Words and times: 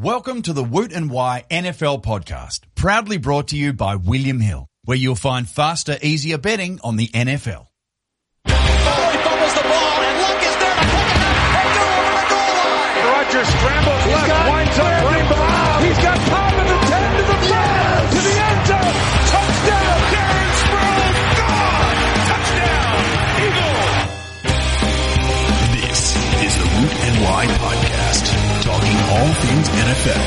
Welcome 0.00 0.42
to 0.42 0.52
the 0.52 0.62
Woot 0.62 0.92
and 0.92 1.10
Wye 1.10 1.44
NFL 1.50 2.04
podcast, 2.04 2.60
proudly 2.76 3.16
brought 3.16 3.48
to 3.48 3.56
you 3.56 3.72
by 3.72 3.96
William 3.96 4.38
Hill, 4.38 4.68
where 4.84 4.96
you'll 4.96 5.16
find 5.16 5.48
faster, 5.48 5.98
easier 6.00 6.38
betting 6.38 6.78
on 6.84 6.94
the 6.94 7.08
NFL. 7.08 7.66
Foley 8.46 9.18
fumbles 9.24 9.54
the 9.54 9.68
all 29.18 29.32
things 29.44 29.68
NFL. 29.68 30.24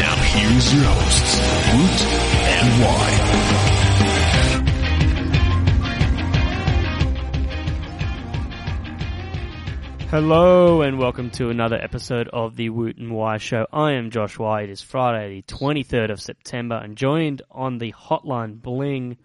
Now 0.00 0.16
here's 0.32 0.72
your 0.74 0.84
hosts, 0.84 1.40
Woot 1.72 2.00
and 2.56 2.68
Wye. 2.82 4.26
Hello 10.10 10.82
and 10.82 10.98
welcome 10.98 11.30
to 11.30 11.50
another 11.50 11.76
episode 11.76 12.28
of 12.28 12.54
the 12.56 12.70
Woot 12.70 12.96
and 12.96 13.10
Wye 13.12 13.38
Show. 13.38 13.66
I 13.72 13.92
am 13.92 14.10
Josh 14.10 14.38
Wye. 14.38 14.62
It 14.62 14.70
is 14.70 14.80
Friday, 14.80 15.42
the 15.46 15.54
23rd 15.54 16.10
of 16.12 16.20
September, 16.20 16.76
and 16.76 16.96
joined 16.96 17.42
on 17.50 17.78
the 17.78 17.92
hotline 17.92 18.60
bling 18.62 19.16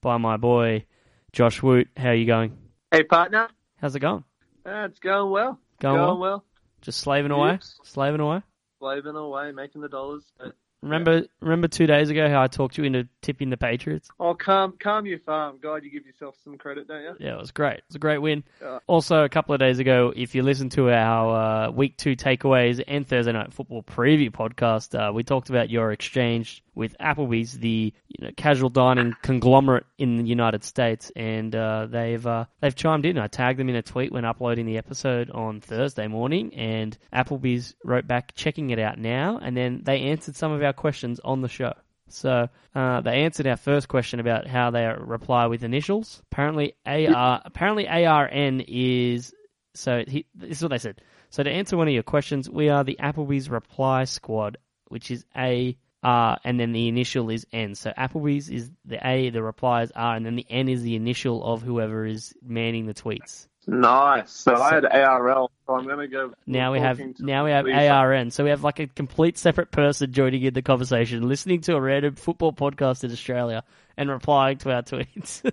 by 0.00 0.16
my 0.16 0.38
boy 0.38 0.86
Josh 1.32 1.62
Woot. 1.62 1.88
How 1.96 2.08
are 2.08 2.14
you 2.14 2.24
going? 2.26 2.56
Hey, 2.90 3.02
partner. 3.04 3.48
How's 3.80 3.94
it 3.94 4.00
going? 4.00 4.24
Uh, 4.64 4.86
it's 4.88 4.98
going 4.98 5.30
well. 5.30 5.58
Going 5.80 5.96
going 5.96 6.08
well? 6.08 6.18
well. 6.18 6.44
Just 6.80 7.00
slaving 7.00 7.30
away, 7.32 7.52
Yes. 7.52 7.78
slaving 7.84 8.20
away. 8.20 8.42
Slaving 8.80 9.14
away, 9.16 9.52
making 9.52 9.82
the 9.82 9.88
dollars. 9.88 10.24
But, 10.38 10.54
Remember, 10.82 11.24
remember 11.42 11.68
two 11.68 11.86
days 11.86 12.08
ago 12.08 12.30
how 12.30 12.42
I 12.42 12.46
talked 12.46 12.78
you 12.78 12.84
into 12.84 13.06
tipping 13.20 13.50
the 13.50 13.58
Patriots? 13.58 14.08
oh, 14.18 14.32
calm, 14.32 14.72
calm 14.80 15.04
your 15.04 15.18
farm. 15.18 15.58
God, 15.62 15.84
you 15.84 15.90
give 15.90 16.06
yourself 16.06 16.36
some 16.42 16.56
credit, 16.56 16.88
don't 16.88 17.02
you? 17.02 17.14
Yeah, 17.20 17.34
it 17.34 17.38
was 17.38 17.50
great. 17.50 17.74
It 17.78 17.84
was 17.90 17.96
a 17.96 17.98
great 17.98 18.16
win. 18.18 18.42
Yeah. 18.62 18.78
Also, 18.86 19.22
a 19.24 19.28
couple 19.28 19.52
of 19.54 19.58
days 19.60 19.78
ago, 19.78 20.10
if 20.16 20.34
you 20.34 20.42
listen 20.42 20.70
to 20.70 20.90
our 20.90 21.66
uh, 21.66 21.70
week 21.70 21.98
two 21.98 22.16
takeaways 22.16 22.82
and 22.88 23.06
Thursday 23.06 23.32
night 23.32 23.52
football 23.52 23.82
preview 23.82 24.30
podcast, 24.30 24.98
uh, 24.98 25.12
we 25.12 25.22
talked 25.22 25.50
about 25.50 25.68
your 25.68 25.92
exchange 25.92 26.64
with 26.74 26.96
Applebee's, 26.98 27.58
the 27.58 27.92
you 28.08 28.26
know, 28.26 28.30
casual 28.36 28.70
dining 28.70 29.14
conglomerate 29.22 29.84
in 29.98 30.18
the 30.18 30.24
United 30.24 30.64
States, 30.64 31.10
and 31.16 31.54
uh, 31.54 31.86
they've 31.86 32.26
uh, 32.26 32.46
they've 32.60 32.74
chimed 32.74 33.06
in. 33.06 33.18
I 33.18 33.26
tagged 33.26 33.58
them 33.58 33.68
in 33.68 33.76
a 33.76 33.82
tweet 33.82 34.12
when 34.12 34.24
uploading 34.24 34.66
the 34.66 34.78
episode 34.78 35.30
on 35.30 35.60
Thursday 35.60 36.06
morning, 36.06 36.54
and 36.54 36.96
Applebee's 37.12 37.74
wrote 37.84 38.06
back, 38.06 38.34
checking 38.34 38.70
it 38.70 38.78
out 38.78 38.98
now, 38.98 39.38
and 39.42 39.56
then 39.56 39.82
they 39.84 40.00
answered 40.02 40.36
some 40.36 40.52
of 40.52 40.62
our 40.62 40.72
questions 40.72 41.20
on 41.20 41.40
the 41.40 41.48
show. 41.48 41.74
So 42.08 42.48
uh, 42.74 43.00
they 43.00 43.22
answered 43.22 43.46
our 43.46 43.56
first 43.56 43.88
question 43.88 44.20
about 44.20 44.46
how 44.46 44.70
they 44.70 44.86
reply 44.86 45.46
with 45.46 45.62
initials. 45.62 46.22
Apparently, 46.30 46.74
AR 46.86 47.40
apparently 47.44 47.88
ARN 47.88 48.60
is 48.66 49.34
so. 49.74 50.04
He, 50.06 50.26
this 50.34 50.58
is 50.58 50.62
what 50.62 50.70
they 50.70 50.78
said. 50.78 51.00
So 51.30 51.44
to 51.44 51.50
answer 51.50 51.76
one 51.76 51.86
of 51.86 51.94
your 51.94 52.02
questions, 52.02 52.50
we 52.50 52.68
are 52.68 52.82
the 52.82 52.98
Applebee's 53.00 53.48
reply 53.48 54.04
squad, 54.04 54.58
which 54.88 55.12
is 55.12 55.24
A 55.36 55.76
R, 56.02 56.38
and 56.44 56.58
then 56.58 56.72
the 56.72 56.88
initial 56.88 57.30
is 57.30 57.46
N. 57.52 57.74
So 57.74 57.92
Applebee's 57.96 58.48
is 58.48 58.70
the 58.84 59.06
A, 59.06 59.30
the 59.30 59.42
replies 59.42 59.90
are, 59.94 60.16
and 60.16 60.24
then 60.24 60.36
the 60.36 60.46
N 60.48 60.68
is 60.68 60.82
the 60.82 60.96
initial 60.96 61.44
of 61.44 61.62
whoever 61.62 62.06
is 62.06 62.34
manning 62.42 62.86
the 62.86 62.94
tweets. 62.94 63.46
Nice. 63.66 64.30
So, 64.32 64.54
I 64.54 64.74
had 64.74 64.86
ARL, 64.86 65.50
so 65.66 65.74
I'm 65.74 65.84
going 65.84 65.98
to 65.98 66.08
go. 66.08 66.32
Now 66.46 66.72
we 66.72 66.80
have 66.80 66.98
now 67.20 67.44
we 67.44 67.50
have 67.50 67.66
Lisa. 67.66 67.88
ARN. 67.88 68.30
So 68.30 68.42
we 68.42 68.50
have 68.50 68.64
like 68.64 68.80
a 68.80 68.86
complete 68.86 69.36
separate 69.36 69.70
person 69.70 70.12
joining 70.12 70.42
in 70.42 70.54
the 70.54 70.62
conversation, 70.62 71.28
listening 71.28 71.60
to 71.62 71.76
a 71.76 71.80
random 71.80 72.14
football 72.14 72.52
podcast 72.52 73.04
in 73.04 73.12
Australia 73.12 73.62
and 73.96 74.08
replying 74.08 74.58
to 74.58 74.72
our 74.72 74.82
tweets. 74.82 75.48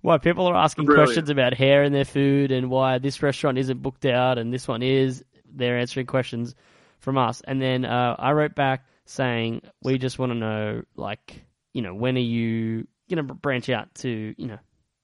why 0.00 0.18
people 0.18 0.46
are 0.46 0.54
asking 0.56 0.86
Brilliant. 0.86 1.08
questions 1.08 1.28
about 1.28 1.52
hair 1.52 1.82
in 1.82 1.92
their 1.92 2.04
food 2.04 2.52
and 2.52 2.70
why 2.70 2.98
this 2.98 3.22
restaurant 3.22 3.58
isn't 3.58 3.82
booked 3.82 4.06
out 4.06 4.38
and 4.38 4.54
this 4.54 4.68
one 4.68 4.82
is. 4.82 5.24
They're 5.52 5.78
answering 5.78 6.06
questions 6.06 6.54
from 7.00 7.18
us. 7.18 7.42
And 7.44 7.60
then 7.60 7.84
uh, 7.84 8.14
I 8.16 8.30
wrote 8.32 8.54
back 8.54 8.84
saying, 9.10 9.62
we 9.82 9.98
just 9.98 10.18
want 10.18 10.30
to 10.32 10.38
know, 10.38 10.82
like, 10.96 11.44
you 11.72 11.82
know, 11.82 11.94
when 11.94 12.16
are 12.16 12.20
you 12.20 12.86
going 13.10 13.26
to 13.26 13.34
branch 13.34 13.68
out 13.68 13.92
to, 13.96 14.34
you 14.38 14.46
know, 14.46 14.58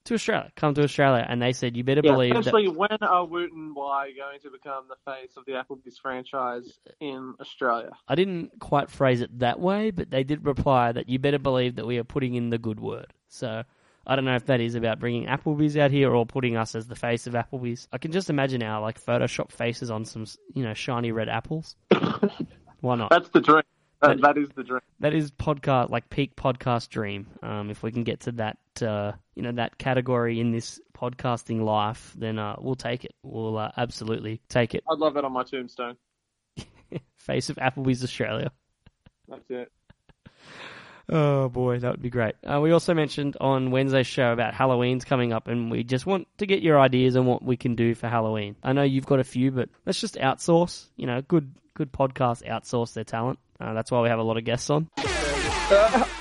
to 0.04 0.14
Australia, 0.14 0.52
come 0.54 0.74
to 0.74 0.82
Australia? 0.84 1.26
And 1.28 1.42
they 1.42 1.52
said, 1.52 1.76
you 1.76 1.82
better 1.82 2.02
Yeah, 2.04 2.12
believe 2.12 2.34
that. 2.34 2.40
essentially, 2.40 2.68
when 2.68 2.96
are 3.02 3.24
Woot 3.24 3.52
and 3.52 3.74
Wye 3.74 4.12
going 4.16 4.38
to 4.42 4.50
become 4.50 4.84
the 4.88 4.96
face 5.10 5.36
of 5.36 5.44
the 5.44 5.52
Applebee's 5.52 5.98
franchise 5.98 6.78
in 7.00 7.34
Australia? 7.40 7.90
I 8.06 8.14
didn't 8.14 8.58
quite 8.60 8.90
phrase 8.90 9.20
it 9.22 9.40
that 9.40 9.58
way, 9.58 9.90
but 9.90 10.08
they 10.10 10.22
did 10.22 10.44
reply 10.46 10.92
that 10.92 11.08
you 11.08 11.18
better 11.18 11.40
believe 11.40 11.76
that 11.76 11.86
we 11.86 11.98
are 11.98 12.04
putting 12.04 12.34
in 12.34 12.50
the 12.50 12.58
good 12.58 12.78
word. 12.78 13.12
So 13.28 13.64
I 14.06 14.14
don't 14.14 14.24
know 14.24 14.36
if 14.36 14.46
that 14.46 14.60
is 14.60 14.76
about 14.76 15.00
bringing 15.00 15.26
Applebee's 15.26 15.76
out 15.76 15.90
here 15.90 16.14
or 16.14 16.24
putting 16.24 16.56
us 16.56 16.76
as 16.76 16.86
the 16.86 16.94
face 16.94 17.26
of 17.26 17.32
Applebee's. 17.34 17.88
I 17.92 17.98
can 17.98 18.12
just 18.12 18.30
imagine 18.30 18.62
our 18.62 18.80
like 18.80 19.04
Photoshop 19.04 19.50
faces 19.50 19.90
on 19.90 20.04
some 20.04 20.26
you 20.54 20.62
know 20.62 20.74
shiny 20.74 21.10
red 21.10 21.28
apples. 21.28 21.74
Why 22.80 22.94
not? 22.94 23.10
That's 23.10 23.28
the 23.30 23.40
dream. 23.40 23.62
That, 24.08 24.20
That- 24.20 24.38
is 24.38 24.48
the 24.50 24.64
dream. 24.64 24.80
That 25.00 25.14
is 25.14 25.30
podcast 25.30 25.90
like 25.90 26.08
peak 26.08 26.36
podcast 26.36 26.88
dream. 26.88 27.26
Um, 27.42 27.70
if 27.70 27.82
we 27.82 27.92
can 27.92 28.02
get 28.04 28.20
to 28.20 28.32
that 28.32 28.58
uh, 28.80 29.12
you 29.34 29.42
know 29.42 29.52
that 29.52 29.76
category 29.78 30.40
in 30.40 30.52
this 30.52 30.80
podcasting 30.96 31.62
life, 31.62 32.14
then 32.16 32.38
uh, 32.38 32.56
we'll 32.58 32.74
take 32.76 33.04
it. 33.04 33.14
We'll 33.22 33.58
uh, 33.58 33.72
absolutely 33.76 34.40
take 34.48 34.74
it. 34.74 34.84
I'd 34.90 34.98
love 34.98 35.14
that 35.14 35.24
on 35.24 35.32
my 35.32 35.44
tombstone. 35.44 35.96
Face 37.16 37.50
of 37.50 37.56
Applebee's 37.56 38.02
Australia. 38.02 38.50
That's 39.28 39.50
it. 39.50 39.72
Oh 41.08 41.48
boy, 41.48 41.78
that 41.78 41.92
would 41.92 42.02
be 42.02 42.10
great. 42.10 42.34
Uh, 42.42 42.60
we 42.60 42.72
also 42.72 42.92
mentioned 42.92 43.36
on 43.40 43.70
Wednesday's 43.70 44.08
show 44.08 44.32
about 44.32 44.54
Halloween's 44.54 45.04
coming 45.04 45.32
up, 45.32 45.46
and 45.46 45.70
we 45.70 45.84
just 45.84 46.04
want 46.04 46.26
to 46.38 46.46
get 46.46 46.62
your 46.62 46.80
ideas 46.80 47.16
on 47.16 47.26
what 47.26 47.44
we 47.44 47.56
can 47.56 47.76
do 47.76 47.94
for 47.94 48.08
Halloween. 48.08 48.56
I 48.62 48.72
know 48.72 48.82
you've 48.82 49.06
got 49.06 49.20
a 49.20 49.24
few, 49.24 49.52
but 49.52 49.68
let's 49.84 50.00
just 50.00 50.16
outsource. 50.16 50.88
You 50.96 51.06
know, 51.06 51.22
good 51.22 51.54
good 51.74 51.92
podcasts 51.92 52.44
outsource 52.44 52.92
their 52.94 53.04
talent. 53.04 53.38
Uh, 53.60 53.74
that's 53.74 53.90
why 53.90 54.00
we 54.02 54.08
have 54.08 54.18
a 54.18 54.22
lot 54.22 54.36
of 54.36 54.44
guests 54.44 54.70
on. 54.70 54.88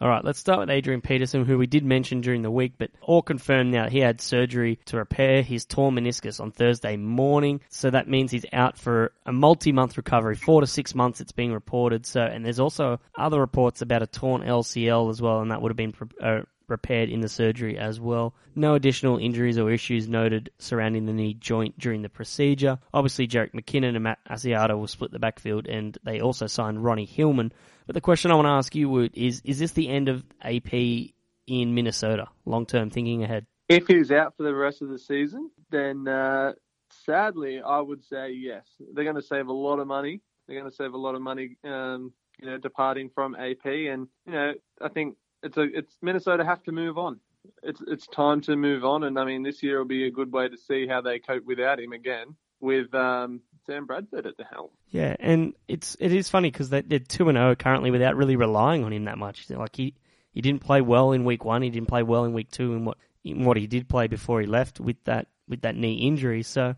All 0.00 0.08
right, 0.08 0.24
let's 0.24 0.38
start 0.38 0.60
with 0.60 0.70
Adrian 0.70 1.00
Peterson, 1.00 1.44
who 1.44 1.58
we 1.58 1.66
did 1.66 1.84
mention 1.84 2.20
during 2.20 2.42
the 2.42 2.50
week, 2.52 2.74
but 2.78 2.92
all 3.02 3.20
confirmed 3.20 3.72
now 3.72 3.88
he 3.88 3.98
had 3.98 4.20
surgery 4.20 4.78
to 4.86 4.96
repair 4.96 5.42
his 5.42 5.64
torn 5.64 5.96
meniscus 5.96 6.40
on 6.40 6.52
Thursday 6.52 6.96
morning. 6.96 7.60
So 7.68 7.90
that 7.90 8.06
means 8.06 8.30
he's 8.30 8.46
out 8.52 8.78
for 8.78 9.10
a 9.26 9.32
multi-month 9.32 9.96
recovery, 9.96 10.36
four 10.36 10.60
to 10.60 10.68
six 10.68 10.94
months. 10.94 11.20
It's 11.20 11.32
being 11.32 11.52
reported. 11.52 12.06
So, 12.06 12.20
and 12.20 12.44
there's 12.44 12.60
also 12.60 13.00
other 13.18 13.40
reports 13.40 13.82
about 13.82 14.02
a 14.02 14.06
torn 14.06 14.42
LCL 14.42 15.10
as 15.10 15.20
well, 15.20 15.40
and 15.40 15.50
that 15.50 15.60
would 15.60 15.70
have 15.70 15.76
been 15.76 15.94
uh, 16.22 16.42
repaired 16.70 17.08
in 17.08 17.20
the 17.20 17.28
surgery 17.28 17.78
as 17.78 18.00
well. 18.00 18.34
No 18.54 18.74
additional 18.74 19.18
injuries 19.18 19.58
or 19.58 19.70
issues 19.70 20.08
noted 20.08 20.50
surrounding 20.58 21.06
the 21.06 21.12
knee 21.12 21.34
joint 21.34 21.78
during 21.78 22.02
the 22.02 22.08
procedure. 22.08 22.78
Obviously, 22.92 23.28
Jerick 23.28 23.52
McKinnon 23.52 23.94
and 23.94 24.02
Matt 24.02 24.18
Asiata 24.28 24.78
will 24.78 24.86
split 24.86 25.10
the 25.10 25.18
backfield, 25.18 25.66
and 25.66 25.96
they 26.04 26.20
also 26.20 26.46
signed 26.46 26.84
Ronnie 26.84 27.04
Hillman. 27.06 27.52
But 27.86 27.94
the 27.94 28.00
question 28.00 28.30
I 28.30 28.34
want 28.34 28.46
to 28.46 28.50
ask 28.50 28.74
you 28.74 28.88
Woot, 28.88 29.12
is: 29.14 29.40
Is 29.44 29.58
this 29.58 29.72
the 29.72 29.88
end 29.88 30.08
of 30.08 30.24
AP 30.42 30.72
in 30.72 31.74
Minnesota? 31.74 32.28
Long 32.44 32.66
term 32.66 32.90
thinking 32.90 33.24
ahead. 33.24 33.46
If 33.68 33.86
he's 33.86 34.10
out 34.10 34.36
for 34.36 34.42
the 34.42 34.54
rest 34.54 34.82
of 34.82 34.88
the 34.88 34.98
season, 34.98 35.50
then 35.70 36.08
uh, 36.08 36.52
sadly, 36.90 37.60
I 37.60 37.80
would 37.80 38.04
say 38.04 38.32
yes. 38.32 38.66
They're 38.92 39.04
going 39.04 39.16
to 39.16 39.22
save 39.22 39.48
a 39.48 39.52
lot 39.52 39.78
of 39.78 39.86
money. 39.86 40.20
They're 40.46 40.58
going 40.58 40.70
to 40.70 40.76
save 40.76 40.94
a 40.94 40.98
lot 40.98 41.14
of 41.14 41.20
money, 41.20 41.56
um, 41.64 42.12
you 42.38 42.46
know, 42.46 42.56
departing 42.56 43.10
from 43.14 43.34
AP, 43.34 43.64
and 43.66 44.08
you 44.26 44.32
know, 44.32 44.54
I 44.80 44.88
think 44.88 45.16
it's 45.42 45.56
a 45.56 45.62
it's 45.62 45.96
Minnesota 46.02 46.44
have 46.44 46.62
to 46.64 46.72
move 46.72 46.98
on. 46.98 47.20
It's 47.62 47.80
it's 47.86 48.06
time 48.06 48.40
to 48.42 48.56
move 48.56 48.84
on, 48.84 49.04
and 49.04 49.18
I 49.18 49.24
mean, 49.24 49.42
this 49.42 49.62
year 49.62 49.78
will 49.78 49.86
be 49.86 50.06
a 50.06 50.10
good 50.10 50.32
way 50.32 50.48
to 50.48 50.56
see 50.56 50.86
how 50.86 51.00
they 51.00 51.18
cope 51.18 51.44
without 51.44 51.80
him 51.80 51.92
again, 51.92 52.36
with 52.60 52.92
um, 52.94 53.40
Sam 53.66 53.86
Bradford 53.86 54.26
at 54.26 54.36
the 54.36 54.44
helm. 54.44 54.70
Yeah, 54.90 55.16
and 55.18 55.54
it's 55.66 55.96
it 56.00 56.12
is 56.12 56.28
funny 56.28 56.50
because 56.50 56.70
they, 56.70 56.82
they're 56.82 56.98
two 56.98 57.28
and 57.28 57.36
zero 57.36 57.54
currently 57.54 57.90
without 57.90 58.16
really 58.16 58.36
relying 58.36 58.84
on 58.84 58.92
him 58.92 59.04
that 59.04 59.18
much. 59.18 59.48
Like 59.50 59.76
he 59.76 59.94
he 60.32 60.40
didn't 60.40 60.62
play 60.62 60.80
well 60.80 61.12
in 61.12 61.24
week 61.24 61.44
one. 61.44 61.62
He 61.62 61.70
didn't 61.70 61.88
play 61.88 62.02
well 62.02 62.24
in 62.24 62.32
week 62.32 62.50
two, 62.50 62.72
and 62.74 62.86
what 62.86 62.98
in 63.24 63.44
what 63.44 63.56
he 63.56 63.66
did 63.66 63.88
play 63.88 64.06
before 64.06 64.40
he 64.40 64.46
left 64.46 64.80
with 64.80 65.02
that 65.04 65.28
with 65.48 65.62
that 65.62 65.76
knee 65.76 65.94
injury. 65.94 66.42
So 66.42 66.74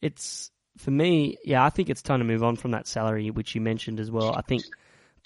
it's 0.00 0.50
for 0.78 0.90
me, 0.90 1.38
yeah, 1.44 1.64
I 1.64 1.70
think 1.70 1.90
it's 1.90 2.02
time 2.02 2.20
to 2.20 2.24
move 2.24 2.42
on 2.42 2.56
from 2.56 2.70
that 2.72 2.86
salary, 2.86 3.30
which 3.30 3.54
you 3.54 3.60
mentioned 3.60 4.00
as 4.00 4.10
well. 4.10 4.34
I 4.34 4.42
think 4.42 4.64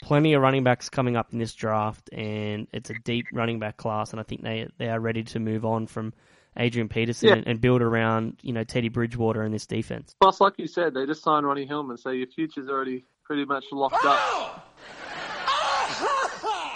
plenty 0.02 0.34
of 0.34 0.42
running 0.42 0.64
backs 0.64 0.88
coming 0.88 1.16
up 1.16 1.32
in 1.32 1.38
this 1.38 1.54
draft, 1.54 2.08
and 2.12 2.66
it's 2.72 2.90
a 2.90 2.94
deep 3.04 3.26
running 3.32 3.58
back 3.58 3.76
class, 3.76 4.12
and 4.12 4.20
I 4.20 4.22
think 4.22 4.42
they 4.42 4.68
they 4.78 4.88
are 4.88 5.00
ready 5.00 5.22
to 5.24 5.38
move 5.38 5.64
on 5.64 5.86
from 5.86 6.12
Adrian 6.58 6.88
Peterson 6.88 7.28
Yeah. 7.28 7.34
and, 7.36 7.46
and 7.46 7.60
build 7.60 7.82
around 7.82 8.38
you 8.42 8.52
know 8.52 8.64
Teddy 8.64 8.88
Bridgewater 8.88 9.42
in 9.42 9.52
this 9.52 9.66
defense. 9.66 10.14
Plus, 10.20 10.40
like 10.40 10.54
you 10.58 10.66
said, 10.66 10.94
they 10.94 11.06
just 11.06 11.22
signed 11.22 11.46
Ronnie 11.46 11.66
Hillman, 11.66 11.96
so 11.96 12.10
your 12.10 12.26
future's 12.28 12.68
already 12.68 13.04
pretty 13.24 13.44
much 13.44 13.64
locked 13.72 14.04
up. 14.04 14.74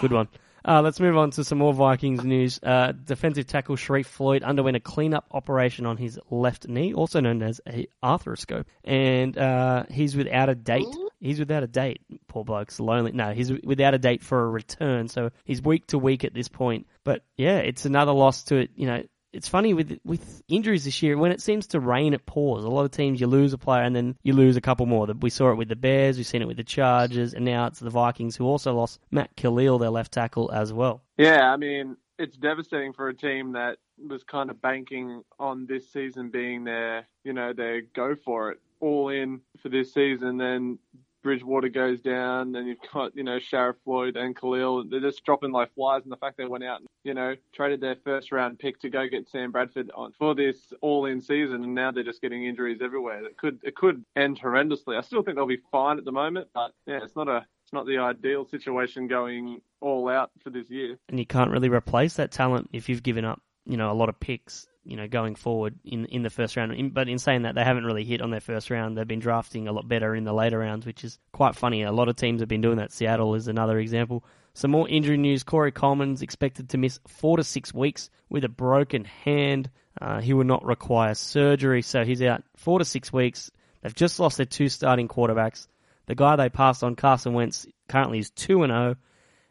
Good 0.01 0.11
one. 0.11 0.27
Uh, 0.63 0.81
let's 0.81 0.99
move 0.99 1.17
on 1.17 1.31
to 1.31 1.43
some 1.43 1.57
more 1.57 1.73
Vikings 1.73 2.23
news. 2.23 2.59
Uh, 2.61 2.91
defensive 2.91 3.47
tackle 3.47 3.75
Sharrif 3.75 4.05
Floyd 4.05 4.43
underwent 4.43 4.77
a 4.77 4.79
cleanup 4.79 5.25
operation 5.31 5.85
on 5.85 5.97
his 5.97 6.19
left 6.29 6.67
knee, 6.67 6.93
also 6.93 7.19
known 7.19 7.41
as 7.41 7.61
a 7.67 7.87
arthroscope, 8.03 8.65
and 8.83 9.37
uh, 9.37 9.83
he's 9.89 10.15
without 10.15 10.49
a 10.49 10.55
date. 10.55 10.85
He's 11.19 11.39
without 11.39 11.63
a 11.63 11.67
date. 11.67 12.01
Poor 12.27 12.43
bloke's 12.43 12.79
lonely. 12.79 13.11
No, 13.11 13.31
he's 13.31 13.51
without 13.51 13.93
a 13.93 13.99
date 13.99 14.23
for 14.23 14.43
a 14.43 14.49
return, 14.49 15.07
so 15.07 15.31
he's 15.45 15.61
week 15.61 15.87
to 15.87 15.97
week 15.97 16.23
at 16.23 16.33
this 16.33 16.47
point. 16.47 16.87
But 17.03 17.23
yeah, 17.37 17.57
it's 17.57 17.85
another 17.85 18.11
loss 18.11 18.43
to 18.45 18.57
it. 18.57 18.71
You 18.75 18.87
know, 18.87 19.03
it's 19.33 19.47
funny 19.47 19.73
with 19.73 19.99
with 20.03 20.43
injuries 20.47 20.85
this 20.85 21.01
year 21.01 21.17
when 21.17 21.31
it 21.31 21.41
seems 21.41 21.67
to 21.67 21.79
rain 21.79 22.13
it 22.13 22.25
pours. 22.25 22.63
A 22.63 22.69
lot 22.69 22.85
of 22.85 22.91
teams 22.91 23.21
you 23.21 23.27
lose 23.27 23.53
a 23.53 23.57
player 23.57 23.83
and 23.83 23.95
then 23.95 24.15
you 24.23 24.33
lose 24.33 24.57
a 24.57 24.61
couple 24.61 24.85
more. 24.85 25.07
We 25.07 25.29
saw 25.29 25.51
it 25.51 25.55
with 25.55 25.69
the 25.69 25.75
Bears, 25.75 26.17
we've 26.17 26.27
seen 26.27 26.41
it 26.41 26.47
with 26.47 26.57
the 26.57 26.63
Chargers, 26.63 27.33
and 27.33 27.45
now 27.45 27.67
it's 27.67 27.79
the 27.79 27.89
Vikings 27.89 28.35
who 28.35 28.45
also 28.45 28.73
lost 28.73 28.99
Matt 29.11 29.35
Kalil, 29.35 29.79
their 29.79 29.89
left 29.89 30.11
tackle, 30.11 30.51
as 30.51 30.73
well. 30.73 31.01
Yeah, 31.17 31.51
I 31.51 31.57
mean, 31.57 31.97
it's 32.19 32.37
devastating 32.37 32.93
for 32.93 33.09
a 33.09 33.13
team 33.13 33.53
that 33.53 33.77
was 33.97 34.23
kind 34.23 34.49
of 34.49 34.61
banking 34.61 35.23
on 35.39 35.65
this 35.65 35.91
season 35.91 36.29
being 36.29 36.63
their, 36.63 37.07
you 37.23 37.33
know, 37.33 37.53
their 37.53 37.81
go 37.81 38.15
for 38.23 38.51
it 38.51 38.59
all 38.79 39.09
in 39.09 39.41
for 39.61 39.69
this 39.69 39.93
season. 39.93 40.37
Then 40.37 40.79
Bridgewater 41.21 41.69
goes 41.69 42.01
down, 42.01 42.55
and 42.55 42.67
you've 42.67 42.77
got, 42.93 43.15
you 43.15 43.23
know, 43.23 43.37
Sharrif 43.37 43.75
Floyd 43.83 44.17
and 44.17 44.35
Kalil. 44.35 44.83
They're 44.89 44.99
just 44.99 45.23
dropping 45.23 45.51
like 45.51 45.73
flies. 45.73 46.03
And 46.03 46.11
the 46.11 46.17
fact 46.17 46.37
they 46.37 46.45
went 46.45 46.63
out 46.63 46.79
and, 46.79 46.87
you 47.03 47.13
know, 47.13 47.35
traded 47.53 47.81
their 47.81 47.95
first 48.03 48.31
round 48.31 48.59
pick 48.59 48.79
to 48.81 48.89
go 48.89 49.07
get 49.07 49.29
Sam 49.29 49.51
Bradford 49.51 49.91
on 49.95 50.13
for 50.17 50.35
this 50.35 50.73
all 50.81 51.05
in 51.05 51.21
season, 51.21 51.63
and 51.63 51.75
now 51.75 51.91
they're 51.91 52.03
just 52.03 52.21
getting 52.21 52.45
injuries 52.45 52.81
everywhere. 52.81 53.25
It 53.25 53.37
could 53.37 53.59
it 53.63 53.75
could 53.75 54.03
end 54.15 54.39
horrendously. 54.39 54.97
I 54.97 55.01
still 55.01 55.23
think 55.23 55.37
they'll 55.37 55.45
be 55.45 55.61
fine 55.71 55.97
at 55.97 56.05
the 56.05 56.11
moment, 56.11 56.49
but 56.53 56.71
yeah, 56.85 56.99
it's 57.03 57.15
not 57.15 57.27
a 57.27 57.45
it's 57.63 57.73
not 57.73 57.85
the 57.85 57.99
ideal 57.99 58.45
situation 58.45 59.07
going 59.07 59.61
all 59.79 60.09
out 60.09 60.31
for 60.43 60.49
this 60.49 60.69
year. 60.69 60.97
And 61.09 61.19
you 61.19 61.25
can't 61.25 61.51
really 61.51 61.69
replace 61.69 62.15
that 62.15 62.31
talent 62.31 62.69
if 62.73 62.89
you've 62.89 63.03
given 63.03 63.25
up, 63.25 63.41
you 63.65 63.77
know, 63.77 63.91
a 63.91 63.93
lot 63.93 64.09
of 64.09 64.19
picks 64.19 64.67
you 64.83 64.95
know, 64.95 65.07
going 65.07 65.35
forward 65.35 65.75
in 65.83 66.05
in 66.05 66.23
the 66.23 66.29
first 66.29 66.57
round. 66.57 66.73
In, 66.73 66.89
but 66.89 67.07
in 67.07 67.19
saying 67.19 67.43
that, 67.43 67.55
they 67.55 67.63
haven't 67.63 67.85
really 67.85 68.03
hit 68.03 68.21
on 68.21 68.31
their 68.31 68.39
first 68.39 68.69
round. 68.69 68.97
They've 68.97 69.07
been 69.07 69.19
drafting 69.19 69.67
a 69.67 69.71
lot 69.71 69.87
better 69.87 70.15
in 70.15 70.23
the 70.23 70.33
later 70.33 70.59
rounds, 70.59 70.85
which 70.85 71.03
is 71.03 71.19
quite 71.31 71.55
funny. 71.55 71.83
A 71.83 71.91
lot 71.91 72.09
of 72.09 72.15
teams 72.15 72.41
have 72.41 72.49
been 72.49 72.61
doing 72.61 72.77
that. 72.77 72.91
Seattle 72.91 73.35
is 73.35 73.47
another 73.47 73.79
example. 73.79 74.23
Some 74.53 74.71
more 74.71 74.89
injury 74.89 75.17
news. 75.17 75.43
Corey 75.43 75.71
Coleman's 75.71 76.21
expected 76.21 76.69
to 76.69 76.77
miss 76.77 76.99
four 77.07 77.37
to 77.37 77.43
six 77.43 77.73
weeks 77.73 78.09
with 78.29 78.43
a 78.43 78.49
broken 78.49 79.05
hand. 79.05 79.69
Uh, 79.99 80.19
he 80.19 80.33
will 80.33 80.45
not 80.45 80.65
require 80.65 81.13
surgery, 81.13 81.81
so 81.81 82.03
he's 82.03 82.21
out 82.21 82.43
four 82.57 82.79
to 82.79 82.85
six 82.85 83.11
weeks. 83.13 83.51
They've 83.81 83.95
just 83.95 84.19
lost 84.19 84.37
their 84.37 84.45
two 84.45 84.69
starting 84.69 85.07
quarterbacks. 85.07 85.67
The 86.07 86.15
guy 86.15 86.35
they 86.35 86.49
passed 86.49 86.83
on, 86.83 86.95
Carson 86.95 87.33
Wentz, 87.33 87.65
currently 87.87 88.19
is 88.19 88.31
2 88.31 88.63
and 88.63 88.71
0. 88.71 88.95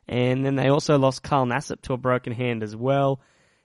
And 0.09 0.45
then 0.45 0.57
they 0.57 0.69
also 0.69 0.99
lost 0.99 1.23
Carl 1.23 1.47
Nassib 1.47 1.81
to 1.83 1.93
a 1.93 1.97
broken 1.97 2.33
hand 2.33 2.63
as 2.63 2.75
well. 2.75 3.21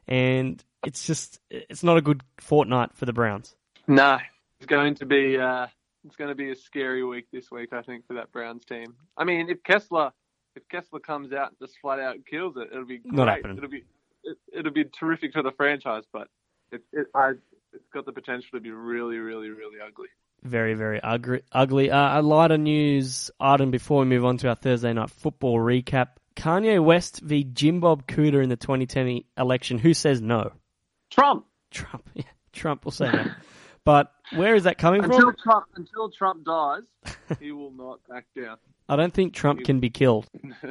And 0.08 0.64
it's 0.86 1.06
just 1.06 1.40
it's 1.50 1.84
not 1.84 1.98
a 1.98 2.02
good 2.02 2.22
fortnight 2.40 2.92
for 2.94 3.06
the 3.06 3.14
Browns. 3.14 3.56
No, 3.88 4.18
it's 4.60 4.68
going 4.68 4.96
to 4.96 5.06
be 5.06 5.38
uh, 5.38 5.68
it's 6.06 6.16
going 6.16 6.30
to 6.30 6.36
be 6.36 6.52
a 6.52 6.56
scary 6.56 7.04
week 7.04 7.28
this 7.32 7.52
week, 7.52 7.74
I 7.74 7.82
think, 7.82 8.08
for 8.08 8.16
that 8.16 8.32
Browns 8.32 8.66
team. 8.66 8.96
I 9.18 9.24
mean, 9.24 9.50
if 9.50 9.64
Kessler 9.64 10.12
if 10.56 10.68
Kessler 10.70 11.00
comes 11.00 11.34
out 11.34 11.50
and 11.50 11.58
just 11.60 11.80
flat 11.82 12.00
out 12.00 12.18
kills 12.30 12.56
it, 12.58 12.70
it'll 12.72 12.86
be 12.86 13.00
great. 13.00 13.14
Not 13.14 13.28
happening. 13.28 13.58
It'll 13.58 13.70
be 13.70 13.84
it, 14.24 14.38
it'll 14.54 14.74
be 14.74 14.86
terrific 14.86 15.34
for 15.34 15.44
the 15.44 15.52
franchise, 15.52 16.04
but 16.12 16.28
it, 16.72 16.82
it 16.92 17.08
I, 17.14 17.32
it's 17.74 17.88
got 17.94 18.06
the 18.06 18.14
potential 18.14 18.50
to 18.54 18.60
be 18.60 18.72
really, 18.72 19.18
really, 19.18 19.50
really 19.50 19.78
ugly. 19.86 20.08
Very, 20.44 20.76
very 20.76 21.02
ugly. 21.02 21.42
ugly. 21.52 21.92
Uh, 21.92 22.20
a 22.20 22.22
lighter 22.22 22.58
news 22.58 23.32
item 23.40 23.72
before 23.72 24.02
we 24.02 24.06
move 24.06 24.26
on 24.26 24.38
to 24.38 24.50
our 24.50 24.56
Thursday 24.56 24.94
night 24.94 25.10
football 25.10 25.58
recap. 25.58 26.10
Kanye 26.36 26.84
West 26.84 27.22
v. 27.22 27.44
Jim 27.44 27.80
Bob 27.80 28.06
Cooter 28.08 28.44
in 28.44 28.50
the 28.50 28.58
2020 28.58 29.26
election. 29.38 29.78
Who 29.78 29.94
says 29.94 30.22
no? 30.22 30.52
Trump. 31.16 31.46
Trump. 31.72 32.10
Yeah, 32.16 32.24
Trump 32.54 32.86
will 32.86 32.92
say 32.92 33.10
that. 33.12 33.36
But 33.84 34.12
where 34.36 34.56
is 34.56 34.64
that 34.64 34.78
coming 34.78 35.04
Until 35.04 35.20
from? 35.32 35.36
Trump 35.44 35.66
until 35.76 36.10
Trump 36.10 36.46
dies, 36.46 36.84
he 37.40 37.52
will 37.52 37.72
not 37.72 38.00
back 38.10 38.26
down. 38.36 38.58
I 38.90 38.96
don't 38.96 39.14
think 39.14 39.34
Trump 39.34 39.64
can 39.64 39.80
be 39.80 39.90
killed. 39.90 40.28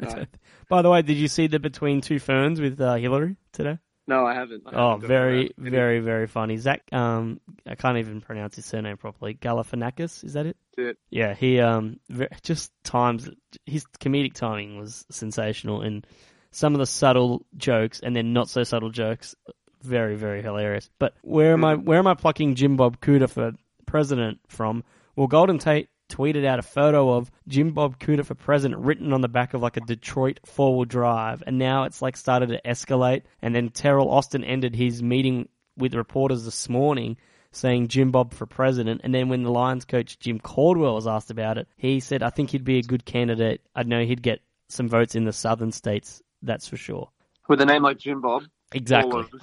No, 0.00 0.26
By 0.68 0.82
the 0.82 0.90
way, 0.90 1.02
did 1.02 1.16
you 1.16 1.26
see 1.26 1.48
the 1.48 1.58
Between 1.58 2.00
Two 2.02 2.20
Ferns 2.20 2.60
with 2.60 2.80
uh, 2.80 2.94
Hillary 2.94 3.34
today? 3.52 3.78
no 4.06 4.24
I 4.26 4.32
haven't. 4.34 4.62
I 4.66 4.70
Oh, 4.72 4.90
haven't 4.90 5.00
got 5.00 5.08
very, 5.08 5.36
around 5.38 5.46
to 5.48 5.66
it. 5.66 5.70
very, 5.70 5.98
very 6.00 6.26
funny. 6.28 6.56
Zach, 6.56 6.82
um, 6.92 7.40
I 7.66 7.74
can't 7.74 7.98
even 7.98 8.20
pronounce 8.20 8.54
his 8.54 8.64
surname 8.66 8.96
properly. 8.96 9.34
Galifianakis, 9.34 10.22
is 10.22 10.34
that 10.34 10.46
it? 10.46 10.56
That's 10.76 10.90
it. 10.90 10.98
Yeah, 11.10 11.34
he 11.34 11.58
um 11.58 11.98
just 12.42 12.70
times 12.84 13.28
his 13.66 13.86
comedic 13.98 14.34
timing 14.34 14.78
was 14.78 15.04
sensational, 15.10 15.80
and 15.82 16.06
some 16.52 16.74
of 16.74 16.78
the 16.78 16.86
subtle 16.86 17.44
jokes 17.56 17.98
and 17.98 18.14
then 18.14 18.32
not 18.32 18.48
so 18.48 18.62
subtle 18.62 18.90
jokes, 18.90 19.34
very 19.82 20.16
very 20.16 20.42
hilarious. 20.42 20.90
But 20.98 21.14
where 21.22 21.52
am 21.52 21.64
I 21.64 21.74
where 21.74 21.98
am 21.98 22.06
I 22.06 22.14
plucking 22.14 22.54
Jim 22.54 22.76
Bob 22.76 23.00
Cooter 23.00 23.28
for 23.28 23.52
president 23.86 24.38
from? 24.48 24.84
Well, 25.16 25.26
Golden 25.26 25.58
Tate 25.58 25.88
tweeted 26.08 26.44
out 26.44 26.58
a 26.58 26.62
photo 26.62 27.12
of 27.12 27.30
Jim 27.46 27.72
Bob 27.72 27.98
Cooter 27.98 28.24
for 28.24 28.34
president 28.34 28.80
written 28.80 29.12
on 29.12 29.20
the 29.20 29.28
back 29.28 29.54
of 29.54 29.62
like 29.62 29.76
a 29.76 29.80
Detroit 29.80 30.40
four 30.44 30.76
wheel 30.76 30.84
drive, 30.84 31.42
and 31.46 31.58
now 31.58 31.84
it's 31.84 32.02
like 32.02 32.16
started 32.16 32.48
to 32.48 32.60
escalate. 32.64 33.22
And 33.42 33.54
then 33.54 33.70
Teryl 33.70 34.10
Austin 34.10 34.44
ended 34.44 34.74
his 34.74 35.02
meeting 35.02 35.48
with 35.76 35.94
reporters 35.94 36.44
this 36.44 36.68
morning 36.68 37.16
saying 37.52 37.88
Jim 37.88 38.10
Bob 38.10 38.34
for 38.34 38.46
president. 38.46 39.00
And 39.04 39.14
then 39.14 39.28
when 39.28 39.42
the 39.42 39.50
Lions 39.50 39.84
coach 39.84 40.18
Jim 40.18 40.38
Caldwell 40.38 40.94
was 40.94 41.06
asked 41.06 41.30
about 41.30 41.58
it, 41.58 41.68
he 41.76 42.00
said, 42.00 42.22
I 42.22 42.30
think 42.30 42.50
he'd 42.50 42.64
be 42.64 42.78
a 42.78 42.82
good 42.82 43.04
candidate. 43.04 43.62
I 43.74 43.84
know 43.84 44.04
he'd 44.04 44.22
get 44.22 44.40
some 44.68 44.88
votes 44.88 45.14
in 45.14 45.24
the 45.24 45.32
southern 45.32 45.72
states, 45.72 46.22
that's 46.42 46.68
for 46.68 46.76
sure. 46.76 47.10
With 47.48 47.60
a 47.60 47.66
name 47.66 47.82
like 47.82 47.98
Jim 47.98 48.20
Bob, 48.20 48.44
Exactly. 48.72 49.12
all 49.12 49.20
of 49.20 49.30
the, 49.30 49.40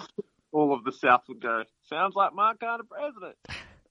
all 0.51 0.73
of 0.73 0.83
the 0.83 0.91
South 0.91 1.21
would 1.27 1.41
go. 1.41 1.63
Sounds 1.89 2.15
like 2.15 2.33
Mark 2.33 2.59
Carter 2.59 2.83
president. 2.89 3.35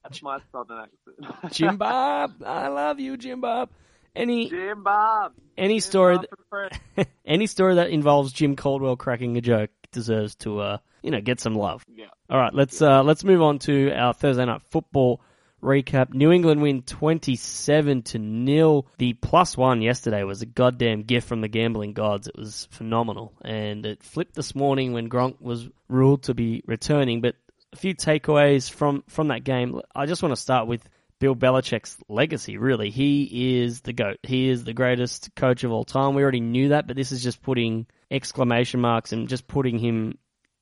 That's 0.02 0.22
my 0.22 0.38
southern 0.52 0.78
accent. 0.80 1.52
Jim 1.52 1.76
Bob, 1.76 2.42
I 2.44 2.68
love 2.68 3.00
you, 3.00 3.16
Jim 3.16 3.40
Bob. 3.40 3.70
Any 4.14 4.48
Jim 4.48 4.82
Bob. 4.84 5.32
any 5.58 5.74
Jim 5.74 5.80
story 5.80 6.16
Bob 6.18 6.26
for 6.48 6.70
any 7.26 7.46
story 7.46 7.76
that 7.76 7.90
involves 7.90 8.32
Jim 8.32 8.54
Caldwell 8.54 8.96
cracking 8.96 9.36
a 9.36 9.40
joke 9.40 9.70
deserves 9.90 10.34
to 10.36 10.60
uh 10.60 10.78
you 11.02 11.10
know 11.10 11.20
get 11.20 11.40
some 11.40 11.54
love. 11.54 11.84
Yeah. 11.92 12.06
All 12.30 12.38
right, 12.38 12.54
let's 12.54 12.80
uh 12.80 13.02
let's 13.02 13.24
move 13.24 13.42
on 13.42 13.58
to 13.60 13.90
our 13.92 14.14
Thursday 14.14 14.44
night 14.44 14.62
football 14.70 15.20
recap. 15.64 16.14
New 16.14 16.30
England 16.30 16.62
win 16.62 16.82
27 16.82 18.02
to 18.02 18.18
nil. 18.18 18.86
The 18.98 19.14
plus 19.14 19.56
1 19.56 19.82
yesterday 19.82 20.22
was 20.22 20.42
a 20.42 20.46
goddamn 20.46 21.02
gift 21.02 21.26
from 21.26 21.40
the 21.40 21.48
gambling 21.48 21.92
gods. 21.92 22.28
It 22.28 22.36
was 22.36 22.68
phenomenal 22.70 23.32
and 23.44 23.84
it 23.84 24.02
flipped 24.02 24.34
this 24.34 24.54
morning 24.54 24.92
when 24.92 25.08
Gronk 25.08 25.40
was 25.40 25.68
ruled 25.88 26.24
to 26.24 26.34
be 26.34 26.62
returning, 26.66 27.20
but 27.20 27.34
a 27.72 27.76
few 27.76 27.94
takeaways 27.94 28.70
from 28.70 29.02
from 29.08 29.28
that 29.28 29.44
game. 29.44 29.80
I 29.94 30.06
just 30.06 30.22
want 30.22 30.34
to 30.34 30.40
start 30.40 30.68
with 30.68 30.88
Bill 31.18 31.34
Belichick's 31.34 31.96
legacy, 32.08 32.56
really. 32.56 32.90
He 32.90 33.62
is 33.62 33.80
the 33.80 33.92
GOAT. 33.92 34.18
He 34.22 34.48
is 34.48 34.64
the 34.64 34.74
greatest 34.74 35.34
coach 35.34 35.64
of 35.64 35.72
all 35.72 35.84
time. 35.84 36.14
We 36.14 36.22
already 36.22 36.40
knew 36.40 36.68
that, 36.68 36.86
but 36.86 36.96
this 36.96 37.12
is 37.12 37.22
just 37.22 37.42
putting 37.42 37.86
exclamation 38.10 38.80
marks 38.80 39.12
and 39.12 39.28
just 39.28 39.46
putting 39.46 39.78
him, 39.78 40.18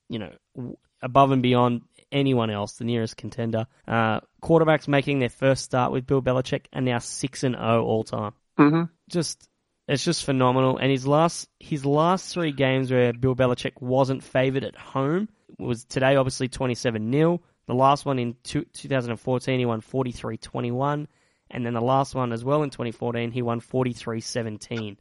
you 0.09 0.19
know, 0.19 0.77
above 1.01 1.31
and 1.31 1.43
beyond 1.43 1.81
anyone 2.13 2.49
else, 2.49 2.77
the 2.77 2.85
nearest 2.85 3.17
contender. 3.17 3.65
Uh, 3.87 4.21
quarterbacks 4.41 4.87
making 4.87 5.19
their 5.19 5.29
first 5.29 5.63
start 5.63 5.91
with 5.91 6.05
Bill 6.07 6.21
Belichick 6.21 6.67
and 6.71 6.85
now 6.85 6.99
6 6.99 7.43
and 7.43 7.55
0 7.55 7.83
all 7.83 8.03
time. 8.03 8.33
Mm-hmm. 8.57 8.83
Just 9.09 9.49
it's 9.87 10.03
just 10.05 10.23
phenomenal. 10.23 10.77
And 10.77 10.89
his 10.91 11.05
last 11.05 11.49
his 11.59 11.85
last 11.85 12.33
three 12.33 12.51
games 12.53 12.91
where 12.91 13.11
Bill 13.11 13.35
Belichick 13.35 13.81
wasn't 13.81 14.23
favored 14.23 14.63
at 14.63 14.75
home 14.77 15.27
was 15.59 15.83
today, 15.85 16.15
obviously 16.15 16.47
twenty 16.47 16.75
seven 16.75 17.11
0 17.11 17.41
The 17.67 17.73
last 17.73 18.05
one 18.05 18.19
in 18.19 18.35
two, 18.43 18.63
2014, 18.73 19.59
he 19.59 19.65
won 19.65 19.81
43-21. 19.81 21.07
and 21.51 21.65
then 21.65 21.73
the 21.73 21.81
last 21.81 22.15
one 22.15 22.31
as 22.31 22.43
well 22.43 22.63
in 22.63 22.69
2014, 22.69 23.31
he 23.31 23.41
won 23.41 23.59
43-17. 23.61 24.97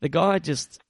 The 0.00 0.08
guy 0.08 0.38
just 0.38 0.80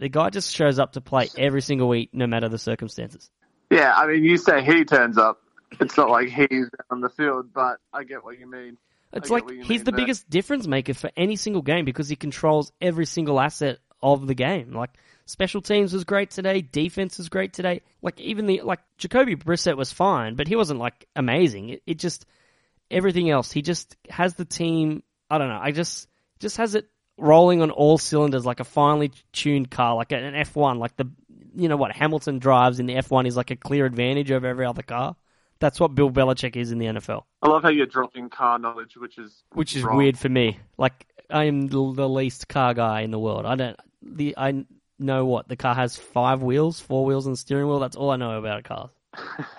the 0.00 0.08
guy 0.08 0.30
just 0.30 0.52
shows 0.54 0.78
up 0.78 0.92
to 0.92 1.00
play 1.00 1.28
every 1.38 1.62
single 1.62 1.88
week, 1.88 2.10
no 2.12 2.26
matter 2.26 2.48
the 2.48 2.58
circumstances. 2.58 3.30
Yeah, 3.70 3.92
I 3.94 4.06
mean, 4.06 4.24
you 4.24 4.36
say 4.36 4.62
he 4.62 4.84
turns 4.84 5.18
up. 5.18 5.40
It's 5.80 5.96
not 5.96 6.10
like 6.10 6.28
he's 6.28 6.66
on 6.90 7.00
the 7.00 7.08
field, 7.08 7.52
but 7.52 7.78
I 7.92 8.04
get 8.04 8.24
what 8.24 8.38
you 8.38 8.48
mean. 8.48 8.76
It's 9.12 9.30
like 9.30 9.48
he's 9.48 9.84
the 9.84 9.92
there. 9.92 9.98
biggest 9.98 10.28
difference 10.28 10.66
maker 10.66 10.94
for 10.94 11.10
any 11.16 11.36
single 11.36 11.62
game 11.62 11.84
because 11.84 12.08
he 12.08 12.16
controls 12.16 12.72
every 12.80 13.06
single 13.06 13.40
asset 13.40 13.78
of 14.02 14.26
the 14.26 14.34
game. 14.34 14.72
Like 14.72 14.90
special 15.24 15.62
teams 15.62 15.92
was 15.92 16.04
great 16.04 16.30
today, 16.30 16.60
defense 16.60 17.18
was 17.18 17.28
great 17.28 17.52
today. 17.52 17.82
Like 18.02 18.20
even 18.20 18.46
the 18.46 18.62
like 18.62 18.80
Jacoby 18.98 19.36
Brissett 19.36 19.76
was 19.76 19.92
fine, 19.92 20.34
but 20.34 20.48
he 20.48 20.56
wasn't 20.56 20.80
like 20.80 21.06
amazing. 21.14 21.70
It, 21.70 21.82
it 21.86 21.98
just 21.98 22.26
everything 22.90 23.30
else. 23.30 23.52
He 23.52 23.62
just 23.62 23.96
has 24.10 24.34
the 24.34 24.44
team. 24.44 25.02
I 25.30 25.38
don't 25.38 25.48
know. 25.48 25.60
I 25.60 25.70
just 25.70 26.08
just 26.40 26.56
has 26.56 26.74
it 26.74 26.88
rolling 27.16 27.62
on 27.62 27.70
all 27.70 27.98
cylinders 27.98 28.44
like 28.44 28.60
a 28.60 28.64
finely 28.64 29.12
tuned 29.32 29.70
car, 29.70 29.94
like 29.94 30.10
an 30.10 30.34
F 30.34 30.56
one. 30.56 30.78
Like 30.78 30.96
the 30.96 31.10
you 31.54 31.68
know 31.68 31.76
what 31.76 31.92
Hamilton 31.92 32.38
drives 32.38 32.80
in 32.80 32.86
the 32.86 32.96
F 32.96 33.10
one 33.10 33.26
is 33.26 33.36
like 33.36 33.50
a 33.50 33.56
clear 33.56 33.86
advantage 33.86 34.30
over 34.30 34.46
every 34.46 34.66
other 34.66 34.82
car. 34.82 35.16
That's 35.60 35.80
what 35.80 35.94
Bill 35.94 36.10
Belichick 36.10 36.56
is 36.56 36.72
in 36.72 36.78
the 36.78 36.86
NFL 36.86 37.22
I 37.40 37.48
love 37.48 37.62
how 37.62 37.68
you're 37.68 37.86
dropping 37.86 38.28
car 38.28 38.58
knowledge, 38.58 38.96
which 38.96 39.18
is 39.18 39.44
which 39.52 39.76
is 39.76 39.82
wrong. 39.82 39.96
weird 39.96 40.18
for 40.18 40.28
me. 40.28 40.58
Like 40.78 41.06
I 41.30 41.44
am 41.44 41.68
the 41.68 41.78
least 41.80 42.48
car 42.48 42.74
guy 42.74 43.02
in 43.02 43.10
the 43.10 43.18
world. 43.18 43.46
I 43.46 43.54
don't 43.54 43.78
the 44.02 44.34
I 44.36 44.64
know 44.98 45.26
what 45.26 45.48
the 45.48 45.56
car 45.56 45.74
has 45.74 45.96
five 45.96 46.42
wheels, 46.42 46.80
four 46.80 47.04
wheels, 47.04 47.26
and 47.26 47.38
steering 47.38 47.68
wheel. 47.68 47.78
That's 47.78 47.96
all 47.96 48.10
I 48.10 48.16
know 48.16 48.38
about 48.38 48.60
a 48.60 48.62
car. 48.62 48.90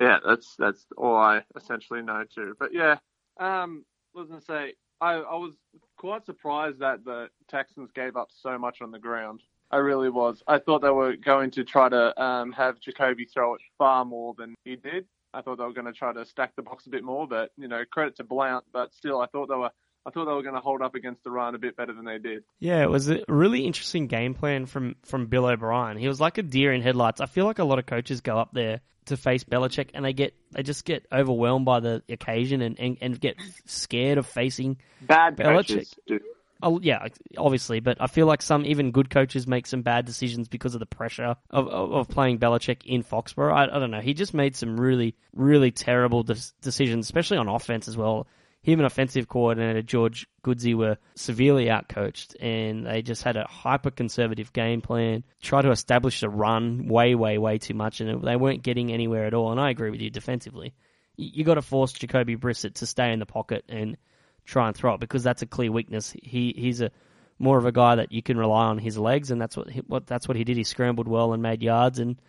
yeah, 0.00 0.18
that's 0.24 0.56
that's 0.58 0.86
all 0.96 1.16
I 1.16 1.42
essentially 1.56 2.02
know 2.02 2.24
too. 2.32 2.54
But 2.58 2.72
yeah, 2.72 2.98
um, 3.38 3.84
I 4.14 4.18
was 4.18 4.28
gonna 4.28 4.40
say 4.40 4.74
I, 5.00 5.14
I 5.14 5.36
was 5.36 5.54
quite 5.96 6.26
surprised 6.26 6.80
that 6.80 7.04
the 7.04 7.28
Texans 7.48 7.90
gave 7.94 8.16
up 8.16 8.28
so 8.30 8.58
much 8.58 8.82
on 8.82 8.90
the 8.90 8.98
ground. 8.98 9.42
I 9.70 9.76
really 9.76 10.10
was. 10.10 10.42
I 10.46 10.58
thought 10.58 10.82
they 10.82 10.90
were 10.90 11.16
going 11.16 11.52
to 11.52 11.64
try 11.64 11.88
to 11.88 12.22
um, 12.22 12.52
have 12.52 12.80
Jacoby 12.80 13.24
throw 13.24 13.54
it 13.54 13.60
far 13.78 14.04
more 14.04 14.34
than 14.36 14.54
he 14.64 14.76
did. 14.76 15.06
I 15.32 15.42
thought 15.42 15.58
they 15.58 15.64
were 15.64 15.72
going 15.72 15.86
to 15.86 15.92
try 15.92 16.12
to 16.12 16.24
stack 16.26 16.56
the 16.56 16.62
box 16.62 16.86
a 16.86 16.90
bit 16.90 17.04
more, 17.04 17.26
but 17.28 17.52
you 17.56 17.68
know, 17.68 17.84
credit 17.88 18.16
to 18.16 18.24
Blount. 18.24 18.64
But 18.72 18.92
still, 18.94 19.20
I 19.20 19.26
thought 19.26 19.48
they 19.48 19.56
were. 19.56 19.70
I 20.06 20.10
thought 20.10 20.24
they 20.24 20.32
were 20.32 20.42
going 20.42 20.54
to 20.54 20.62
hold 20.62 20.80
up 20.80 20.94
against 20.94 21.22
the 21.24 21.30
run 21.30 21.54
a 21.54 21.58
bit 21.58 21.76
better 21.76 21.92
than 21.92 22.06
they 22.06 22.18
did. 22.18 22.42
Yeah, 22.58 22.82
it 22.82 22.88
was 22.88 23.10
a 23.10 23.22
really 23.28 23.66
interesting 23.66 24.06
game 24.06 24.32
plan 24.34 24.66
from 24.66 24.96
from 25.04 25.26
Bill 25.26 25.44
O'Brien. 25.44 25.98
He 25.98 26.08
was 26.08 26.20
like 26.20 26.38
a 26.38 26.42
deer 26.42 26.72
in 26.72 26.80
headlights. 26.80 27.20
I 27.20 27.26
feel 27.26 27.44
like 27.44 27.58
a 27.58 27.64
lot 27.64 27.78
of 27.78 27.86
coaches 27.86 28.22
go 28.22 28.38
up 28.38 28.52
there 28.52 28.80
to 29.06 29.16
face 29.16 29.44
Belichick 29.44 29.90
and 29.94 30.04
they 30.04 30.12
get 30.12 30.34
they 30.52 30.62
just 30.62 30.84
get 30.84 31.06
overwhelmed 31.12 31.64
by 31.64 31.80
the 31.80 32.02
occasion 32.08 32.62
and, 32.62 32.78
and, 32.80 32.98
and 33.00 33.20
get 33.20 33.36
scared 33.66 34.18
of 34.18 34.26
facing 34.26 34.78
Bad 35.02 35.36
Belichick. 35.36 35.68
coaches 35.68 35.94
do. 36.06 36.20
Oh 36.62 36.80
yeah, 36.82 37.06
obviously, 37.36 37.80
but 37.80 37.98
I 38.00 38.06
feel 38.06 38.26
like 38.26 38.42
some 38.42 38.64
even 38.66 38.90
good 38.90 39.10
coaches 39.10 39.46
make 39.46 39.66
some 39.66 39.82
bad 39.82 40.04
decisions 40.04 40.48
because 40.48 40.74
of 40.74 40.80
the 40.80 40.86
pressure 40.86 41.36
of 41.50 41.68
of, 41.68 41.92
of 41.92 42.08
playing 42.08 42.38
Belichick 42.38 42.84
in 42.84 43.02
Foxborough. 43.02 43.52
I, 43.52 43.64
I 43.64 43.78
don't 43.78 43.90
know. 43.90 44.00
He 44.00 44.14
just 44.14 44.34
made 44.34 44.56
some 44.56 44.80
really 44.80 45.14
really 45.34 45.70
terrible 45.70 46.22
decisions, 46.22 47.06
especially 47.06 47.38
on 47.38 47.48
offense 47.48 47.88
as 47.88 47.96
well. 47.96 48.26
Him 48.62 48.78
and 48.78 48.86
offensive 48.86 49.26
coordinator 49.26 49.80
George 49.80 50.26
Godsey 50.44 50.74
were 50.74 50.98
severely 51.14 51.66
outcoached, 51.66 52.36
and 52.40 52.86
they 52.86 53.00
just 53.00 53.22
had 53.22 53.36
a 53.36 53.46
hyper 53.46 53.90
conservative 53.90 54.52
game 54.52 54.82
plan. 54.82 55.24
Try 55.40 55.62
to 55.62 55.70
establish 55.70 56.22
a 56.22 56.28
run 56.28 56.86
way, 56.86 57.14
way, 57.14 57.38
way 57.38 57.56
too 57.56 57.72
much, 57.72 58.02
and 58.02 58.22
they 58.22 58.36
weren't 58.36 58.62
getting 58.62 58.92
anywhere 58.92 59.24
at 59.24 59.32
all. 59.32 59.50
And 59.50 59.58
I 59.58 59.70
agree 59.70 59.88
with 59.90 60.02
you 60.02 60.10
defensively. 60.10 60.74
You, 61.16 61.30
you 61.32 61.44
got 61.44 61.54
to 61.54 61.62
force 61.62 61.92
Jacoby 61.92 62.36
Brissett 62.36 62.74
to 62.74 62.86
stay 62.86 63.12
in 63.12 63.18
the 63.18 63.24
pocket 63.24 63.64
and 63.66 63.96
try 64.44 64.68
and 64.68 64.76
throw 64.76 64.94
it 64.94 65.00
because 65.00 65.22
that's 65.22 65.42
a 65.42 65.46
clear 65.46 65.72
weakness. 65.72 66.14
He 66.22 66.54
he's 66.56 66.80
a 66.80 66.90
more 67.38 67.56
of 67.56 67.64
a 67.64 67.72
guy 67.72 67.96
that 67.96 68.12
you 68.12 68.22
can 68.22 68.36
rely 68.36 68.66
on 68.66 68.78
his 68.78 68.98
legs, 68.98 69.30
and 69.30 69.40
that's 69.40 69.56
what 69.56 69.70
he, 69.70 69.80
what 69.80 70.06
that's 70.06 70.28
what 70.28 70.36
he 70.36 70.44
did. 70.44 70.56
He 70.56 70.64
scrambled 70.64 71.08
well 71.08 71.32
and 71.32 71.42
made 71.42 71.62
yards 71.62 71.98
and 71.98 72.20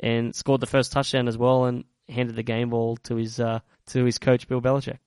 and 0.00 0.34
scored 0.34 0.60
the 0.60 0.66
first 0.66 0.92
touchdown 0.92 1.26
as 1.26 1.36
well, 1.38 1.64
and 1.64 1.84
handed 2.08 2.36
the 2.36 2.42
game 2.42 2.70
ball 2.70 2.96
to 3.04 3.16
his 3.16 3.40
uh, 3.40 3.60
to 3.88 4.04
his 4.04 4.18
coach 4.18 4.48
Bill 4.48 4.60
Belichick. 4.60 4.98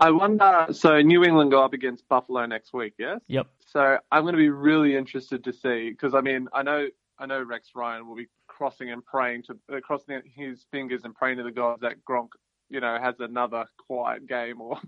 I 0.00 0.10
wonder. 0.10 0.66
So 0.72 1.00
New 1.00 1.24
England 1.24 1.50
go 1.50 1.62
up 1.62 1.72
against 1.72 2.08
Buffalo 2.08 2.44
next 2.46 2.72
week, 2.72 2.94
yes? 2.98 3.20
Yep. 3.28 3.46
So 3.66 3.98
I'm 4.10 4.22
going 4.22 4.34
to 4.34 4.38
be 4.38 4.50
really 4.50 4.96
interested 4.96 5.44
to 5.44 5.52
see 5.52 5.90
because 5.90 6.14
I 6.14 6.20
mean 6.20 6.48
I 6.52 6.62
know 6.62 6.88
I 7.18 7.26
know 7.26 7.42
Rex 7.42 7.70
Ryan 7.74 8.08
will 8.08 8.16
be 8.16 8.28
crossing 8.46 8.90
and 8.90 9.04
praying 9.04 9.44
to 9.44 9.58
uh, 9.72 9.80
crossing 9.80 10.20
his 10.34 10.64
fingers 10.70 11.02
and 11.04 11.14
praying 11.14 11.38
to 11.38 11.44
the 11.44 11.52
gods 11.52 11.82
that 11.82 12.04
Gronk 12.08 12.28
you 12.70 12.80
know 12.80 12.98
has 13.00 13.16
another 13.20 13.66
quiet 13.86 14.26
game 14.26 14.60
or 14.60 14.78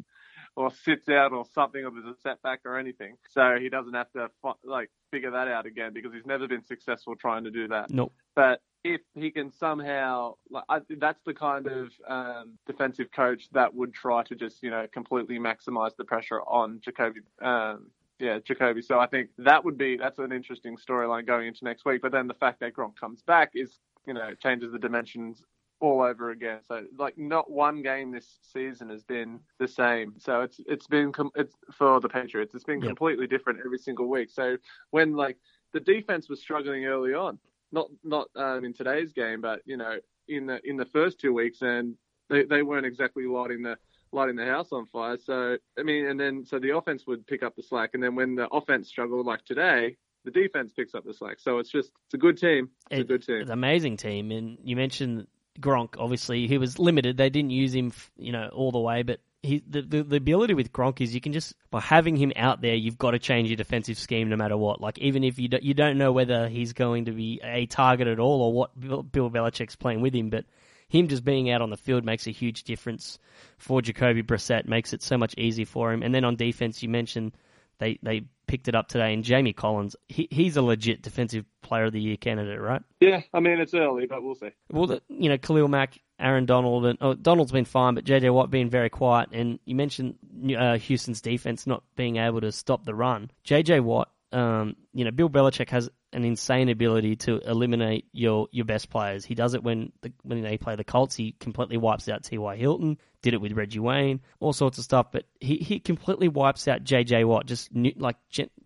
or 0.57 0.71
sits 0.71 1.09
out 1.09 1.33
or 1.33 1.45
something 1.55 1.85
or 1.85 1.91
there's 1.91 2.07
a 2.07 2.21
setback 2.23 2.61
or 2.65 2.79
anything. 2.79 3.17
So 3.29 3.57
he 3.61 3.69
doesn't 3.69 3.95
have 3.95 4.11
to 4.13 4.29
like 4.65 4.91
figure 5.11 5.31
that 5.31 5.49
out 5.49 5.67
again 5.67 5.93
because 5.93 6.13
he's 6.13 6.27
never 6.27 6.49
been 6.49 6.65
successful 6.65 7.15
trying 7.15 7.45
to 7.45 7.51
do 7.51 7.69
that. 7.69 7.91
Nope. 7.91 8.13
But 8.35 8.63
if 8.83 9.03
he 9.15 9.31
can 9.31 9.51
somehow, 9.51 10.35
like, 10.51 10.65
I, 10.69 10.81
that's 10.99 11.21
the 11.27 11.35
kind 11.35 11.67
of 11.67 11.93
um, 12.09 12.59
defensive 12.67 13.11
coach 13.13 13.49
that 13.53 13.75
would 13.75 13.93
try 13.93 14.23
to 14.25 14.35
just, 14.35 14.63
you 14.63 14.71
know, 14.71 14.87
completely 14.93 15.39
maximize 15.39 15.95
the 15.97 16.05
pressure 16.05 16.41
on 16.41 16.81
Jacoby. 16.83 17.21
Um, 17.43 17.91
yeah, 18.19 18.39
Jacoby. 18.39 18.81
So 18.81 18.99
I 18.99 19.07
think 19.07 19.31
that 19.39 19.63
would 19.65 19.77
be 19.77 19.99
that's 19.99 20.19
an 20.19 20.33
interesting 20.33 20.77
storyline 20.77 21.27
going 21.27 21.49
into 21.49 21.65
next 21.65 21.85
week. 21.85 22.01
But 22.01 22.13
then 22.13 22.29
the 22.29 22.35
fact 22.35 22.61
that 22.61 22.75
Gronk 22.75 22.97
comes 22.97 23.21
back 23.23 23.51
is, 23.55 23.79
you 24.07 24.15
know, 24.15 24.31
changes 24.43 24.73
the 24.73 24.79
dimensions 24.79 25.45
all 25.81 26.03
over 26.03 26.31
again. 26.31 26.61
So 26.67 26.85
like 26.99 27.19
not 27.19 27.51
one 27.51 27.83
game 27.83 28.11
this 28.11 28.39
season 28.53 28.89
has 28.91 29.03
been 29.03 29.41
the 29.59 29.69
same. 29.69 30.15
So 30.19 30.41
it's 30.43 30.59
it's 30.67 30.87
been 30.87 31.13
com- 31.13 31.33
it's 31.35 31.55
for 31.77 32.01
the 32.01 32.09
Patriots. 32.09 32.55
It's 32.55 32.65
been 32.65 32.81
Yep. 32.81 32.89
completely 32.89 33.27
different 33.27 33.61
every 33.65 33.79
single 33.79 34.09
week. 34.09 34.31
So 34.31 34.57
when 34.91 35.15
like 35.15 35.37
the 35.73 35.81
defense 35.81 36.29
was 36.29 36.41
struggling 36.41 36.87
early 36.87 37.15
on, 37.15 37.39
not 37.73 37.89
not 38.03 38.29
um, 38.37 38.65
in 38.65 38.73
today's 38.73 39.13
game, 39.13 39.41
but 39.41 39.61
you 39.67 39.77
know 39.77 39.99
in 40.29 40.47
the 40.47 40.61
in 40.65 40.77
the 40.77 40.87
first 40.87 41.21
two 41.21 41.33
weeks, 41.33 41.61
and 41.61 41.95
they 42.31 42.45
they 42.45 42.63
weren't 42.63 42.87
exactly 42.87 43.27
lighting 43.27 43.63
the 43.63 43.77
lighting 44.13 44.37
the 44.37 44.47
house 44.47 44.69
on 44.73 44.87
fire. 44.87 45.19
So 45.19 45.57
I 45.79 45.83
mean, 45.83 46.07
and 46.07 46.19
then 46.19 46.45
so 46.47 46.59
the 46.59 46.75
offense 46.77 47.07
would 47.07 47.27
pick 47.27 47.43
up 47.43 47.55
the 47.55 47.63
slack, 47.63 47.91
and 47.95 48.03
then 48.03 48.15
when 48.15 48.35
the 48.35 48.49
offense 48.49 48.89
struggled 48.89 49.27
like 49.27 49.45
today. 49.45 49.97
The 50.25 50.33
defense 50.33 50.73
picks 50.73 50.93
up 50.93 51.05
the 51.05 51.15
slack, 51.15 51.39
so 51.39 51.59
it's 51.61 51.71
just 51.71 51.93
it's 52.07 52.15
a 52.15 52.19
good 52.19 52.37
team. 52.37 52.71
It's 52.91 53.03
a 53.03 53.05
good 53.05 53.25
team. 53.25 53.37
It's 53.43 53.49
an 53.49 53.53
amazing 53.53 53.97
team, 53.97 54.33
and 54.33 54.59
you 54.65 54.75
mentioned 54.75 55.29
Gronk. 55.61 55.95
Obviously, 55.99 56.47
he 56.47 56.59
was 56.59 56.79
limited. 56.79 57.17
They 57.17 57.31
didn't 57.31 57.51
use 57.51 57.75
him, 57.75 57.93
you 58.17 58.33
know, 58.33 58.49
all 58.53 58.73
the 58.73 58.81
way. 58.81 59.03
But 59.03 59.21
he, 59.43 59.63
the, 59.69 59.83
the 59.83 60.03
the 60.03 60.17
ability 60.17 60.55
with 60.55 60.73
Gronk 60.73 61.01
is 61.01 61.15
you 61.15 61.21
can 61.21 61.33
just 61.33 61.55
by 61.71 61.81
having 61.81 62.17
him 62.17 62.33
out 62.37 62.61
there, 62.61 62.75
you've 62.75 62.99
got 62.99 63.13
to 63.13 63.19
change 63.19 63.49
your 63.49 63.57
defensive 63.57 63.99
scheme 63.99 64.29
no 64.29 64.37
matter 64.37 64.57
what. 64.57 64.81
Like 64.81 64.99
even 64.99 65.25
if 65.25 65.39
you 65.39 65.49
don't, 65.49 65.63
you 65.63 65.75
don't 65.75 65.99
know 65.99 66.13
whether 66.13 66.49
he's 66.49 66.73
going 66.73 67.07
to 67.07 67.13
be 67.13 67.41
a 67.43 67.67
target 67.67 68.09
at 68.09 68.19
all 68.19 68.43
or 68.43 68.53
what 68.53 68.79
Bill, 68.79 69.03
Bill 69.03 69.31
Belichick's 69.31 69.77
playing 69.77 70.01
with 70.01 70.15
him, 70.15 70.31
but 70.31 70.45
him 70.89 71.09
just 71.09 71.25
being 71.25 71.51
out 71.51 71.63
on 71.63 71.71
the 71.71 71.77
field 71.77 72.05
makes 72.05 72.27
a 72.27 72.33
huge 72.33 72.65
difference 72.65 73.19
for 73.59 73.83
Jacoby 73.83 74.23
Brissett. 74.23 74.67
Makes 74.67 74.93
it 74.93 75.03
so 75.03 75.17
much 75.19 75.35
easier 75.37 75.67
for 75.67 75.93
him. 75.93 76.03
And 76.03 76.15
then 76.15 76.25
on 76.25 76.37
defense, 76.37 76.83
you 76.83 76.89
mentioned 76.89 77.33
they 77.79 77.99
they 78.03 78.27
picked 78.47 78.69
it 78.69 78.75
up 78.75 78.89
today, 78.89 79.13
and 79.13 79.25
Jamie 79.25 79.53
Collins, 79.53 79.97
he, 80.09 80.29
he's 80.31 80.57
a 80.57 80.63
legit 80.63 81.03
defensive 81.03 81.45
player 81.63 81.85
of 81.85 81.93
the 81.93 82.01
year 82.01 82.17
candidate, 82.17 82.61
right? 82.61 82.83
Yeah, 83.01 83.23
I 83.33 83.41
mean 83.41 83.61
it's 83.61 83.75
early, 83.75 84.07
but 84.07 84.23
we'll 84.23 84.35
see. 84.35 84.51
Well, 84.71 84.87
the, 84.87 85.03
you 85.09 85.29
know, 85.29 85.39
Khalil 85.39 85.69
Mack, 85.69 85.99
Aaron 86.19 86.47
Donald, 86.47 86.87
and 86.87 86.99
oh, 87.01 87.15
Donald's 87.15 87.53
been 87.53 87.65
fine, 87.65 87.95
but 87.95 88.05
JJ 88.05 88.33
Watt 88.33 88.51
being 88.51 88.71
very 88.71 88.91
quiet. 88.91 89.31
And 89.33 89.59
you 89.65 89.75
mentioned 89.75 90.17
uh, 90.57 90.79
Houston's 90.79 91.21
defense 91.21 91.67
not 91.67 91.83
being 91.97 92.17
able 92.17 92.41
to 92.41 92.53
stop 92.53 92.85
the 92.85 92.95
run. 92.95 93.31
JJ 93.45 93.83
Watt, 93.83 94.11
um, 94.37 94.77
you 94.93 95.07
know, 95.07 95.11
Bill 95.11 95.31
Belichick 95.31 95.71
has 95.71 95.89
an 96.13 96.23
insane 96.23 96.69
ability 96.69 97.17
to 97.17 97.39
eliminate 97.39 98.05
your 98.13 98.49
your 98.53 98.67
best 98.67 98.91
players. 98.91 99.25
He 99.25 99.35
does 99.35 99.55
it 99.55 99.63
when 99.63 99.93
the, 100.03 100.13
when 100.25 100.43
they 100.43 100.59
play 100.59 100.77
the 100.77 100.85
Colts. 100.85 101.17
He 101.17 101.33
completely 101.41 101.79
wipes 101.79 102.07
out 102.11 102.23
T.Y. 102.23 102.57
Hilton. 102.57 102.99
Did 103.23 103.33
it 103.33 103.41
with 103.41 103.53
Reggie 103.53 103.79
Wayne, 103.79 104.21
all 104.39 104.53
sorts 104.53 104.77
of 104.77 104.85
stuff. 104.85 105.07
But 105.11 105.25
he, 105.41 105.57
he 105.57 105.81
completely 105.81 106.29
wipes 106.29 106.69
out 106.69 106.85
J.J. 106.85 107.25
Watt. 107.25 107.47
Just 107.47 107.75
nu- 107.75 107.95
like 107.97 108.17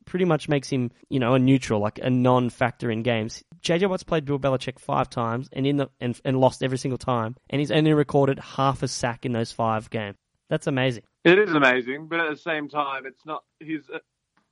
pretty 0.06 0.24
much 0.24 0.48
makes 0.48 0.68
him 0.68 0.90
you 1.08 1.20
know 1.20 1.34
a 1.34 1.38
neutral, 1.38 1.80
like 1.80 2.00
a 2.02 2.10
non-factor 2.10 2.90
in 2.90 3.04
games. 3.04 3.44
J.J. 3.62 3.86
Watt's 3.86 4.02
played 4.02 4.24
Bill 4.24 4.40
Belichick 4.40 4.80
five 4.80 5.08
times 5.08 5.48
and 5.52 5.68
in 5.68 5.76
the 5.76 5.88
and, 6.00 6.20
and 6.24 6.40
lost 6.40 6.64
every 6.64 6.78
single 6.78 6.98
time, 6.98 7.36
and 7.48 7.60
he's 7.60 7.70
only 7.70 7.92
recorded 7.92 8.40
half 8.40 8.82
a 8.82 8.88
sack 8.88 9.24
in 9.24 9.30
those 9.30 9.52
five 9.52 9.88
games. 9.88 10.16
That's 10.48 10.66
amazing. 10.66 11.04
It 11.24 11.38
is 11.38 11.52
amazing, 11.54 12.08
but 12.08 12.18
at 12.18 12.30
the 12.30 12.36
same 12.36 12.68
time, 12.68 13.06
it's 13.06 13.24
not. 13.24 13.44
He's 13.60 13.88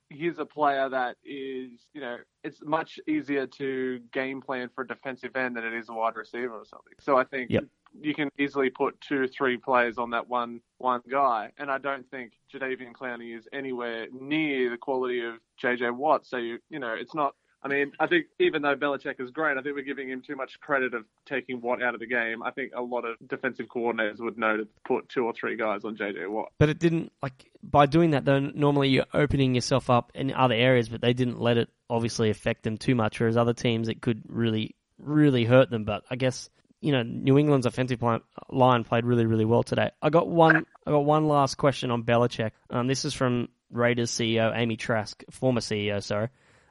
he's 0.09 0.39
a 0.39 0.45
player 0.45 0.89
that 0.89 1.17
is, 1.23 1.87
you 1.93 2.01
know, 2.01 2.17
it's 2.43 2.59
much 2.63 2.99
easier 3.07 3.45
to 3.45 3.99
game 4.11 4.41
plan 4.41 4.69
for 4.73 4.83
a 4.83 4.87
defensive 4.87 5.35
end 5.35 5.55
than 5.55 5.63
it 5.63 5.73
is 5.73 5.89
a 5.89 5.93
wide 5.93 6.15
receiver 6.15 6.53
or 6.53 6.65
something. 6.65 6.93
So 6.99 7.17
I 7.17 7.23
think 7.23 7.51
Yep. 7.51 7.65
you 8.01 8.13
can 8.15 8.29
easily 8.39 8.69
put 8.69 8.99
two, 9.01 9.27
three 9.27 9.57
players 9.57 9.97
on 9.97 10.09
that 10.11 10.27
one 10.27 10.61
one 10.77 11.01
guy, 11.09 11.51
and 11.57 11.69
I 11.69 11.77
don't 11.77 12.09
think 12.09 12.33
Jadeveon 12.53 12.93
Clowney 12.93 13.37
is 13.37 13.47
anywhere 13.53 14.07
near 14.11 14.69
the 14.69 14.77
quality 14.77 15.21
of 15.25 15.35
JJ 15.61 15.91
Watt. 15.95 16.25
So 16.25 16.37
you, 16.37 16.59
you 16.69 16.79
know, 16.79 16.93
it's 16.93 17.13
not. 17.15 17.35
I 17.61 17.67
mean, 17.67 17.91
I 17.99 18.07
think 18.07 18.27
even 18.39 18.61
though 18.61 18.75
Belichick 18.75 19.19
is 19.19 19.31
great, 19.31 19.57
I 19.57 19.61
think 19.61 19.75
we're 19.75 19.83
giving 19.83 20.09
him 20.09 20.21
too 20.25 20.35
much 20.35 20.59
credit 20.61 20.93
of 20.93 21.03
taking 21.25 21.59
Watt 21.59 21.83
out 21.83 21.93
of 21.93 21.99
the 21.99 22.07
game. 22.07 22.41
I 22.41 22.51
think 22.51 22.71
a 22.75 22.81
lot 22.81 23.03
of 23.03 23.17
defensive 23.27 23.67
coordinators 23.67 24.19
would 24.19 24.37
know 24.37 24.57
to 24.57 24.67
put 24.85 25.09
two 25.09 25.25
or 25.25 25.33
three 25.33 25.57
guys 25.57 25.83
on 25.83 25.97
JJ 25.97 26.29
Watt. 26.29 26.51
But 26.57 26.69
it 26.69 26.79
didn't 26.79 27.11
like 27.21 27.51
by 27.61 27.85
doing 27.85 28.11
that 28.11 28.23
though. 28.23 28.39
Normally 28.39 28.89
you're 28.89 29.05
opening 29.13 29.55
yourself 29.55 29.89
up 29.89 30.11
in 30.15 30.33
other 30.33 30.55
areas, 30.55 30.87
but 30.87 31.01
they 31.01 31.13
didn't 31.13 31.41
let 31.41 31.57
it 31.57 31.69
obviously 31.89 32.29
affect 32.29 32.63
them 32.63 32.77
too 32.77 32.95
much. 32.95 33.19
Whereas 33.19 33.35
other 33.35 33.53
teams, 33.53 33.89
it 33.89 34.01
could 34.01 34.23
really, 34.27 34.75
really 34.97 35.43
hurt 35.43 35.69
them. 35.69 35.83
But 35.83 36.03
I 36.09 36.15
guess 36.15 36.49
you 36.81 36.91
know 36.91 37.03
New 37.03 37.37
England's 37.37 37.65
offensive 37.65 38.01
line, 38.49 38.83
played 38.83 39.05
really, 39.05 39.25
really 39.25 39.45
well 39.45 39.63
today. 39.63 39.91
I 40.01 40.09
got 40.09 40.27
one. 40.27 40.65
I 40.85 40.91
got 40.91 41.05
one 41.05 41.27
last 41.27 41.55
question 41.55 41.91
on 41.91 42.03
Belichick. 42.03 42.51
Um, 42.69 42.87
this 42.87 43.05
is 43.05 43.13
from 43.13 43.49
Raiders 43.71 44.11
CEO 44.11 44.55
Amy 44.55 44.77
Trask, 44.77 45.23
former 45.29 45.61
CEO. 45.61 46.01
Sorry, 46.01 46.29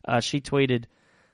uh, 0.08 0.20
she 0.20 0.40
tweeted. 0.40 0.84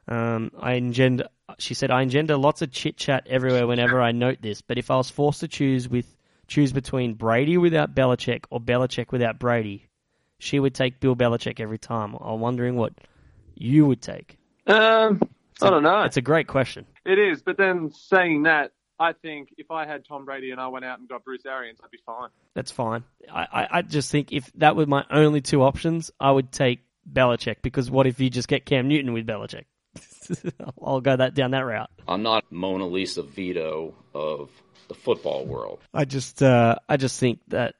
Um, 0.07 0.50
I 0.59 0.75
engender. 0.75 1.28
She 1.59 1.75
said, 1.75 1.90
"I 1.90 2.02
engender 2.02 2.37
lots 2.37 2.62
of 2.62 2.71
chit 2.71 2.97
chat 2.97 3.26
everywhere 3.28 3.66
whenever 3.66 4.02
I 4.02 4.12
note 4.12 4.38
this. 4.43 4.61
But 4.61 4.78
if 4.78 4.90
I 4.90 4.97
was 4.97 5.09
forced 5.11 5.40
to 5.40 5.49
choose 5.49 5.88
with 5.88 6.14
choose 6.47 6.73
between 6.73 7.14
Brady 7.14 7.57
without 7.57 7.95
Belichick 7.95 8.45
or 8.50 8.61
Belichick 8.61 9.12
without 9.12 9.38
Brady, 9.38 9.87
she 10.38 10.61
would 10.61 10.75
take 10.75 11.00
Bill 11.00 11.16
Belichick 11.16 11.61
every 11.61 11.78
time. 11.78 12.16
I'm 12.21 12.40
wondering 12.40 12.76
what 12.76 12.93
you 13.54 13.87
would 13.87 14.02
take. 14.02 14.37
Um, 14.66 15.21
I 15.62 15.71
don't 15.71 15.83
know. 15.83 16.02
It's 16.02 16.16
a 16.16 16.23
great 16.23 16.49
question. 16.49 16.87
It 17.04 17.19
is, 17.19 17.43
but 17.43 17.57
then 17.57 17.90
saying 17.93 18.45
that, 18.45 18.73
I 18.99 19.12
think 19.12 19.54
if 19.59 19.71
I 19.71 19.87
had 19.87 20.04
Tom 20.04 20.25
Brady 20.25 20.50
and 20.50 20.61
I 20.61 20.69
went 20.69 20.85
out 20.85 20.99
and 20.99 21.09
got 21.09 21.25
Bruce 21.25 21.45
Arians, 21.47 21.81
I'd 21.83 21.90
be 21.90 21.99
fine. 22.07 22.28
That's 22.54 22.71
fine. 22.71 23.04
I, 23.33 23.47
I, 23.52 23.69
I 23.78 23.83
just 23.83 24.11
think 24.11 24.33
if 24.33 24.50
that 24.54 24.76
were 24.76 24.87
my 24.87 25.04
only 25.11 25.40
two 25.40 25.62
options, 25.62 26.11
I 26.21 26.31
would 26.31 26.52
take 26.52 26.81
Belichick 27.11 27.56
because 27.62 27.90
what 27.90 28.06
if 28.06 28.20
you 28.20 28.30
just 28.30 28.49
get 28.49 28.64
Cam 28.64 28.88
Newton 28.88 29.12
with 29.12 29.26
Belichick? 29.26 29.64
I'll 30.82 31.00
go 31.00 31.16
that 31.16 31.34
down 31.34 31.52
that 31.52 31.64
route. 31.64 31.90
I'm 32.08 32.23
not 32.23 32.50
Mona 32.50 32.87
Lisa 32.87 33.23
Vito 33.23 33.94
of 34.14 34.50
the 34.88 34.94
football 34.94 35.44
world. 35.44 35.80
I 35.92 36.04
just 36.04 36.42
uh, 36.42 36.76
I 36.88 36.96
just 36.96 37.20
think 37.20 37.40
that 37.49 37.75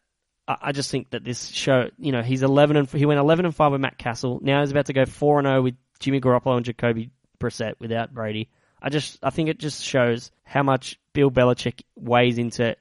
I 0.47 0.57
I 0.63 0.73
just 0.73 0.91
think 0.91 1.11
that 1.11 1.25
this 1.25 1.49
show, 1.49 1.91
you 1.99 2.13
know, 2.13 2.23
he's 2.23 2.43
eleven 2.43 2.77
and 2.77 2.89
he 2.91 3.07
went 3.07 3.21
eleven 3.21 3.47
and 3.47 3.55
five 3.55 3.73
with 3.73 3.81
Matt 3.81 3.99
Cassel. 3.99 4.41
Now 4.43 4.61
he's 4.61 4.71
about 4.71 4.87
to 4.87 4.93
go 4.93 5.05
four 5.07 5.39
and 5.39 5.47
zero 5.47 5.63
with 5.63 5.75
Jimmy 6.01 6.21
Garoppolo 6.21 6.57
and 6.57 6.65
Jacoby 6.65 7.11
Brissett 7.41 7.75
without 7.81 8.15
Brady. 8.15 8.51
I 8.81 8.91
just 8.91 9.19
I 9.23 9.31
think 9.31 9.49
it 9.49 9.59
just 9.59 9.83
shows 9.83 10.31
how 10.45 10.63
much 10.63 10.99
Bill 11.13 11.31
Belichick 11.31 11.83
weighs 11.97 12.39
into 12.39 12.77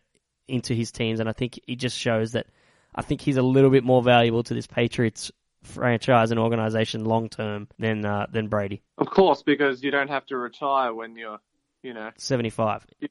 into 0.48 0.74
his 0.74 0.92
teams, 0.92 1.20
and 1.20 1.30
I 1.30 1.34
think 1.34 1.60
it 1.68 1.78
just 1.78 1.98
shows 1.98 2.34
that 2.34 2.48
I 2.94 3.02
think 3.02 3.22
he's 3.22 3.38
a 3.38 3.42
little 3.42 3.70
bit 3.70 3.84
more 3.84 4.04
valuable 4.04 4.44
to 4.44 4.54
this 4.54 4.68
Patriots 4.68 5.32
franchise 5.64 6.32
and 6.32 6.40
organization 6.40 7.06
long 7.06 7.30
term 7.30 7.68
than 7.80 8.06
uh, 8.06 8.28
than 8.32 8.48
Brady. 8.48 8.82
Of 8.98 9.08
course, 9.10 9.44
because 9.44 9.84
you 9.84 9.92
don't 9.92 10.10
have 10.10 10.26
to 10.28 10.38
retire 10.38 10.94
when 10.94 11.16
you're, 11.16 11.40
you 11.82 11.94
know. 11.94 12.12
Seventy 12.18 12.50
five. 12.50 12.86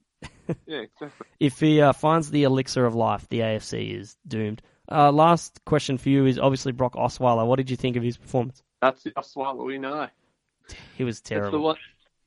Yeah, 0.67 0.81
exactly. 0.81 1.27
if 1.41 1.59
he 1.61 1.81
uh, 1.81 1.93
finds 1.93 2.31
the 2.31 2.43
elixir 2.43 2.85
of 2.85 2.95
life, 2.95 3.27
the 3.29 3.41
AFC 3.41 3.99
is 3.99 4.17
doomed. 4.27 4.61
Uh, 4.91 5.11
last 5.11 5.61
question 5.65 5.99
for 5.99 6.09
you 6.11 6.27
is 6.27 6.39
obviously 6.39 6.73
Brock 6.73 6.95
Osweiler. 6.95 7.47
What 7.47 7.57
did 7.57 7.71
you 7.71 7.77
think 7.77 7.97
of 7.97 8.03
his 8.03 8.17
performance? 8.17 8.63
That's 8.81 9.03
the 9.03 9.13
Osweiler 9.13 9.65
we 9.65 9.79
know. 9.79 10.09
He 10.99 11.05
was 11.05 11.19
It's 11.21 11.29
the 11.29 11.35
terrible. 11.37 11.61
one. 11.63 11.77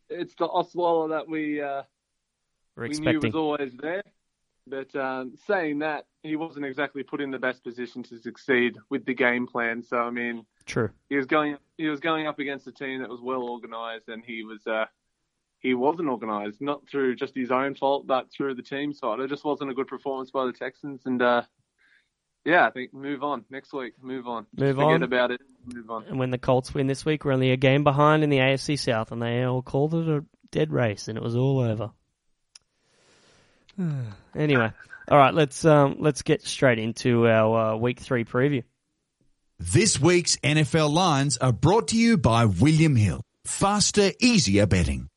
It's 0.10 0.34
the 0.36 0.48
Osweiler 0.48 1.10
that 1.10 1.27
we 1.27 1.62
uh, 1.62 1.84
We're 2.75 2.88
we 2.88 2.98
knew 3.00 3.20
was 3.20 3.36
always 3.36 3.72
there. 3.79 4.03
But 4.67 4.95
um, 4.95 5.36
saying 5.45 5.79
that, 5.79 6.05
he 6.24 6.36
wasn't 6.36 6.65
exactly 6.65 7.03
put 7.03 7.22
in 7.22 7.31
the 7.31 7.38
best 7.38 7.63
position 7.63 8.01
to 8.03 8.17
succeed 8.17 8.77
with 8.89 9.05
the 9.05 9.13
game 9.13 9.45
plan. 9.45 9.84
So 9.84 9.98
I 9.98 10.10
mean, 10.10 10.45
True. 10.65 10.89
he 11.10 11.15
was 11.15 11.27
going 11.27 11.57
he 11.77 11.88
was 11.88 12.00
going 12.00 12.27
up 12.27 12.39
against 12.39 12.67
a 12.67 12.72
team 12.72 13.01
that 13.01 13.10
was 13.10 13.22
well 13.22 13.43
organised, 13.43 14.10
and 14.10 14.24
he 14.25 14.43
was 14.43 14.65
uh, 14.65 14.86
he 15.60 15.74
wasn't 15.74 16.10
organised, 16.10 16.62
not 16.62 16.88
through 16.89 17.15
just 17.15 17.36
his 17.36 17.51
own 17.51 17.75
fault, 17.75 18.07
but 18.07 18.31
through 18.31 18.55
the 18.55 18.63
team 18.63 18.93
side. 18.93 19.19
It 19.19 19.29
just 19.29 19.45
wasn't 19.45 19.72
a 19.72 19.74
good 19.74 19.88
performance 19.88 20.31
by 20.31 20.45
the 20.45 20.53
Texans, 20.53 21.01
and 21.05 21.22
uh, 21.22 21.43
yeah, 22.45 22.67
I 22.67 22.72
think 22.72 22.93
move 22.93 23.24
on 23.24 23.45
next 23.50 23.74
week. 23.74 23.93
Move 24.01 24.27
on. 24.27 24.45
Move 24.55 24.75
Forget 24.75 24.93
on. 24.93 25.03
about 25.03 25.31
it. 25.31 25.41
Move 25.65 25.89
on. 25.89 26.05
And 26.05 26.19
when 26.19 26.29
the 26.29 26.38
Colts 26.38 26.74
win 26.74 26.88
this 26.88 27.03
week, 27.03 27.25
we're 27.25 27.34
only 27.34 27.51
a 27.51 27.57
game 27.57 27.84
behind 27.84 28.24
in 28.24 28.29
the 28.29 28.38
AFC 28.38 28.79
South, 28.79 29.12
and 29.12 29.22
they 29.22 29.43
all 29.43 29.63
called 29.63 29.95
it 29.95 30.07
a 30.07 30.24
dead 30.51 30.72
race, 30.72 31.07
and 31.07 31.17
it 31.17 31.24
was 31.24 31.36
all 31.36 31.60
over. 31.60 31.91
Anyway, 34.36 34.72
all 35.08 35.17
right, 35.17 35.34
let's 35.34 35.65
um, 35.65 35.98
let's 36.00 36.22
get 36.22 36.46
straight 36.46 36.79
into 36.79 37.27
our 37.27 37.74
uh, 37.74 37.75
week 37.77 38.00
three 38.00 38.25
preview. 38.25 38.63
This 39.60 40.00
week's 40.00 40.36
NFL 40.38 40.91
lines 40.91 41.38
are 41.38 41.53
brought 41.53 41.89
to 41.89 41.98
you 41.98 42.17
by 42.17 42.46
William 42.46 42.96
Hill. 42.96 43.22
Faster, 43.46 44.12
easier 44.20 44.65
betting. 44.65 45.08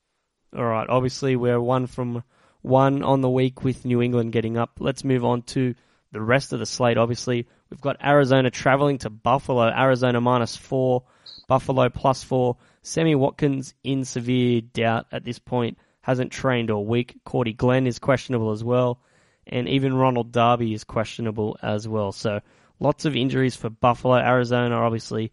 All 0.57 0.65
right, 0.65 0.89
obviously 0.89 1.37
we're 1.37 1.61
one 1.61 1.87
from 1.87 2.23
one 2.63 3.03
on 3.03 3.21
the 3.21 3.31
week 3.31 3.65
with 3.65 3.85
New 3.85 4.03
England 4.03 4.33
getting 4.33 4.57
up. 4.57 4.79
Let's 4.79 5.05
move 5.05 5.25
on 5.25 5.43
to 5.43 5.75
the 6.13 6.21
rest 6.21 6.53
of 6.53 6.59
the 6.59 6.67
slate. 6.67 6.99
Obviously, 6.99 7.47
we've 7.71 7.81
got 7.81 7.97
Arizona 8.05 8.51
traveling 8.51 8.99
to 8.99 9.11
Buffalo. 9.11 9.69
Arizona 9.69 10.21
minus 10.21 10.57
four, 10.57 11.05
Buffalo 11.49 11.89
plus 11.89 12.23
four. 12.23 12.57
Sammy 12.83 13.15
Watkins 13.15 13.75
in 13.85 14.05
severe 14.05 14.61
doubt 14.61 15.07
at 15.13 15.25
this 15.25 15.39
point. 15.39 15.79
Hasn't 16.09 16.33
trained 16.33 16.71
all 16.71 16.87
week. 16.87 17.19
Cordy 17.27 17.53
Glenn 17.53 17.87
is 17.87 17.99
questionable 17.99 18.51
as 18.51 18.65
well. 18.65 18.99
And 19.47 19.69
even 19.69 19.93
Ronald 19.93 20.33
Darby 20.33 20.73
is 20.73 20.83
questionable 20.83 21.59
as 21.61 21.87
well. 21.87 22.13
So 22.13 22.41
lots 22.81 23.05
of 23.05 23.15
injuries 23.15 23.57
for 23.57 23.69
Buffalo. 23.69 24.17
Arizona, 24.17 24.77
obviously, 24.77 25.33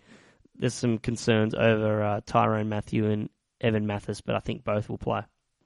there's 0.58 0.74
some 0.74 0.98
concerns 0.98 1.55
over 1.55 2.03
uh, 2.03 2.22
Tyrann 2.27 2.67
Mathieu 2.67 3.10
and 3.10 3.29
Evan 3.62 3.88
Mathis, 3.88 4.20
but 4.20 4.36
I 4.36 4.39
think 4.39 4.65
both 4.65 4.89
will 4.89 4.98
play. 4.98 5.22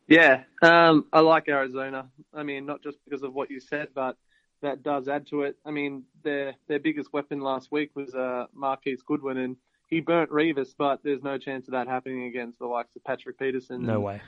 Yeah, 0.08 0.44
um, 0.62 1.08
I 1.12 1.22
like 1.22 1.50
Arizona. 1.50 2.10
I 2.32 2.44
mean, 2.44 2.68
not 2.68 2.84
just 2.84 3.00
because 3.04 3.24
of 3.24 3.34
what 3.34 3.50
you 3.50 3.60
said, 3.60 3.88
but 3.96 4.16
that 4.62 4.84
does 4.84 5.08
add 5.08 5.26
to 5.30 5.42
it. 5.42 5.58
I 5.66 5.72
mean, 5.72 6.04
their 6.24 6.54
their 6.68 6.80
biggest 6.80 7.12
weapon 7.12 7.42
last 7.42 7.72
week 7.72 7.96
was 7.96 8.14
uh, 8.14 8.46
Marquise 8.54 9.02
Goodwin, 9.02 9.38
and 9.38 9.56
he 9.88 10.02
burnt 10.02 10.30
Revis, 10.30 10.76
but 10.78 11.02
there's 11.04 11.24
no 11.24 11.40
chance 11.40 11.68
of 11.68 11.72
that 11.72 11.88
happening 11.88 12.26
against 12.26 12.60
the 12.60 12.68
likes 12.68 12.96
of 12.96 13.04
Patrick 13.04 13.40
Peterson. 13.40 13.84
No 13.84 14.00
way. 14.00 14.22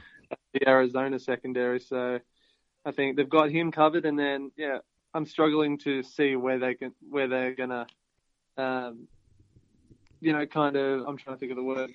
The 0.53 0.67
Arizona 0.67 1.17
secondary. 1.19 1.79
So 1.79 2.19
I 2.85 2.91
think 2.91 3.15
they've 3.15 3.29
got 3.29 3.49
him 3.49 3.71
covered, 3.71 4.05
and 4.05 4.17
then 4.17 4.51
yeah, 4.57 4.79
I'm 5.13 5.25
struggling 5.25 5.77
to 5.79 6.03
see 6.03 6.35
where 6.35 6.59
they 6.59 6.73
can 6.75 6.93
where 7.09 7.27
they're 7.27 7.55
gonna, 7.55 7.87
um, 8.57 9.07
you 10.19 10.33
know, 10.33 10.45
kind 10.45 10.75
of. 10.75 11.07
I'm 11.07 11.17
trying 11.17 11.35
to 11.35 11.39
think 11.39 11.51
of 11.51 11.57
the 11.57 11.63
word. 11.63 11.91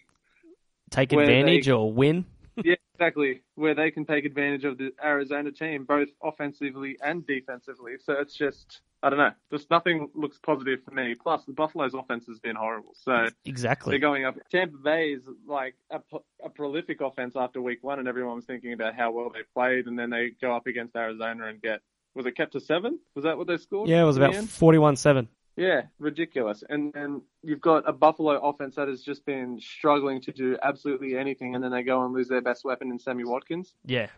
Take 0.91 1.13
Where 1.13 1.27
they- 1.27 1.41
advantage 1.41 1.69
or 1.69 1.93
win. 1.93 2.25
yeah, 2.65 2.77
exactly. 2.95 3.43
Where 3.57 3.75
they 3.75 3.91
can 3.91 4.05
take 4.07 4.25
advantage 4.25 4.65
of 4.65 4.79
the 4.79 4.93
Arizona 5.03 5.51
team, 5.53 5.85
both 5.85 6.09
offensively 6.23 6.97
and 7.03 7.27
defensively. 7.27 7.95
So 7.99 8.15
it's 8.15 8.35
just, 8.35 8.81
I 9.03 9.11
don't 9.11 9.19
know. 9.19 9.33
Just 9.53 9.71
nothing 9.71 10.09
looks 10.15 10.39
positive 10.39 10.83
for 10.85 10.93
me. 10.95 11.15
Plus, 11.15 11.45
the 11.45 11.53
Buffalo's 11.53 11.95
offense 11.95 12.27
has 12.27 12.39
been 12.41 12.57
horrible. 12.57 12.93
So 12.95 13.27
Exactly. 13.45 13.93
they're 13.93 14.01
going 14.01 14.25
up. 14.25 14.37
Tampa 14.51 14.79
Bay 14.79 15.11
is 15.11 15.23
like 15.47 15.75
a, 15.91 16.01
a 16.45 16.49
prolific 16.49 17.01
offense 17.01 17.35
after 17.37 17.61
week 17.61 17.85
one, 17.85 17.99
and 17.99 18.09
everyone 18.09 18.37
was 18.37 18.47
thinking 18.47 18.73
about 18.73 18.95
how 18.95 19.13
well 19.13 19.31
they 19.31 19.43
played, 19.55 19.87
and 19.87 19.99
then 19.99 20.11
they 20.11 20.31
go 20.41 20.57
up 20.57 20.67
against 20.67 20.97
Arizona 20.97 21.47
and 21.47 21.61
get. 21.61 21.81
Was 22.15 22.25
it 22.25 22.35
kept 22.35 22.53
to 22.53 22.61
seven? 22.61 22.99
Was 23.15 23.25
that 23.25 23.37
what 23.37 23.47
they 23.47 23.59
scored? 23.59 23.91
Yeah, 23.91 24.01
it 24.01 24.07
was 24.07 24.17
about 24.17 24.33
41-7. 24.33 25.29
Yeah, 25.59 25.83
ridiculous. 25.99 26.65
And 26.69 26.93
then 26.95 27.21
you've 27.43 27.61
got 27.61 27.89
a 27.89 27.93
Buffalo 27.93 28.39
offense 28.39 28.77
that 28.77 28.89
has 28.89 29.03
just 29.03 29.25
been 29.27 29.59
struggling 29.61 30.21
to 30.23 30.33
do 30.33 30.57
absolutely 30.63 31.17
anything, 31.17 31.55
and 31.55 31.63
then 31.63 31.71
they 31.73 31.83
go 31.83 32.05
and 32.05 32.15
lose 32.15 32.29
their 32.29 32.41
best 32.43 32.65
weapon 32.65 32.91
in 32.91 32.99
Sammy 32.99 33.25
Watkins. 33.25 33.75
Yeah. 33.85 34.09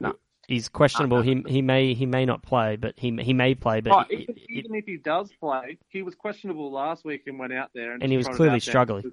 He's 0.49 0.69
questionable. 0.71 1.19
Uh, 1.19 1.23
he 1.23 1.45
he 1.47 1.63
may 1.63 1.93
he 1.93 2.07
may 2.07 2.25
not 2.25 2.43
play, 2.43 2.77
but 2.77 2.95
he 2.99 3.15
he 3.21 3.35
may 3.35 3.55
play. 3.55 3.83
But 3.83 3.93
Oh, 3.93 4.01
it- 4.09 4.31
even, 4.49 4.75
it- 4.75 4.79
if 4.79 4.87
he 4.87 4.97
does 4.97 5.31
play, 5.39 5.77
he 5.89 6.01
was 6.03 6.15
questionable 6.15 6.73
last 6.73 7.05
week 7.05 7.25
and 7.27 7.39
went 7.39 7.53
out 7.53 7.71
there, 7.75 7.93
and, 7.93 8.03
And 8.03 8.11
he 8.11 8.17
was 8.17 8.27
clearly 8.29 8.55
there. 8.55 8.61
struggling. 8.61 9.13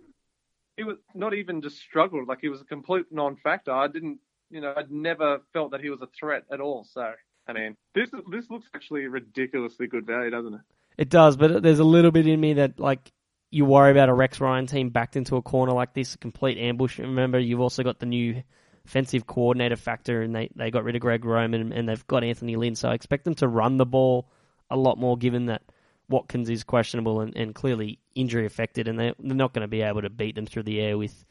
He 0.77 0.83
was 0.83 0.97
not 1.13 1.33
even 1.33 1.61
just 1.61 1.77
struggled; 1.77 2.27
like 2.29 2.39
he 2.41 2.47
was 2.49 2.61
a 2.61 2.65
complete 2.65 3.05
non-factor. 3.11 3.71
I 3.71 3.87
didn't, 3.87 4.19
you 4.49 4.61
know, 4.61 4.73
I'd 4.75 4.91
never 4.91 5.41
felt 5.51 5.71
that 5.71 5.81
he 5.81 5.89
was 5.89 6.01
a 6.01 6.07
threat 6.17 6.43
at 6.51 6.61
all. 6.61 6.85
So, 6.85 7.13
I 7.47 7.53
mean, 7.53 7.75
this 7.93 8.09
this 8.31 8.49
looks 8.49 8.67
actually 8.73 9.05
ridiculously 9.07 9.87
good 9.87 10.05
value, 10.05 10.29
doesn't 10.31 10.53
it? 10.53 10.61
It 10.97 11.09
does, 11.09 11.35
but 11.35 11.61
there's 11.61 11.79
a 11.79 11.83
little 11.83 12.11
bit 12.11 12.27
in 12.27 12.39
me 12.39 12.53
that 12.53 12.79
like 12.79 13.11
you 13.51 13.65
worry 13.65 13.91
about 13.91 14.07
a 14.07 14.13
Rex 14.13 14.39
Ryan 14.39 14.67
team 14.67 14.89
backed 14.89 15.17
into 15.17 15.35
a 15.35 15.41
corner 15.41 15.73
like 15.73 15.93
this, 15.93 16.15
a 16.15 16.17
complete 16.17 16.57
ambush. 16.57 16.97
Remember, 16.99 17.39
you've 17.39 17.59
also 17.59 17.83
got 17.83 17.99
the 17.99 18.05
new 18.05 18.41
offensive 18.85 19.27
coordinator 19.27 19.75
factor, 19.75 20.21
and 20.21 20.35
they, 20.35 20.49
they 20.55 20.71
got 20.71 20.83
rid 20.83 20.95
of 20.95 21.01
Greg 21.01 21.25
Roman, 21.25 21.61
and, 21.61 21.73
and 21.73 21.89
they've 21.89 22.07
got 22.07 22.23
Anthony 22.23 22.55
Lynn. 22.55 22.75
So 22.75 22.89
I 22.89 22.93
expect 22.93 23.25
them 23.25 23.35
to 23.35 23.47
run 23.47 23.77
the 23.77 23.85
ball 23.85 24.29
a 24.69 24.77
lot 24.77 24.97
more, 24.97 25.17
given 25.17 25.47
that 25.47 25.61
Watkins 26.09 26.49
is 26.49 26.63
questionable 26.63 27.21
and, 27.21 27.35
and 27.35 27.55
clearly 27.55 27.99
injury 28.13 28.45
affected, 28.45 28.87
and 28.87 28.99
they, 28.99 29.13
they're 29.19 29.35
not 29.35 29.53
going 29.53 29.61
to 29.61 29.67
be 29.67 29.81
able 29.81 30.01
to 30.01 30.09
beat 30.09 30.35
them 30.35 30.45
through 30.45 30.63
the 30.63 30.79
air 30.79 30.97
with 30.97 31.25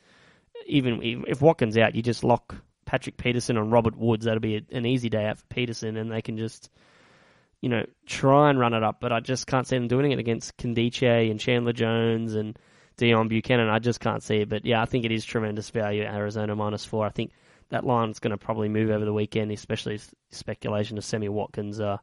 even 0.66 1.00
if, 1.02 1.42
Watkins 1.42 1.76
out, 1.76 1.94
you 1.94 2.02
just 2.02 2.24
lock 2.24 2.54
Patrick 2.86 3.16
Peterson 3.16 3.56
and 3.56 3.72
Robert 3.72 3.96
Woods. 3.96 4.24
That'll 4.24 4.40
be 4.40 4.64
an 4.70 4.86
easy 4.86 5.08
day 5.08 5.26
out 5.26 5.38
for 5.38 5.46
Peterson, 5.46 5.96
and 5.96 6.10
they 6.10 6.22
can 6.22 6.38
just 6.38 6.70
you 7.64 7.70
know, 7.70 7.86
try 8.04 8.50
and 8.50 8.58
run 8.58 8.74
it 8.74 8.82
up, 8.82 8.98
but 9.00 9.10
I 9.10 9.20
just 9.20 9.46
can't 9.46 9.66
see 9.66 9.76
them 9.76 9.88
doing 9.88 10.12
it 10.12 10.18
against 10.18 10.54
Candice 10.58 11.30
and 11.30 11.40
Chandler 11.40 11.72
Jones 11.72 12.34
and 12.34 12.58
Deone 12.98 13.30
Bucannon. 13.30 13.70
I 13.70 13.78
just 13.78 14.00
can't 14.00 14.22
see 14.22 14.40
it. 14.40 14.50
But 14.50 14.66
yeah, 14.66 14.82
I 14.82 14.84
think 14.84 15.06
it 15.06 15.12
is 15.12 15.24
tremendous 15.24 15.70
value 15.70 16.02
Arizona 16.02 16.54
minus 16.54 16.84
four. 16.84 17.06
I 17.06 17.08
think 17.08 17.32
that 17.70 17.85
line's 17.85 18.18
going 18.18 18.31
to 18.31 18.37
probably 18.37 18.68
move 18.68 18.90
over 18.90 19.05
the 19.05 19.12
weekend, 19.12 19.50
especially 19.53 19.96
if 19.96 20.14
speculation 20.31 20.98
of 20.98 21.05
Sammy 21.05 21.29
Watkins 21.29 21.81
uh, 21.81 21.98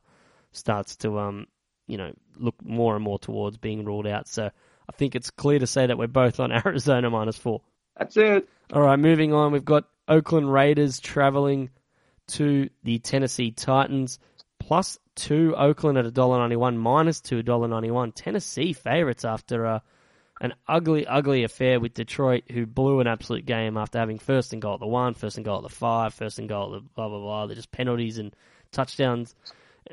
starts 0.51 0.95
to, 0.97 1.19
um, 1.19 1.47
you 1.87 1.97
know, 1.97 2.11
look 2.37 2.55
more 2.63 2.95
and 2.95 3.03
more 3.03 3.19
towards 3.19 3.57
being 3.57 3.85
ruled 3.85 4.07
out. 4.07 4.27
So 4.27 4.45
I 4.47 4.91
think 4.93 5.15
it's 5.15 5.29
clear 5.29 5.59
to 5.59 5.67
say 5.67 5.85
that 5.87 5.97
we're 5.97 6.07
both 6.07 6.39
on 6.39 6.51
Arizona 6.65 7.09
minus 7.09 7.37
four. 7.37 7.61
That's 7.97 8.17
it. 8.17 8.47
All 8.73 8.81
right, 8.81 8.99
moving 8.99 9.33
on. 9.33 9.51
We've 9.51 9.65
got 9.65 9.85
Oakland 10.07 10.51
Raiders 10.51 10.99
traveling 10.99 11.69
to 12.27 12.69
the 12.83 12.99
Tennessee 12.99 13.51
Titans. 13.51 14.19
Plus 14.59 14.99
two 15.15 15.55
Oakland 15.57 15.97
at 15.97 16.05
$1.91, 16.05 16.77
minus 16.77 17.19
two 17.19 17.43
$1.91. 17.43 18.13
Tennessee 18.15 18.73
favourites 18.73 19.25
after 19.25 19.65
uh, 19.65 19.79
an 20.41 20.55
ugly, 20.67 21.05
ugly 21.05 21.43
affair 21.43 21.79
with 21.79 21.93
Detroit, 21.93 22.43
who 22.51 22.65
blew 22.65 22.99
an 22.99 23.07
absolute 23.07 23.45
game 23.45 23.77
after 23.77 23.99
having 23.99 24.17
first 24.17 24.53
and 24.53 24.61
goal 24.61 24.73
at 24.73 24.79
the 24.79 24.87
one, 24.87 25.13
first 25.13 25.37
and 25.37 25.45
goal 25.45 25.57
at 25.57 25.63
the 25.63 25.69
five, 25.69 26.15
first 26.15 26.39
and 26.39 26.49
goal 26.49 26.75
at 26.75 26.81
the 26.81 26.89
blah, 26.95 27.07
blah, 27.07 27.19
blah. 27.19 27.45
They're 27.45 27.55
just 27.55 27.71
penalties 27.71 28.17
and 28.17 28.35
touchdowns 28.71 29.35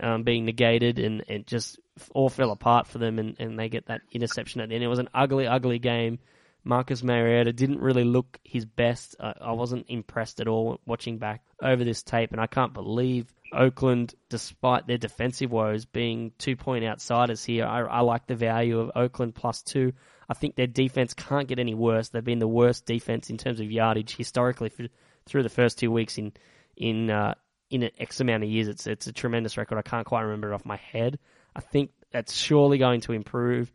um, 0.01 0.23
being 0.23 0.47
negated, 0.47 0.99
and 0.99 1.23
it 1.29 1.47
just 1.47 1.79
all 2.15 2.31
fell 2.31 2.51
apart 2.51 2.87
for 2.87 2.97
them, 2.97 3.19
and, 3.19 3.37
and 3.39 3.59
they 3.59 3.69
get 3.69 3.87
that 3.87 4.01
interception 4.11 4.63
at 4.63 4.71
the 4.71 4.75
end. 4.75 4.83
It 4.83 4.89
was 4.89 4.99
an 4.99 5.11
ugly, 5.15 5.47
ugly 5.47 5.79
game. 5.79 6.19
Marcus 6.65 7.03
Mariota 7.03 7.53
didn't 7.53 7.81
really 7.81 8.05
look 8.05 8.39
his 8.43 8.65
best. 8.65 9.17
I, 9.21 9.35
I 9.43 9.53
wasn't 9.53 9.87
impressed 9.89 10.41
at 10.41 10.49
all 10.49 10.81
watching 10.87 11.19
back 11.19 11.43
over 11.63 11.85
this 11.85 12.03
tape, 12.03 12.33
and 12.33 12.41
I 12.41 12.47
can't 12.47 12.73
believe 12.73 13.27
Oakland, 13.53 14.15
despite 14.31 14.87
their 14.87 14.99
defensive 14.99 15.51
woes, 15.51 15.85
being 15.85 16.33
two 16.39 16.57
point 16.57 16.87
outsiders 16.87 17.45
here. 17.45 17.67
I, 17.67 17.81
I 17.81 18.01
like 18.01 18.27
the 18.27 18.35
value 18.35 18.81
of 18.81 18.93
Oakland 18.95 19.35
plus 19.35 19.61
two. 19.61 19.93
I 20.29 20.35
think 20.35 20.57
their 20.57 20.67
defense 20.67 21.15
can't 21.15 21.49
get 21.49 21.59
any 21.59 21.75
worse. 21.75 22.11
They've 22.11 22.25
been 22.25 22.39
the 22.39 22.49
worst 22.49 22.85
defense 22.85 23.31
in 23.31 23.39
terms 23.39 23.61
of 23.61 23.71
yardage 23.71 24.15
historically 24.17 24.69
for, 24.69 24.87
through 25.27 25.43
the 25.43 25.49
first 25.49 25.79
two 25.79 25.91
weeks 25.91 26.19
in 26.19 26.33
in 26.77 27.11
uh, 27.11 27.35
in 27.71 27.83
an 27.83 27.91
X 27.99 28.21
amount 28.21 28.45
of 28.45 28.51
years. 28.51 28.69
It's 28.69 28.87
it's 28.87 29.07
a 29.07 29.13
tremendous 29.13 29.57
record. 29.57 29.79
I 29.79 29.83
can't 29.83 30.07
quite 30.07 30.23
remember 30.23 30.53
it 30.53 30.55
off 30.55 30.65
my 30.65 30.77
head. 30.77 31.19
I 31.57 31.61
think 31.61 31.91
that's 32.11 32.35
surely 32.35 32.79
going 32.79 33.01
to 33.03 33.13
improve, 33.13 33.73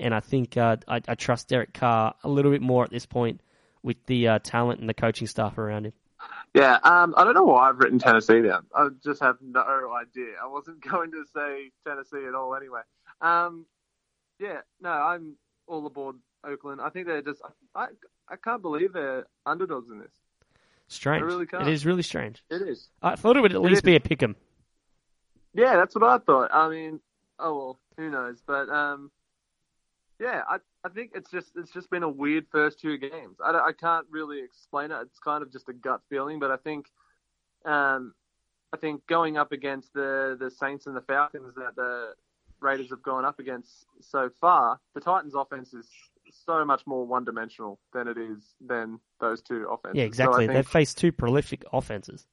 and 0.00 0.14
I 0.14 0.20
think 0.20 0.56
uh, 0.56 0.76
I, 0.88 1.00
I 1.06 1.14
trust 1.14 1.48
Derek 1.48 1.74
Carr 1.74 2.14
a 2.24 2.28
little 2.28 2.50
bit 2.50 2.62
more 2.62 2.84
at 2.84 2.90
this 2.90 3.06
point 3.06 3.40
with 3.82 4.04
the 4.06 4.28
uh, 4.28 4.38
talent 4.40 4.80
and 4.80 4.88
the 4.88 4.94
coaching 4.94 5.26
staff 5.26 5.58
around 5.58 5.86
him. 5.86 5.92
Yeah, 6.54 6.78
um, 6.82 7.14
I 7.16 7.24
don't 7.24 7.34
know 7.34 7.44
why 7.44 7.68
I've 7.68 7.78
written 7.78 7.98
Tennessee 7.98 8.42
down. 8.42 8.66
I 8.74 8.88
just 9.02 9.22
have 9.22 9.36
no 9.40 9.60
idea. 9.60 10.34
I 10.42 10.48
wasn't 10.48 10.80
going 10.90 11.12
to 11.12 11.24
say 11.34 11.70
Tennessee 11.86 12.26
at 12.26 12.34
all 12.34 12.54
anyway. 12.54 12.80
Um, 13.20 13.66
yeah, 14.38 14.60
no, 14.80 14.90
I'm 14.90 15.36
all 15.70 15.86
aboard 15.86 16.16
Oakland. 16.44 16.80
I 16.80 16.90
think 16.90 17.06
they're 17.06 17.22
just. 17.22 17.40
I 17.74 17.86
I 18.28 18.36
can't 18.36 18.62
believe 18.62 18.92
they're 18.92 19.26
underdogs 19.46 19.90
in 19.90 19.98
this. 20.00 20.12
Strange. 20.88 21.22
I 21.22 21.26
really 21.26 21.46
can't. 21.46 21.66
It 21.66 21.72
is 21.72 21.86
really 21.86 22.02
strange. 22.02 22.42
It 22.50 22.62
is. 22.62 22.88
I 23.00 23.16
thought 23.16 23.36
it 23.36 23.40
would 23.40 23.52
at 23.52 23.56
It 23.56 23.60
least 23.60 23.76
is. 23.76 23.82
be 23.82 23.96
a 23.96 24.00
pick 24.00 24.22
'em. 24.22 24.36
Yeah, 25.54 25.76
that's 25.76 25.94
what 25.94 26.04
I 26.04 26.18
thought. 26.18 26.50
I 26.52 26.68
mean, 26.68 27.00
oh 27.38 27.56
well, 27.56 27.78
who 27.96 28.10
knows? 28.10 28.42
But 28.46 28.68
um, 28.68 29.10
yeah, 30.18 30.42
I 30.48 30.58
I 30.84 30.88
think 30.88 31.12
it's 31.14 31.30
just 31.30 31.52
it's 31.56 31.70
just 31.72 31.90
been 31.90 32.02
a 32.02 32.08
weird 32.08 32.46
first 32.50 32.80
two 32.80 32.98
games. 32.98 33.36
I, 33.44 33.50
I 33.52 33.72
can't 33.72 34.06
really 34.10 34.42
explain 34.42 34.90
it. 34.90 34.98
It's 35.02 35.18
kind 35.18 35.42
of 35.42 35.52
just 35.52 35.68
a 35.68 35.72
gut 35.72 36.00
feeling, 36.08 36.38
but 36.40 36.50
I 36.50 36.56
think 36.56 36.86
um, 37.64 38.14
I 38.72 38.76
think 38.76 39.06
going 39.06 39.36
up 39.36 39.52
against 39.52 39.92
the 39.92 40.36
the 40.38 40.50
Saints 40.50 40.86
and 40.86 40.96
the 40.96 41.00
Falcons 41.02 41.54
that 41.56 41.76
the 41.76 42.14
Raiders 42.60 42.90
have 42.90 43.02
gone 43.02 43.24
up 43.24 43.38
against 43.38 43.86
so 44.00 44.30
far, 44.40 44.78
the 44.94 45.00
Titans' 45.00 45.34
offense 45.34 45.72
is 45.74 45.88
so 46.46 46.64
much 46.64 46.86
more 46.86 47.04
one 47.06 47.24
dimensional 47.24 47.78
than 47.92 48.06
it 48.08 48.16
is 48.16 48.54
than 48.60 49.00
those 49.20 49.42
two 49.42 49.66
offenses. 49.70 49.96
Yeah, 49.98 50.04
So 50.04 50.06
exactly. 50.06 50.46
think- 50.46 50.54
They've 50.54 50.66
faced 50.66 50.98
two 50.98 51.10
prolific 51.12 51.64
offenses. 51.72 52.26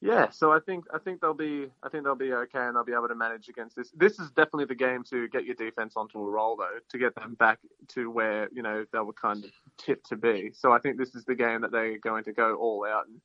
yeah, 0.00 0.28
so 0.30 0.52
I 0.52 0.58
think 0.58 0.84
I 0.92 0.98
think 0.98 1.20
they'll 1.20 1.32
be 1.32 1.68
I 1.82 1.88
think 1.88 2.04
they'll 2.04 2.14
be 2.16 2.32
okay 2.32 2.58
and 2.58 2.74
they'll 2.76 2.84
be 2.84 2.92
able 2.92 3.08
to 3.08 3.14
manage 3.14 3.48
against 3.48 3.76
this. 3.76 3.90
This 3.96 4.18
is 4.18 4.30
definitely 4.32 4.64
the 4.66 4.74
game 4.74 5.02
to 5.10 5.28
get 5.28 5.44
your 5.44 5.54
defense 5.54 5.94
onto 5.96 6.18
a 6.18 6.28
roll 6.30 6.56
though, 6.56 6.78
to 6.90 6.98
get 6.98 7.14
them 7.14 7.34
back 7.34 7.58
to 7.88 8.10
where 8.10 8.48
you 8.52 8.62
know 8.62 8.84
they 8.92 8.98
were 8.98 9.12
kind 9.12 9.44
of 9.44 9.50
tipped 9.78 10.08
to 10.08 10.16
be. 10.16 10.50
So 10.52 10.72
I 10.72 10.78
think 10.80 10.98
this 10.98 11.14
is 11.14 11.24
the 11.24 11.34
game 11.36 11.60
that 11.62 11.70
they're 11.72 11.98
going 11.98 12.24
to 12.24 12.32
go 12.32 12.56
all 12.56 12.84
out. 12.84 13.06
And 13.06 13.20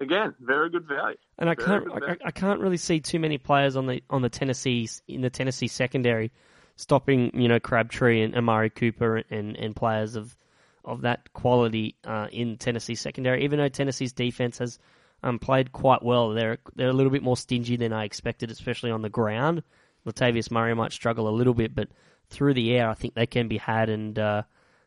again, 0.00 0.34
very 0.40 0.70
good 0.70 0.86
value. 0.86 1.16
And 1.38 1.48
I 1.48 1.54
Very 1.54 1.84
can't, 1.84 2.04
I. 2.22 2.28
I 2.28 2.30
can't 2.30 2.60
really 2.60 2.76
see 2.76 3.00
too 3.00 3.18
many 3.18 3.38
players 3.38 3.76
on 3.76 3.86
the 3.86 4.02
on 4.10 4.22
the 4.22 4.28
Tennessee 4.28 4.88
in 5.06 5.20
the 5.20 5.30
Tennessee 5.30 5.68
secondary 5.68 6.32
stopping, 6.76 7.30
you 7.34 7.48
know, 7.48 7.60
Crabtree 7.60 8.22
and 8.22 8.34
Amari 8.34 8.70
Cooper 8.70 9.22
and, 9.30 9.56
and 9.56 9.76
players 9.76 10.16
of 10.16 10.36
of 10.84 11.02
that 11.02 11.32
quality 11.34 11.94
uh, 12.04 12.28
in 12.32 12.56
Tennessee 12.56 12.94
secondary. 12.94 13.44
Even 13.44 13.58
though 13.58 13.68
Tennessee's 13.68 14.12
defense 14.12 14.58
has 14.58 14.78
um, 15.22 15.38
played 15.38 15.72
quite 15.72 16.02
well, 16.02 16.30
they're 16.30 16.58
they're 16.74 16.88
a 16.88 16.94
little 16.94 17.12
bit 17.12 17.22
more 17.22 17.36
stingy 17.36 17.76
than 17.76 17.92
I 17.92 18.04
expected, 18.04 18.50
especially 18.50 18.90
on 18.90 19.02
the 19.02 19.10
ground. 19.10 19.62
Latavius 20.06 20.50
Murray 20.50 20.74
might 20.74 20.92
struggle 20.92 21.28
a 21.28 21.30
little 21.30 21.52
bit, 21.52 21.74
but 21.74 21.88
through 22.28 22.54
the 22.54 22.74
air, 22.74 22.88
I 22.88 22.94
think 22.94 23.14
they 23.14 23.26
can 23.26 23.48
be 23.48 23.58
had. 23.58 23.90
And 23.90 24.18
uh, 24.18 24.42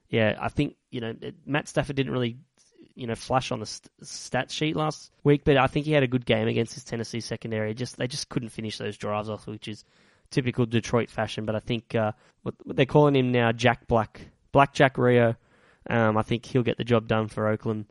yeah, 0.10 0.36
I 0.42 0.50
think 0.50 0.76
you 0.90 1.02
know 1.02 1.14
Matt 1.46 1.68
Stafford 1.68 1.96
didn't 1.96 2.14
really 2.14 2.38
you 2.96 3.08
know 3.08 3.16
flash 3.16 3.52
on 3.52 3.60
the 3.60 3.66
st- 3.66 3.90
stat 4.02 4.52
sheet 4.52 4.76
last 4.76 5.12
week, 5.24 5.42
but 5.46 5.58
I 5.58 5.68
think 5.68 5.86
he 5.86 5.92
had 5.94 6.04
a 6.04 6.08
good 6.08 6.26
game 6.26 6.48
against 6.48 6.74
his 6.74 6.84
Tennessee 6.84 7.20
secondary. 7.22 7.74
Just 7.74 7.98
they 7.98 8.08
just 8.08 8.30
couldn't 8.30 8.50
finish 8.50 8.78
those 8.78 8.98
drives 8.98 9.30
off, 9.30 9.48
which 9.48 9.68
is 9.68 9.84
typical 10.30 10.66
Detroit 10.66 11.10
fashion. 11.10 11.46
But 11.46 11.56
I 11.56 11.60
think 11.60 11.96
uh, 11.96 12.12
what, 12.44 12.56
what 12.64 12.76
they're 12.76 12.86
calling 12.86 13.16
him 13.16 13.32
now, 13.32 13.52
Jack 13.52 13.88
Black, 13.88 14.22
Black 14.52 14.74
Jack 14.74 14.98
Rio. 14.98 15.36
Um, 15.90 16.18
I 16.18 16.22
think 16.22 16.46
he'll 16.46 16.64
get 16.64 16.78
the 16.78 16.84
job 16.86 17.08
done 17.08 17.28
for 17.28 17.48
Oakland. 17.48 17.86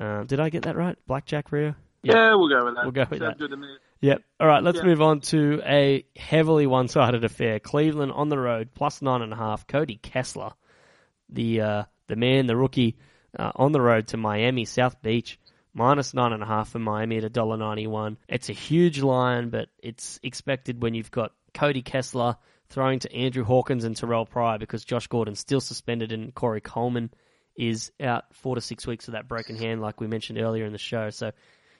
Uh, 0.00 0.24
did 0.24 0.40
I 0.40 0.48
get 0.50 0.62
that 0.64 0.76
right? 0.76 0.96
Black 1.06 1.26
Jack 1.26 1.52
Rio. 1.52 1.74
Yeah, 2.02 2.34
we'll 2.34 2.48
go 2.48 2.64
with 2.64 2.74
that. 2.74 2.82
We'll 2.84 2.92
go 2.92 3.06
with 3.08 3.20
Sounds 3.20 3.38
that. 3.38 3.78
Yep. 4.00 4.22
All 4.40 4.46
right, 4.46 4.62
let's 4.62 4.78
Yeah. 4.78 4.84
move 4.84 5.00
on 5.02 5.20
to 5.20 5.60
a 5.64 6.04
heavily 6.16 6.66
one-sided 6.66 7.24
affair. 7.24 7.58
Cleveland 7.60 8.12
on 8.12 8.28
the 8.28 8.38
road, 8.38 8.70
plus 8.74 9.00
nine 9.00 9.22
and 9.22 9.32
a 9.32 9.36
half. 9.36 9.66
Cody 9.66 9.96
Kessler, 9.96 10.50
the 11.30 11.60
uh, 11.60 11.82
the 12.08 12.16
man, 12.16 12.46
the 12.46 12.56
rookie, 12.56 12.96
uh, 13.38 13.52
on 13.56 13.72
the 13.72 13.80
road 13.80 14.08
to 14.08 14.16
Miami 14.16 14.64
South 14.64 15.00
Beach, 15.02 15.38
minus 15.74 16.14
nine 16.14 16.32
and 16.32 16.42
a 16.42 16.46
half 16.46 16.70
for 16.70 16.78
Miami 16.78 17.18
at 17.18 17.24
a 17.24 17.28
dollar 17.28 17.56
ninety-one. 17.56 18.16
It's 18.28 18.48
a 18.48 18.54
huge 18.54 19.02
line, 19.02 19.50
but 19.50 19.68
it's 19.82 20.18
expected 20.22 20.82
when 20.82 20.94
you've 20.94 21.10
got 21.10 21.32
Cody 21.54 21.82
Kessler 21.82 22.36
throwing 22.68 22.98
to 23.00 23.14
Andrew 23.14 23.44
Hawkins 23.44 23.84
and 23.84 23.94
Terrelle 23.94 24.28
Pryor 24.28 24.58
because 24.58 24.84
Josh 24.84 25.06
Gordon's 25.06 25.38
still 25.38 25.60
suspended 25.60 26.12
and 26.12 26.34
Corey 26.34 26.60
Coleman 26.60 27.10
is 27.56 27.92
out 28.00 28.24
four 28.34 28.56
to 28.56 28.60
six 28.60 28.86
weeks 28.86 29.06
with 29.06 29.14
that 29.14 29.28
broken 29.28 29.56
hand, 29.56 29.80
like 29.80 30.00
we 30.00 30.06
mentioned 30.06 30.38
earlier 30.38 30.64
in 30.64 30.72
the 30.72 30.78
show. 30.78 31.10
So 31.10 31.32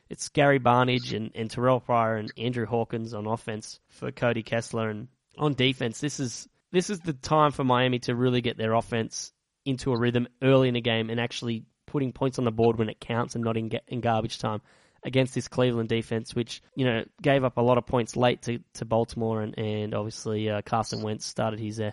it's 0.09 0.29
Gary 0.29 0.61
Barnidge 0.61 1.15
and, 1.15 1.33
and 1.35 1.51
Terrelle 1.51 1.85
Pryor 1.85 2.17
and 2.17 2.33
Andrew 2.39 2.67
Hawkins 2.67 3.13
on 3.13 3.27
offense 3.27 3.81
for 3.89 4.13
Cody 4.13 4.43
Kessler 4.43 4.89
and 4.89 5.09
on 5.37 5.55
defense. 5.55 6.01
This 6.01 6.21
is 6.21 6.49
this 6.73 6.89
is 6.91 7.01
the 7.01 7.13
time 7.13 7.53
for 7.53 7.65
Miami 7.65 7.99
to 8.01 8.15
really 8.15 8.41
get 8.41 8.57
their 8.57 8.75
offense 8.75 9.33
into 9.67 9.93
a 9.93 9.99
rhythm 9.99 10.29
early 10.43 10.69
in 10.69 10.75
the 10.75 10.81
game 10.81 11.11
and 11.11 11.21
actually 11.21 11.65
putting 11.87 12.13
points 12.13 12.39
on 12.39 12.45
the 12.45 12.53
board 12.53 12.79
when 12.79 12.89
it 12.89 13.01
counts 13.01 13.35
and 13.35 13.45
not 13.45 13.57
in, 13.57 13.69
ga- 13.69 13.81
in 13.89 14.01
garbage 14.01 14.39
time 14.39 14.61
against 15.03 15.35
this 15.35 15.49
Cleveland 15.49 15.89
defense, 15.89 16.35
which 16.35 16.63
you 16.75 16.85
know 16.85 17.05
gave 17.23 17.45
up 17.45 17.57
a 17.59 17.63
lot 17.63 17.79
of 17.79 17.87
points 17.87 18.17
late 18.17 18.43
to, 18.43 18.59
to 18.75 18.85
Baltimore 18.85 19.43
and 19.43 19.59
and 19.59 19.95
obviously 19.95 20.49
uh, 20.51 20.63
Carson 20.63 21.03
Wentz 21.03 21.27
started 21.27 21.61
his 21.61 21.81
uh, 21.81 21.93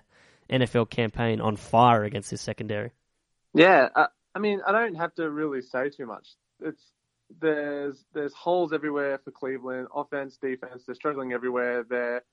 NFL 0.49 0.89
campaign 0.89 1.41
on 1.41 1.55
fire 1.55 2.03
against 2.03 2.31
this 2.31 2.41
secondary. 2.41 2.91
Yeah, 3.53 3.89
I, 3.95 4.07
I 4.35 4.39
mean, 4.39 4.61
I 4.65 4.71
don't 4.71 4.95
have 4.95 5.13
to 5.15 5.29
really 5.29 5.61
say 5.61 5.89
too 5.89 6.05
much. 6.05 6.27
It's 6.59 6.91
there's 7.39 8.03
there's 8.13 8.33
holes 8.33 8.73
everywhere 8.73 9.19
for 9.23 9.31
Cleveland, 9.31 9.87
offense, 9.95 10.37
defense. 10.37 10.83
They're 10.85 10.95
struggling 10.95 11.33
everywhere. 11.33 11.85
They're 11.87 12.23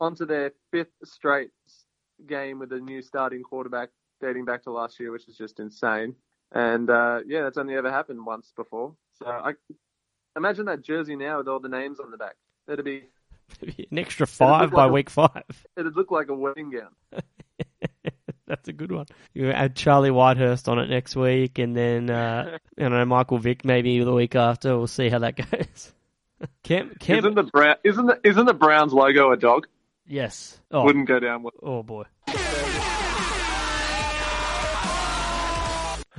onto 0.00 0.26
their 0.26 0.52
fifth 0.70 0.92
straight 1.04 1.50
game 2.26 2.58
with 2.58 2.72
a 2.72 2.78
new 2.78 3.02
starting 3.02 3.42
quarterback 3.42 3.90
dating 4.20 4.44
back 4.44 4.62
to 4.64 4.70
last 4.70 4.98
year, 5.00 5.12
which 5.12 5.28
is 5.28 5.36
just 5.36 5.60
insane. 5.60 6.14
And 6.52 6.88
uh, 6.90 7.20
yeah, 7.26 7.42
that's 7.42 7.58
only 7.58 7.74
ever 7.74 7.90
happened 7.90 8.24
once 8.24 8.52
before. 8.56 8.94
So 9.18 9.26
I 9.26 9.52
imagine 10.36 10.66
that 10.66 10.82
jersey 10.82 11.16
now 11.16 11.38
with 11.38 11.48
all 11.48 11.60
the 11.60 11.68
names 11.68 11.98
on 12.00 12.10
the 12.10 12.16
back. 12.16 12.36
It'd 12.68 12.84
be 12.84 13.04
An 13.90 13.98
extra 13.98 14.26
five 14.26 14.70
by 14.70 14.82
like 14.84 14.90
a- 14.90 14.92
week 14.92 15.10
five. 15.10 15.44
it'd 15.76 15.96
look 15.96 16.10
like 16.10 16.28
a 16.28 16.34
wedding 16.34 16.70
gown. 16.70 17.22
That's 18.46 18.68
a 18.68 18.72
good 18.72 18.92
one. 18.92 19.06
You 19.34 19.50
add 19.50 19.74
Charlie 19.74 20.10
Whitehurst 20.10 20.68
on 20.68 20.78
it 20.78 20.88
next 20.88 21.16
week, 21.16 21.58
and 21.58 21.76
then 21.76 22.10
uh, 22.10 22.58
I 22.78 22.80
don't 22.82 22.92
know 22.92 23.04
Michael 23.04 23.38
Vick 23.38 23.64
maybe 23.64 23.98
the 24.04 24.12
week 24.12 24.36
after. 24.36 24.76
We'll 24.76 24.86
see 24.86 25.08
how 25.08 25.18
that 25.18 25.36
goes. 25.36 25.92
Cam, 26.62 26.94
Isn't 27.08 27.34
the 27.34 27.42
Brown 27.44 27.76
isn't 27.82 28.06
the 28.06 28.20
isn't 28.22 28.44
the 28.46 28.54
Browns 28.54 28.92
logo 28.92 29.32
a 29.32 29.36
dog? 29.36 29.66
yes. 30.06 30.60
Oh, 30.70 30.84
Wouldn't 30.84 31.08
go 31.08 31.18
down 31.18 31.42
well. 31.42 31.54
oh 31.62 31.82
boy. 31.82 32.04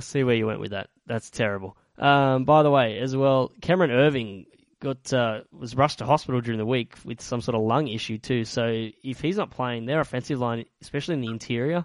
See 0.00 0.24
where 0.24 0.34
you 0.34 0.46
went 0.46 0.60
with 0.60 0.70
that. 0.70 0.90
That's 1.06 1.30
terrible. 1.30 1.76
Um, 1.98 2.44
by 2.44 2.62
the 2.62 2.70
way, 2.70 2.98
as 2.98 3.16
well, 3.16 3.52
Cameron 3.60 3.90
Erving 3.90 4.46
got 4.80 5.12
uh, 5.12 5.40
was 5.52 5.74
rushed 5.74 5.98
to 5.98 6.06
hospital 6.06 6.40
during 6.40 6.58
the 6.58 6.66
week 6.66 6.94
with 7.04 7.20
some 7.20 7.40
sort 7.40 7.56
of 7.56 7.62
lung 7.62 7.88
issue 7.88 8.18
too. 8.18 8.44
So 8.44 8.88
if 9.02 9.20
he's 9.20 9.36
not 9.36 9.50
playing, 9.50 9.86
their 9.86 10.00
offensive 10.00 10.38
line, 10.38 10.64
especially 10.80 11.14
in 11.14 11.20
the 11.20 11.28
interior, 11.28 11.84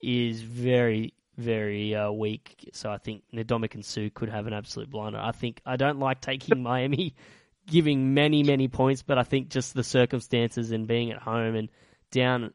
is 0.00 0.42
very 0.42 1.14
very 1.36 1.94
uh, 1.94 2.10
weak. 2.10 2.70
So 2.72 2.90
I 2.90 2.98
think 2.98 3.22
Ndamukong 3.32 3.84
Suh 3.84 4.08
could 4.14 4.28
have 4.28 4.46
an 4.46 4.52
absolute 4.52 4.90
blinder. 4.90 5.18
I 5.18 5.32
think 5.32 5.60
I 5.64 5.76
don't 5.76 5.98
like 5.98 6.20
taking 6.20 6.62
Miami 6.62 7.14
giving 7.66 8.14
many 8.14 8.42
many 8.42 8.68
points, 8.68 9.02
but 9.02 9.18
I 9.18 9.22
think 9.22 9.48
just 9.48 9.74
the 9.74 9.84
circumstances 9.84 10.72
and 10.72 10.86
being 10.86 11.10
at 11.10 11.18
home 11.18 11.54
and 11.54 11.68
down 12.10 12.52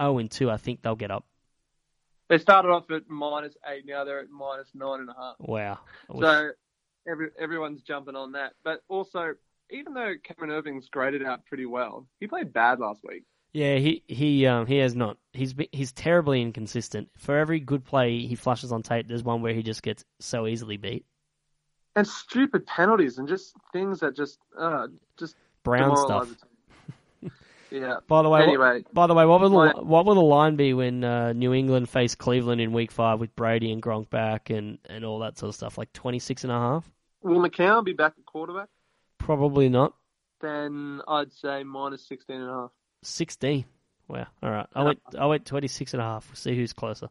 0 0.00 0.18
and 0.18 0.30
2, 0.30 0.50
I 0.50 0.56
think 0.56 0.82
they'll 0.82 0.96
get 0.96 1.10
up. 1.10 1.24
They 2.28 2.38
started 2.38 2.68
off 2.68 2.90
at 2.90 3.08
minus 3.08 3.54
eight, 3.68 3.84
now 3.86 4.04
they're 4.04 4.20
at 4.20 4.30
minus 4.30 4.70
nine 4.74 5.00
and 5.00 5.10
a 5.10 5.14
half. 5.14 5.36
Wow. 5.38 5.80
So 6.18 6.50
every, 7.06 7.28
everyone's 7.38 7.82
jumping 7.82 8.16
on 8.16 8.32
that. 8.32 8.52
But 8.64 8.80
also, 8.88 9.34
even 9.70 9.94
though 9.94 10.14
Cameron 10.22 10.62
Erving's 10.62 10.88
graded 10.88 11.22
out 11.22 11.44
pretty 11.46 11.66
well, 11.66 12.06
he 12.20 12.26
played 12.26 12.52
bad 12.52 12.80
last 12.80 13.00
week. 13.06 13.24
Yeah, 13.52 13.76
he 13.76 14.02
he 14.08 14.46
um 14.46 14.66
he 14.66 14.78
has 14.78 14.96
not. 14.96 15.16
He's 15.32 15.54
he's 15.70 15.92
terribly 15.92 16.42
inconsistent. 16.42 17.08
For 17.18 17.38
every 17.38 17.60
good 17.60 17.84
play 17.84 18.26
he 18.26 18.34
flashes 18.34 18.72
on 18.72 18.82
tape, 18.82 19.06
there's 19.06 19.22
one 19.22 19.42
where 19.42 19.54
he 19.54 19.62
just 19.62 19.82
gets 19.82 20.04
so 20.18 20.48
easily 20.48 20.76
beat. 20.76 21.04
And 21.94 22.06
stupid 22.06 22.66
penalties 22.66 23.18
and 23.18 23.28
just 23.28 23.54
things 23.72 24.00
that 24.00 24.16
just 24.16 24.40
uh 24.58 24.88
just 25.16 25.36
Brown 25.62 25.96
stuff. 25.96 26.34
Yeah. 27.70 27.96
By 28.08 28.22
the 28.22 28.28
way, 28.28 28.56
what- 28.56 28.94
by 28.94 29.06
the 29.06 29.14
way, 29.14 29.24
what 29.26 29.40
will 29.40 29.50
the 29.50 29.82
what 29.82 30.06
will 30.06 30.14
the 30.14 30.20
line 30.22 30.56
be 30.56 30.74
when 30.74 31.04
uh, 31.04 31.32
New 31.32 31.52
England 31.52 31.88
face 31.88 32.14
Cleveland 32.14 32.60
in 32.60 32.72
Week 32.72 32.90
Five 32.90 33.20
with 33.20 33.34
Brady 33.36 33.72
and 33.72 33.82
Gronk 33.82 34.10
back 34.10 34.50
and, 34.50 34.78
and 34.86 35.04
all 35.04 35.18
that 35.20 35.38
sort 35.38 35.48
of 35.48 35.54
stuff? 35.54 35.78
Like 35.78 35.92
26 35.92 36.44
and 36.44 36.52
a 36.52 36.58
half? 36.58 36.90
Will 37.22 37.40
McCown 37.40 37.84
be 37.84 37.92
back 37.92 38.14
at 38.18 38.26
quarterback? 38.26 38.68
Probably 39.18 39.68
not. 39.68 39.94
Then 40.40 41.00
I'd 41.08 41.32
say 41.32 41.62
minus 41.64 42.06
16 42.08 42.36
and 42.36 42.50
a 42.50 42.52
half. 42.52 42.70
16. 43.02 43.64
Wow. 44.08 44.26
All 44.42 44.50
right. 44.50 44.66
I 44.74 44.82
went 44.82 45.00
I 45.18 45.26
went 45.26 45.46
26 45.46 45.94
and 45.94 46.02
a 46.02 46.04
half. 46.04 46.28
We'll 46.28 46.36
see 46.36 46.54
who's 46.54 46.72
closer. 46.72 47.08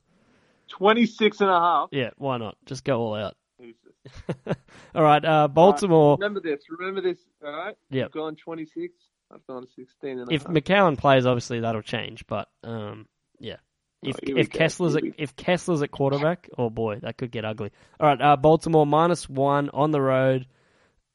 26 0.70 1.42
and 1.42 1.50
a 1.50 1.60
half. 1.60 1.90
Yeah, 1.92 2.12
why 2.18 2.38
not? 2.38 2.56
Just 2.66 2.84
go 2.84 3.02
all 3.02 3.16
out. 3.16 3.36
All 4.96 5.02
right, 5.04 5.24
uh, 5.24 5.48
Baltimore. 5.48 6.18
Remember 6.20 6.42
this. 6.42 6.64
Remember 6.70 7.00
this. 7.02 7.20
All 7.44 7.52
right. 7.54 7.76
You've 7.90 8.12
gone 8.12 8.36
26. 8.36 8.94
I've 9.34 9.46
gone 9.48 9.66
16 9.76 10.20
and 10.20 10.32
if. 10.32 10.44
McCown 10.46 10.98
plays, 10.98 11.26
obviously 11.26 11.62
that'll 11.62 11.82
change. 11.82 12.26
But 12.28 12.50
um, 12.64 13.08
yeah, 13.40 13.58
if 14.04 14.16
Oh, 14.18 14.34
if 14.38 14.50
go, 14.50 14.60
Kessler's 14.60 14.96
at, 14.96 15.04
if 15.18 15.36
Kessler's 15.36 15.82
at 15.82 15.92
quarterback, 15.92 16.50
oh 16.58 16.70
boy, 16.70 17.00
that 17.02 17.18
could 17.18 17.32
get 17.32 17.46
ugly. 17.46 17.72
All 18.00 18.08
right, 18.08 18.22
uh, 18.22 18.36
Baltimore 18.36 18.86
minus 18.86 19.30
one 19.30 19.70
on 19.70 19.92
the 19.92 20.02
road. 20.02 20.46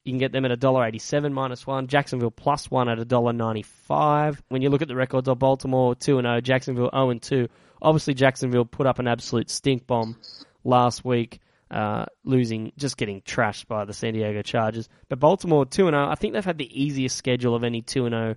You 0.05 0.13
can 0.13 0.19
get 0.19 0.33
them 0.33 0.45
at 0.47 0.51
a 0.51 0.57
dollar 0.57 0.87
eighty-seven 0.87 1.35
minus 1.35 1.67
one. 1.67 1.87
Jacksonville 1.87 2.31
plus 2.31 2.71
one 2.71 2.89
at 2.89 2.99
a 2.99 3.05
dollar 3.05 3.33
ninety-five. 3.33 4.43
When 4.49 4.63
you 4.63 4.71
look 4.71 4.81
at 4.83 4.89
the 4.89 4.97
records 4.97 5.29
of 5.29 5.39
Baltimore 5.39 5.95
two 5.95 6.19
and 6.19 6.25
zero, 6.25 6.41
Jacksonville 6.41 6.91
zero 6.93 7.11
and 7.11 7.21
two. 7.21 7.49
Obviously, 7.81 8.15
Jacksonville 8.15 8.65
put 8.65 8.87
up 8.87 8.99
an 8.99 9.07
absolute 9.07 9.51
stink 9.51 9.87
bomb 9.87 10.17
last 10.65 11.05
week, 11.05 11.41
uh, 11.71 12.07
losing, 12.25 12.73
just 12.77 12.97
getting 12.97 13.21
trashed 13.23 13.67
by 13.67 13.85
the 13.85 13.93
San 13.93 14.15
Diego 14.15 14.43
Chargers. 14.43 14.89
But 15.09 15.21
Baltimore 15.21 15.67
two 15.67 15.87
and 15.87 15.95
zero. 15.95 16.09
I 16.09 16.15
think 16.15 16.33
they've 16.33 16.45
had 16.45 16.59
the 16.59 16.83
easiest 16.83 17.17
schedule 17.17 17.55
of 17.55 17.65
any 17.65 17.83
two 17.83 18.07
and 18.07 18.13
zero 18.13 18.35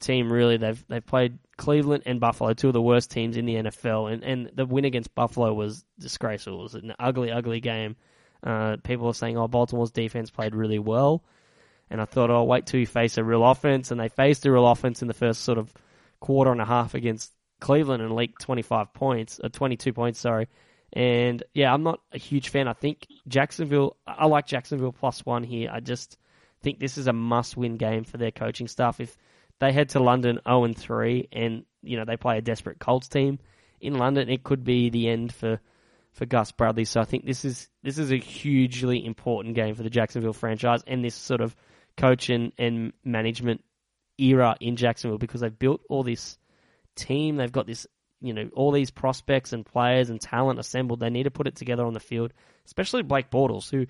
team. 0.00 0.32
Really, 0.32 0.56
they've 0.56 0.84
they've 0.88 1.04
played 1.04 1.38
Cleveland 1.56 2.04
and 2.06 2.20
Buffalo, 2.20 2.52
two 2.54 2.68
of 2.68 2.74
the 2.74 2.82
worst 2.82 3.10
teams 3.10 3.36
in 3.36 3.46
the 3.46 3.56
NFL, 3.56 4.12
and 4.12 4.22
and 4.22 4.50
the 4.54 4.66
win 4.66 4.84
against 4.84 5.14
Buffalo 5.14 5.52
was 5.52 5.84
disgraceful. 5.98 6.60
It 6.60 6.62
was 6.62 6.74
an 6.74 6.94
ugly, 6.98 7.30
ugly 7.30 7.60
game. 7.60 7.96
Uh, 8.42 8.76
people 8.82 9.08
are 9.08 9.14
saying, 9.14 9.36
"Oh, 9.36 9.48
Baltimore's 9.48 9.90
defense 9.90 10.30
played 10.30 10.54
really 10.54 10.78
well," 10.78 11.24
and 11.90 12.00
I 12.00 12.04
thought, 12.04 12.30
"Oh, 12.30 12.44
wait 12.44 12.66
till 12.66 12.80
you 12.80 12.86
face 12.86 13.18
a 13.18 13.24
real 13.24 13.44
offense." 13.44 13.90
And 13.90 14.00
they 14.00 14.08
faced 14.08 14.46
a 14.46 14.52
real 14.52 14.68
offense 14.68 15.02
in 15.02 15.08
the 15.08 15.14
first 15.14 15.42
sort 15.42 15.58
of 15.58 15.72
quarter 16.20 16.52
and 16.52 16.60
a 16.60 16.64
half 16.64 16.94
against 16.94 17.32
Cleveland 17.60 18.02
and 18.02 18.14
leaked 18.14 18.40
25 18.40 18.92
points, 18.92 19.40
uh, 19.42 19.48
22 19.48 19.92
points, 19.92 20.20
sorry. 20.20 20.48
And 20.92 21.42
yeah, 21.54 21.72
I'm 21.72 21.82
not 21.82 22.00
a 22.12 22.18
huge 22.18 22.48
fan. 22.48 22.68
I 22.68 22.72
think 22.72 23.06
Jacksonville, 23.26 23.96
I 24.06 24.26
like 24.26 24.46
Jacksonville 24.46 24.92
plus 24.92 25.24
one 25.24 25.44
here. 25.44 25.70
I 25.72 25.80
just 25.80 26.18
think 26.62 26.78
this 26.78 26.98
is 26.98 27.06
a 27.06 27.12
must 27.12 27.56
win 27.56 27.76
game 27.76 28.04
for 28.04 28.16
their 28.16 28.30
coaching 28.30 28.68
staff. 28.68 29.00
If 29.00 29.16
they 29.60 29.72
head 29.72 29.90
to 29.90 30.00
London 30.00 30.40
0 30.46 30.64
and 30.64 30.76
3 30.76 31.28
and, 31.32 31.64
you 31.82 31.96
know, 31.96 32.04
they 32.04 32.16
play 32.16 32.38
a 32.38 32.42
desperate 32.42 32.78
Colts 32.78 33.08
team 33.08 33.38
in 33.80 33.98
London, 33.98 34.28
it 34.28 34.42
could 34.42 34.64
be 34.64 34.90
the 34.90 35.08
end 35.08 35.32
for, 35.32 35.60
for 36.12 36.26
Gus 36.26 36.52
Bradley. 36.52 36.84
So 36.84 37.00
I 37.00 37.04
think 37.04 37.24
this 37.24 37.44
is, 37.44 37.68
this 37.82 37.98
is 37.98 38.10
a 38.10 38.16
hugely 38.16 39.04
important 39.04 39.54
game 39.54 39.74
for 39.74 39.82
the 39.82 39.90
Jacksonville 39.90 40.32
franchise 40.32 40.82
and 40.86 41.04
this 41.04 41.14
sort 41.14 41.40
of 41.40 41.54
coach 41.96 42.30
and, 42.30 42.52
and 42.58 42.92
management 43.04 43.62
era 44.16 44.56
in 44.60 44.76
Jacksonville 44.76 45.18
because 45.18 45.42
they've 45.42 45.58
built 45.58 45.82
all 45.88 46.02
this 46.02 46.38
team. 46.96 47.36
They've 47.36 47.52
got 47.52 47.66
this, 47.66 47.86
you 48.20 48.32
know, 48.32 48.48
all 48.54 48.72
these 48.72 48.90
prospects 48.90 49.52
and 49.52 49.64
players 49.64 50.10
and 50.10 50.20
talent 50.20 50.58
assembled. 50.58 51.00
They 51.00 51.10
need 51.10 51.24
to 51.24 51.30
put 51.30 51.46
it 51.46 51.56
together 51.56 51.84
on 51.84 51.94
the 51.94 52.00
field, 52.00 52.32
especially 52.66 53.02
Blake 53.02 53.30
Bortles, 53.30 53.70
who 53.70 53.86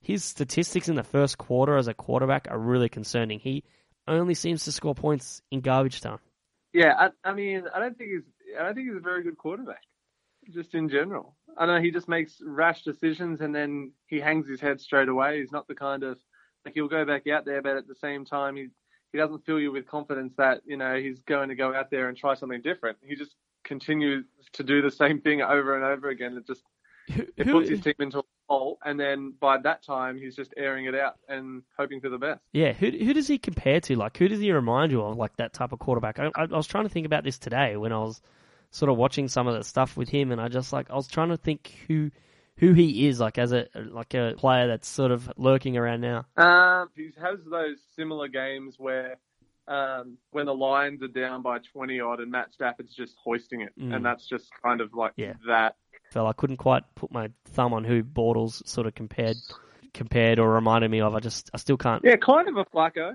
his 0.00 0.24
statistics 0.24 0.88
in 0.88 0.96
the 0.96 1.02
first 1.02 1.38
quarter 1.38 1.76
as 1.76 1.88
a 1.88 1.94
quarterback 1.94 2.48
are 2.50 2.58
really 2.58 2.88
concerning. 2.88 3.38
He 3.38 3.64
only 4.06 4.34
seems 4.34 4.64
to 4.64 4.72
score 4.72 4.94
points 4.94 5.42
in 5.50 5.60
garbage 5.60 6.00
time. 6.00 6.18
Yeah, 6.72 6.94
I, 6.98 7.30
I 7.30 7.34
mean, 7.34 7.64
I 7.74 7.78
don't 7.78 7.96
think 7.96 8.10
he's. 8.10 8.56
I 8.58 8.64
don't 8.64 8.74
think 8.74 8.88
he's 8.88 8.96
a 8.96 9.00
very 9.00 9.22
good 9.22 9.38
quarterback. 9.38 9.82
Just 10.52 10.74
in 10.74 10.88
general, 10.88 11.36
I 11.56 11.66
know. 11.66 11.80
He 11.80 11.90
just 11.90 12.08
makes 12.08 12.40
rash 12.44 12.82
decisions 12.82 13.40
and 13.40 13.54
then 13.54 13.92
he 14.06 14.18
hangs 14.18 14.48
his 14.48 14.60
head 14.60 14.80
straight 14.80 15.08
away. 15.08 15.38
He's 15.38 15.52
not 15.52 15.68
the 15.68 15.74
kind 15.74 16.02
of 16.02 16.18
like 16.64 16.74
he'll 16.74 16.88
go 16.88 17.04
back 17.04 17.28
out 17.28 17.44
there, 17.44 17.62
but 17.62 17.76
at 17.76 17.86
the 17.86 17.94
same 17.94 18.24
time, 18.24 18.56
he 18.56 18.68
he 19.12 19.18
doesn't 19.18 19.44
fill 19.44 19.60
you 19.60 19.70
with 19.70 19.86
confidence 19.86 20.32
that 20.38 20.62
you 20.64 20.76
know 20.76 20.96
he's 20.96 21.20
going 21.20 21.50
to 21.50 21.54
go 21.54 21.74
out 21.74 21.90
there 21.90 22.08
and 22.08 22.16
try 22.16 22.34
something 22.34 22.62
different. 22.62 22.98
He 23.02 23.14
just 23.14 23.34
continues 23.64 24.24
to 24.54 24.62
do 24.62 24.82
the 24.82 24.90
same 24.90 25.20
thing 25.20 25.42
over 25.42 25.74
and 25.76 25.84
over 25.84 26.08
again. 26.08 26.36
It 26.36 26.46
just 26.46 26.62
it 27.08 27.46
puts 27.46 27.68
his 27.68 27.80
team 27.80 27.94
into 27.98 28.18
a 28.20 28.22
hole, 28.48 28.78
and 28.84 28.98
then 28.98 29.34
by 29.40 29.58
that 29.58 29.84
time, 29.84 30.18
he's 30.18 30.36
just 30.36 30.54
airing 30.56 30.86
it 30.86 30.94
out 30.94 31.16
and 31.28 31.62
hoping 31.78 32.00
for 32.00 32.08
the 32.08 32.18
best. 32.18 32.40
yeah, 32.52 32.72
who 32.72 32.90
who 32.90 33.12
does 33.12 33.26
he 33.26 33.38
compare 33.38 33.80
to? 33.80 33.96
Like, 33.96 34.16
who 34.16 34.28
does 34.28 34.40
he 34.40 34.52
remind 34.52 34.92
you 34.92 35.02
of? 35.02 35.16
Like 35.16 35.36
that 35.36 35.52
type 35.52 35.72
of 35.72 35.78
quarterback? 35.78 36.18
I, 36.18 36.26
I, 36.34 36.42
I 36.42 36.56
was 36.56 36.66
trying 36.66 36.84
to 36.84 36.90
think 36.90 37.06
about 37.06 37.24
this 37.24 37.38
today 37.38 37.76
when 37.76 37.92
I 37.92 37.98
was 37.98 38.20
sort 38.70 38.90
of 38.90 38.96
watching 38.96 39.28
some 39.28 39.46
of 39.46 39.54
the 39.54 39.64
stuff 39.64 39.96
with 39.96 40.08
him, 40.08 40.32
and 40.32 40.40
I 40.40 40.48
just 40.48 40.72
like 40.72 40.90
I 40.90 40.94
was 40.94 41.08
trying 41.08 41.30
to 41.30 41.36
think 41.36 41.74
who 41.88 42.10
who 42.56 42.72
he 42.72 43.08
is 43.08 43.18
like 43.18 43.38
as 43.38 43.52
a 43.52 43.66
like 43.74 44.14
a 44.14 44.34
player 44.36 44.68
that's 44.68 44.88
sort 44.88 45.10
of 45.10 45.30
lurking 45.36 45.76
around 45.76 46.00
now. 46.00 46.26
Um, 46.36 46.88
he 46.94 47.10
has 47.20 47.38
those 47.50 47.78
similar 47.96 48.28
games 48.28 48.76
where 48.78 49.18
um, 49.68 50.16
when 50.30 50.46
the 50.46 50.54
Lions 50.54 51.02
are 51.02 51.08
down 51.08 51.42
by 51.42 51.58
20 51.72 52.00
odd 52.00 52.20
and 52.20 52.30
Matt 52.30 52.52
Stafford's 52.52 52.94
just 52.94 53.14
hoisting 53.22 53.60
it, 53.62 53.72
Mm. 53.78 53.94
and 53.96 54.04
that's 54.04 54.26
just 54.26 54.50
kind 54.62 54.80
of 54.80 54.92
like 54.94 55.12
Yeah. 55.16 55.34
that. 55.46 55.76
Fell, 56.10 56.26
I 56.26 56.32
couldn't 56.32 56.58
quite 56.58 56.82
put 56.94 57.10
my 57.12 57.30
thumb 57.46 57.72
on 57.72 57.84
who 57.84 58.02
Bortles 58.02 58.66
sort 58.66 58.86
of 58.86 58.94
compared 58.94 59.36
compared 59.94 60.38
or 60.38 60.50
reminded 60.52 60.90
me 60.90 61.00
of. 61.00 61.14
I 61.14 61.20
just 61.20 61.50
I 61.54 61.58
still 61.58 61.76
can't. 61.76 62.02
Yeah, 62.04 62.16
kind 62.16 62.48
of 62.48 62.56
a 62.56 62.64
Flacco. 62.64 63.14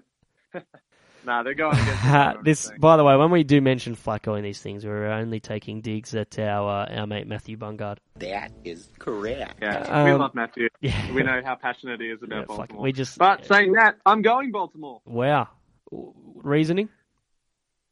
nah, 1.25 1.43
they're 1.43 1.53
going 1.53 1.77
against 1.77 2.37
each 2.39 2.43
this, 2.43 2.71
by 2.79 2.97
the 2.97 3.03
way, 3.03 3.15
when 3.17 3.31
we 3.31 3.43
do 3.43 3.61
mention 3.61 3.95
Flacco 3.95 4.37
in 4.37 4.43
these 4.43 4.61
things, 4.61 4.85
we're 4.85 5.07
only 5.07 5.39
taking 5.39 5.81
digs 5.81 6.15
at 6.15 6.37
our 6.39 6.87
uh, 6.89 6.99
our 7.01 7.07
mate 7.07 7.27
Matthew 7.27 7.57
Bungard. 7.57 7.97
That 8.15 8.51
is 8.63 8.89
correct. 8.99 9.59
Yeah, 9.61 10.05
we 10.05 10.11
Um, 10.11 10.19
love 10.19 10.33
Matthew. 10.35 10.69
Yeah, 10.81 11.13
We 11.13 11.23
know 11.23 11.41
how 11.43 11.55
passionate 11.55 11.99
he 12.01 12.07
is 12.07 12.23
about 12.23 12.47
fuck, 12.47 12.57
Baltimore. 12.57 12.83
we 12.83 12.91
just 12.93 13.17
But 13.17 13.45
saying 13.45 13.73
that, 13.73 13.97
I'm 14.05 14.21
going 14.21 14.51
Baltimore. 14.51 15.01
wow, 15.05 15.49
reasoning 15.91 16.89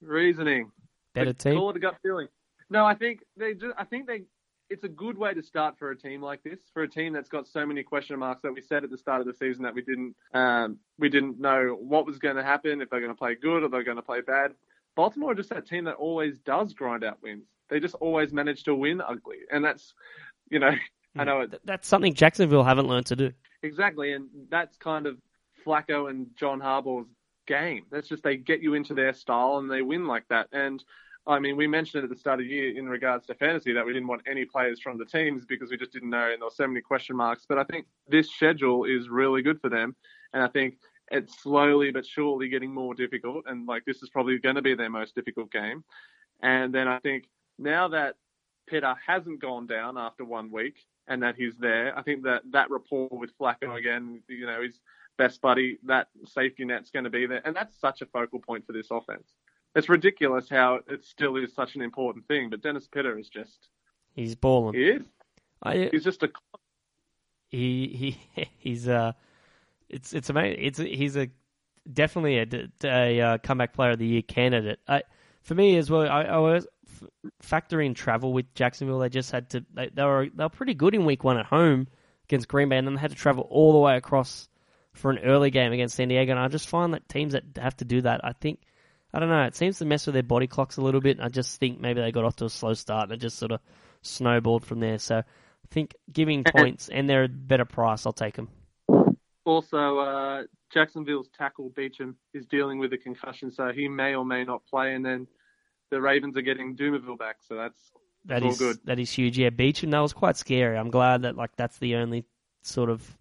Reasoning. 0.02 0.72
better 1.14 1.32
But 1.32 1.40
team. 1.40 1.56
Call 1.56 1.70
it 1.72 1.78
a 1.78 1.80
gut 1.80 1.98
feeling. 2.02 2.28
No, 2.70 2.86
I 2.86 2.96
think 2.96 3.22
they. 3.38 3.54
Just, 3.54 3.74
I 3.78 3.84
think 3.84 4.08
they. 4.08 4.24
It's 4.70 4.84
a 4.84 4.90
good 4.90 5.18
way 5.18 5.34
to 5.34 5.44
start 5.44 5.78
for 5.78 5.92
a 5.92 5.98
team 5.98 6.22
like 6.24 6.42
this, 6.44 6.60
for 6.74 6.84
a 6.84 6.88
team 6.90 7.14
that's 7.14 7.30
got 7.30 7.48
so 7.48 7.66
many 7.66 7.84
question 7.84 8.18
marks 8.18 8.42
that 8.42 8.52
we 8.52 8.62
said 8.62 8.84
at 8.84 8.90
the 8.90 8.98
start 8.98 9.22
of 9.22 9.28
the 9.28 9.34
season 9.34 9.64
that 9.64 9.76
we 9.76 9.84
didn't. 9.84 10.16
Um, 10.34 10.78
we 10.98 11.10
didn't 11.10 11.40
know 11.40 11.78
what 11.80 12.06
was 12.06 12.18
going 12.18 12.36
to 12.36 12.44
happen 12.44 12.82
if 12.82 12.90
they're 12.90 13.00
going 13.00 13.12
to 13.12 13.18
play 13.18 13.36
good 13.36 13.64
or 13.64 13.70
they're 13.70 13.84
going 13.84 13.98
to 13.98 14.04
play 14.04 14.22
bad. 14.22 14.54
Baltimore 14.96 15.32
are 15.32 15.36
just 15.36 15.50
that 15.50 15.68
team 15.68 15.84
that 15.86 15.96
always 15.96 16.40
does 16.40 16.74
grind 16.74 17.04
out 17.04 17.22
wins. 17.22 17.46
They 17.70 17.80
just 17.80 17.96
always 17.96 18.34
manage 18.34 18.64
to 18.64 18.74
win 18.76 19.02
ugly, 19.02 19.38
and 19.52 19.64
that's, 19.64 19.94
you 20.50 20.60
know, 20.60 20.72
I 21.18 21.24
know 21.24 21.42
it 21.42 21.62
That's 21.66 21.88
something 21.88 22.14
Jacksonville 22.14 22.64
haven't 22.64 22.88
learned 22.88 23.08
to 23.08 23.16
do. 23.16 23.32
Exactly, 23.62 24.14
and 24.14 24.30
that's 24.50 24.78
kind 24.78 25.06
of 25.06 25.18
Flacco 25.66 26.10
and 26.10 26.28
John 26.38 26.60
Harbaugh's 26.60 27.10
game. 27.46 27.86
That's 27.92 28.08
just 28.08 28.24
they 28.24 28.38
get 28.38 28.62
you 28.62 28.74
into 28.74 28.94
their 28.94 29.14
style 29.14 29.58
and 29.58 29.70
they 29.70 29.82
win 29.82 30.08
like 30.08 30.28
that. 30.30 30.48
And 30.52 30.84
I 31.28 31.40
mean, 31.40 31.58
we 31.58 31.68
mentioned 31.68 32.02
it 32.02 32.06
at 32.06 32.10
the 32.12 32.20
start 32.20 32.40
of 32.40 32.46
the 32.46 32.54
year 32.54 32.78
in 32.78 32.88
regards 32.88 33.26
to 33.28 33.34
fantasy 33.36 33.74
that 33.74 33.86
we 33.86 33.94
didn't 33.94 34.08
want 34.08 34.22
any 34.28 34.46
players 34.46 34.80
from 34.80 34.98
the 34.98 35.06
teams 35.06 35.44
because 35.46 35.72
we 35.72 35.78
just 35.78 35.92
didn't 35.92 36.12
know, 36.12 36.32
and 36.32 36.40
there 36.42 36.46
were 36.46 36.52
so 36.52 36.68
many 36.68 36.82
question 36.82 37.16
marks. 37.16 37.46
But 37.48 37.58
I 37.58 37.64
think 37.64 37.88
this 38.08 38.30
schedule 38.30 38.86
is 38.86 39.10
really 39.10 39.42
good 39.42 39.60
for 39.60 39.70
them, 39.70 39.96
and 40.34 40.44
I 40.44 40.48
think 40.48 40.76
it's 41.12 41.42
slowly 41.42 41.92
but 41.92 42.06
surely 42.06 42.50
getting 42.50 42.74
more 42.74 42.94
difficult. 42.94 43.46
And 43.48 43.68
like 43.68 43.86
this 43.86 44.04
is 44.04 44.10
probably 44.10 44.38
going 44.38 44.56
to 44.56 44.62
be 44.62 44.76
their 44.76 44.90
most 44.90 45.16
difficult 45.16 45.52
game. 45.52 45.84
And 46.42 46.74
then 46.74 46.88
I 46.88 47.00
think 47.00 47.26
now 47.58 47.88
that 47.90 48.16
Pitta 48.68 48.96
hasn't 49.06 49.42
gone 49.42 49.68
down 49.68 49.98
after 49.98 50.26
one 50.26 50.52
week 50.52 50.76
and 51.08 51.24
that 51.24 51.36
he's 51.36 51.58
there, 51.58 51.98
I 51.98 52.02
think 52.02 52.24
that 52.24 52.44
that 52.52 52.70
rapport 52.70 53.10
with 53.12 53.38
Flacco 53.38 53.78
again, 53.78 54.22
you 54.28 54.46
know, 54.46 54.62
his 54.62 54.80
best 55.18 55.42
buddy, 55.42 55.78
that 55.86 56.08
safety 56.26 56.66
net's 56.66 56.92
going 56.92 57.06
to 57.06 57.10
be 57.10 57.26
there. 57.26 57.42
And 57.46 57.56
that's 57.56 57.78
such 57.80 58.02
a 58.02 58.06
focal 58.06 58.40
point 58.40 58.66
for 58.66 58.74
this 58.74 58.88
offense. 58.92 59.34
It's 59.76 59.90
ridiculous 59.90 60.50
how 60.50 60.80
it 60.88 61.04
still 61.04 61.36
is 61.36 61.54
such 61.54 61.76
an 61.76 61.82
important 61.82 62.28
thing, 62.28 62.50
but 62.50 62.62
Dennis 62.62 62.88
Pitta 62.88 63.18
is 63.18 63.28
just, 63.28 63.70
He's 64.14 64.36
balling. 64.36 64.76
he 64.76 64.90
is. 64.90 65.02
I, 65.62 65.90
He's 65.92 66.04
just 66.04 66.24
a, 66.24 66.32
he 67.50 68.18
he 68.36 68.48
he's 68.58 68.88
uh 68.88 69.12
it's 69.90 70.14
it's 70.14 70.30
amazing. 70.30 70.64
It's 70.64 70.80
he's 70.80 71.18
a 71.18 71.30
definitely 71.92 72.40
a, 72.40 72.70
a, 72.84 73.22
uh 73.22 73.38
comeback 73.40 73.74
player 73.74 73.92
of 73.92 74.00
the 74.00 74.08
year 74.08 74.22
candidate. 74.22 74.80
I, 74.88 75.04
for 75.42 75.54
me 75.56 75.78
as 75.78 75.90
well, 75.92 76.02
I, 76.02 76.24
I 76.24 76.30
always 76.30 76.66
f- 76.88 77.10
factor 77.42 77.94
travel 77.94 78.34
with 78.34 78.54
Jacksonville. 78.56 79.00
They 79.00 79.10
just 79.10 79.32
had 79.32 79.50
to 79.52 79.66
they, 79.74 79.90
they 79.94 80.04
were 80.04 80.28
they 80.34 80.44
were 80.44 80.50
pretty 80.50 80.74
good 80.74 80.96
in 80.96 81.06
week 81.06 81.24
one 81.24 81.38
at 81.38 81.46
home 81.46 81.88
against 82.26 82.48
Green 82.48 82.70
Bay, 82.70 82.78
and 82.78 82.88
then 82.88 82.96
they 82.96 83.02
had 83.02 83.12
to 83.12 83.18
travel 83.18 83.48
all 83.50 83.74
the 83.74 83.80
way 83.80 83.96
across 83.96 84.48
for 84.96 85.12
an 85.12 85.20
early 85.20 85.52
game 85.52 85.72
against 85.72 85.96
San 85.96 86.08
Diego. 86.08 86.32
And 86.32 86.40
I 86.40 86.48
just 86.48 86.68
find 86.68 86.94
that 86.94 87.08
teams 87.10 87.34
that 87.34 87.44
have 87.58 87.76
to 87.78 87.86
do 87.86 88.02
that, 88.02 88.22
I 88.24 88.34
think. 88.34 88.60
I 89.14 89.20
don't 89.20 89.30
know. 89.30 89.44
It 89.44 89.56
seems 89.56 89.78
to 89.80 89.86
mess 89.86 90.06
with 90.08 90.14
their 90.14 90.24
body 90.24 90.48
clocks 90.48 90.78
a 90.78 90.82
little 90.82 91.00
bit. 91.02 91.20
I 91.22 91.30
just 91.30 91.60
think 91.60 91.80
maybe 91.80 92.02
they 92.02 92.12
got 92.12 92.26
off 92.26 92.36
to 92.38 92.46
a 92.46 92.50
slow 92.50 92.74
start 92.74 93.04
and 93.04 93.14
it 93.14 93.22
just 93.22 93.38
sort 93.38 93.52
of 93.52 93.62
snowballed 94.02 94.66
from 94.66 94.80
there. 94.82 94.98
So 95.00 95.18
I 95.20 95.24
think 95.72 95.94
giving 96.12 96.44
points 96.44 96.90
and 96.90 97.10
they're 97.10 97.24
a 97.24 97.30
better 97.30 97.66
price, 97.66 98.06
I'll 98.06 98.14
take 98.14 98.36
them. 98.36 98.50
also, 99.46 100.00
uh, 100.00 100.44
Jacksonville's 100.74 101.30
tackle 101.38 101.70
Beachum 101.70 102.16
is 102.34 102.46
dealing 102.48 102.80
with 102.80 102.92
a 102.94 102.98
concussion, 102.98 103.52
so 103.52 103.72
he 103.72 103.88
may 103.88 104.16
or 104.16 104.26
may 104.26 104.44
not 104.44 104.66
play. 104.66 104.94
And 104.94 105.06
then 105.06 105.28
the 105.92 106.02
Ravens 106.02 106.36
are 106.36 106.42
getting 106.42 106.76
Dumervil 106.76 107.18
back, 107.18 107.38
so 107.48 107.56
that's 107.56 107.80
That 108.26 108.44
all 108.44 108.56
good. 108.56 108.78
that 108.86 109.00
is 109.00 109.12
huge. 109.12 109.38
Yeah, 109.38 109.52
Beach, 109.52 109.84
and 109.84 109.94
that 109.94 110.00
was 110.00 110.12
quite 110.14 110.36
scary. 110.36 110.78
I'm 110.78 110.90
glad 110.90 111.22
that 111.22 111.36
like 111.38 111.56
that's 111.56 111.78
the 111.78 111.96
only 111.96 112.26
sort 112.64 112.90
of 112.90 113.18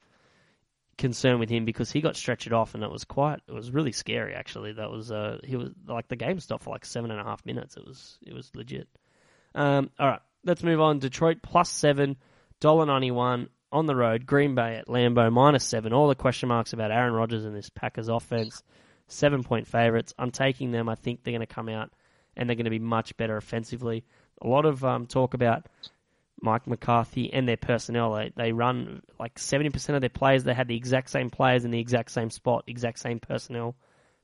concern 0.99 1.39
with 1.39 1.51
him 1.51 1.65
because 1.65 1.91
he 1.91 2.01
got 2.01 2.17
stretched 2.17 2.53
off 2.53 2.75
and 2.75 2.83
it 2.83 2.91
was 2.91 3.05
quite 3.05 3.41
it 3.49 3.53
was 3.53 3.71
really 3.71 3.93
scary 3.93 4.35
actually. 4.35 4.73
That 4.73 4.91
was 4.91 5.11
uh 5.11 5.39
he 5.45 5.57
was 5.57 5.71
like 5.87 6.09
the 6.09 6.17
game 6.17 6.41
stopped 6.41 6.65
for 6.65 6.71
like 6.71 6.85
seven 6.85 7.11
and 7.11 7.21
a 7.21 7.25
half 7.25 7.45
minutes. 7.45 7.77
It 7.77 7.87
was 7.87 8.19
it 8.27 8.35
was 8.35 8.51
legit. 8.55 8.89
Um, 9.55 9.91
all 9.99 10.09
right, 10.09 10.21
let's 10.45 10.63
move 10.63 10.81
on. 10.81 10.99
Detroit 10.99 11.39
plus 11.43 11.71
seven, 11.71 12.17
dollar 12.61 12.87
ninety 12.87 13.11
one 13.11 13.49
on 13.73 13.87
the 13.87 13.97
road. 13.97 14.27
Green 14.27 14.55
Bay 14.55 14.77
at 14.77 14.89
Lambeau 14.89 15.33
minus 15.33 15.65
seven. 15.65 15.93
All 15.93 16.09
the 16.09 16.15
question 16.15 16.49
marks 16.49 16.73
about 16.73 16.91
Aaron 16.91 17.13
Rodgers 17.13 17.45
and 17.45 17.55
this 17.55 17.71
Packers 17.71 18.09
offense. 18.09 18.63
Seven 19.09 19.43
point 19.43 19.67
favorites. 19.67 20.15
I'm 20.19 20.31
taking 20.31 20.71
them. 20.71 20.89
I 20.89 20.95
think 20.95 21.23
they're 21.23 21.33
going 21.33 21.47
to 21.47 21.47
come 21.47 21.69
out 21.69 21.93
and 22.37 22.49
they're 22.49 22.57
going 22.57 22.65
to 22.65 22.71
be 22.71 22.79
much 22.79 23.17
better 23.17 23.37
offensively. 23.37 24.05
A 24.43 24.47
lot 24.47 24.65
of 24.65 24.85
um, 24.85 25.07
talk 25.07 25.35
about 25.35 25.67
Mike 26.41 26.67
McCarthy 26.67 27.33
and 27.33 27.49
their 27.49 27.57
personnel. 27.57 28.15
They, 28.15 28.33
they 28.37 28.53
run 28.53 29.03
like 29.19 29.37
70% 29.37 29.95
of 29.95 30.01
their 30.01 30.11
players. 30.11 30.45
They 30.45 30.55
had 30.55 30.69
the 30.69 30.77
exact 30.77 31.11
same 31.11 31.31
players 31.31 31.65
in 31.65 31.71
the 31.71 31.81
exact 31.81 32.11
same 32.11 32.31
spot, 32.31 32.65
exact 32.67 32.99
same 32.99 33.21
personnel 33.21 33.77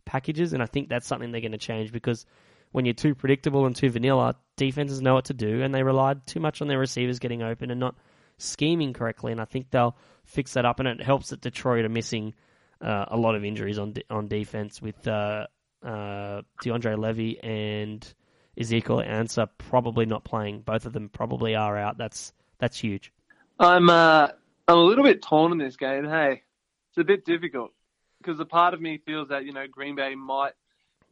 packages. 0.05 0.53
And 0.53 0.63
I 0.63 0.67
think 0.67 0.89
that's 0.89 1.07
something 1.07 1.33
they're 1.33 1.41
going 1.41 1.53
to 1.53 1.59
change 1.59 1.93
because 1.93 2.27
when 2.73 2.85
you're 2.85 2.95
too 2.95 3.15
predictable 3.15 3.67
and 3.67 3.75
too 3.75 3.91
vanilla, 3.91 4.37
defenses 4.57 5.01
know 5.01 5.15
what 5.15 5.27
to 5.27 5.35
do 5.35 5.63
and 5.63 5.75
they 5.75 5.83
relied 5.83 6.27
too 6.27 6.41
much 6.41 6.61
on 6.63 6.69
their 6.69 6.79
receivers 6.79 7.19
getting 7.19 7.43
open 7.43 7.71
and 7.71 7.81
not 7.81 7.97
scheming 8.39 8.93
correctly. 8.93 9.33
And 9.33 9.41
I 9.41 9.45
think 9.45 9.71
they'll 9.71 9.97
fix 10.25 10.55
that 10.55 10.65
up. 10.65 10.81
And 10.81 10.89
it 10.89 11.03
helps 11.03 11.31
that 11.31 11.41
Detroit 11.41 11.85
are 11.85 11.91
missing 11.91 12.35
uh, 12.81 13.07
a 13.09 13.17
lot 13.17 13.35
of 13.35 13.45
injuries 13.45 13.79
on 13.79 13.93
de- 13.93 14.05
on 14.11 14.29
defense 14.29 14.81
with 14.81 15.07
uh, 15.07 15.47
uh, 15.85 16.43
DeAndre 16.63 16.99
Levy 16.99 17.39
and 17.43 18.15
Ezekiel 18.59 18.99
Ansah 18.99 19.49
probably 19.59 20.07
not 20.07 20.25
playing. 20.25 20.61
Both 20.61 20.87
of 20.87 20.93
them 20.93 21.09
probably 21.09 21.55
are 21.55 21.77
out. 21.77 21.99
That's 21.99 22.33
that's 22.59 22.79
huge. 22.79 23.13
I'm 23.59 23.91
uh, 23.91 24.29
I'm 24.69 24.77
a 24.77 24.83
little 24.83 25.05
bit 25.05 25.23
torn 25.23 25.53
in 25.53 25.59
this 25.59 25.77
game. 25.77 26.05
Hey, 26.05 26.43
it's 26.91 26.99
a 26.99 27.05
bit 27.05 27.25
difficult 27.25 27.73
because 28.19 28.41
a 28.41 28.45
part 28.45 28.75
of 28.75 28.81
me 28.81 28.99
feels 29.05 29.29
that 29.29 29.45
you 29.45 29.53
know 29.53 29.67
Green 29.71 29.95
Bay 29.95 30.15
might 30.15 30.53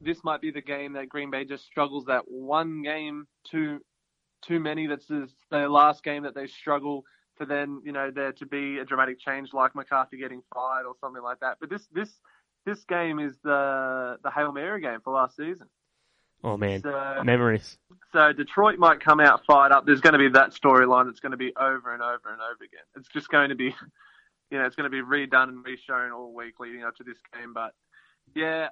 this 0.01 0.23
might 0.23 0.41
be 0.41 0.51
the 0.51 0.61
game 0.61 0.93
that 0.93 1.09
Green 1.09 1.31
Bay 1.31 1.45
just 1.45 1.65
struggles 1.65 2.05
that 2.07 2.25
one 2.29 2.83
game 2.83 3.27
too 3.45 3.81
too 4.43 4.61
many. 4.61 4.87
That's 4.87 5.07
the 5.07 5.29
their 5.51 5.69
last 5.69 6.05
game 6.05 6.25
that 6.25 6.35
they 6.35 6.47
struggle 6.47 7.05
for 7.37 7.47
then 7.47 7.81
you 7.85 7.93
know 7.93 8.11
there 8.11 8.33
to 8.33 8.47
be 8.47 8.79
a 8.79 8.85
dramatic 8.85 9.21
change 9.21 9.53
like 9.53 9.75
McCarthy 9.75 10.19
getting 10.19 10.43
fired 10.55 10.87
or 10.87 10.95
something 11.01 11.23
like 11.23 11.41
that. 11.41 11.59
But 11.61 11.71
this 11.71 11.87
this 11.93 12.11
this 12.67 12.85
game 12.85 13.19
is 13.19 13.35
the 13.43 14.19
the 14.23 14.31
Hail 14.31 14.53
Mary 14.53 14.81
game 14.81 15.01
for 15.03 15.13
last 15.13 15.37
season. 15.37 15.69
Oh 16.45 16.57
man, 16.57 16.83
So- 16.83 17.23
memories. 17.25 17.79
So 18.13 18.33
Detroit 18.33 18.79
might 18.79 19.01
come 19.01 19.21
out 19.21 19.45
fired 19.47 19.71
up. 19.71 19.85
There's 19.85 20.01
going 20.01 20.15
to 20.15 20.19
be 20.19 20.31
that 20.31 20.53
storyline 20.53 21.07
that's 21.07 21.21
going 21.21 21.33
to 21.33 21.37
be 21.37 21.53
over 21.57 21.93
and 21.93 22.03
over 22.03 22.31
and 22.33 22.41
over 22.41 22.65
again. 22.65 22.81
It's 22.97 23.09
just 23.09 23.29
going 23.29 23.51
to 23.51 23.55
be, 23.55 23.65
you 24.51 24.59
know, 24.59 24.65
it's 24.65 24.77
going 24.77 24.91
to 24.91 24.97
be 24.97 25.03
redone 25.03 25.49
and 25.49 25.65
reshown 25.65 26.15
all 26.17 26.33
week 26.35 26.59
leading 26.59 26.85
up 26.85 26.97
to 26.97 27.05
this 27.05 27.19
game. 27.35 27.53
But 27.53 27.75
yeah, 28.35 28.69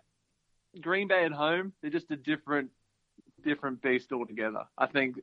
Green 0.80 1.06
Bay 1.08 1.24
at 1.26 1.32
home, 1.32 1.74
they're 1.82 1.90
just 1.90 2.10
a 2.10 2.16
different, 2.16 2.70
different 3.44 3.82
beast 3.82 4.10
altogether. 4.10 4.64
I 4.78 4.86
think, 4.86 5.16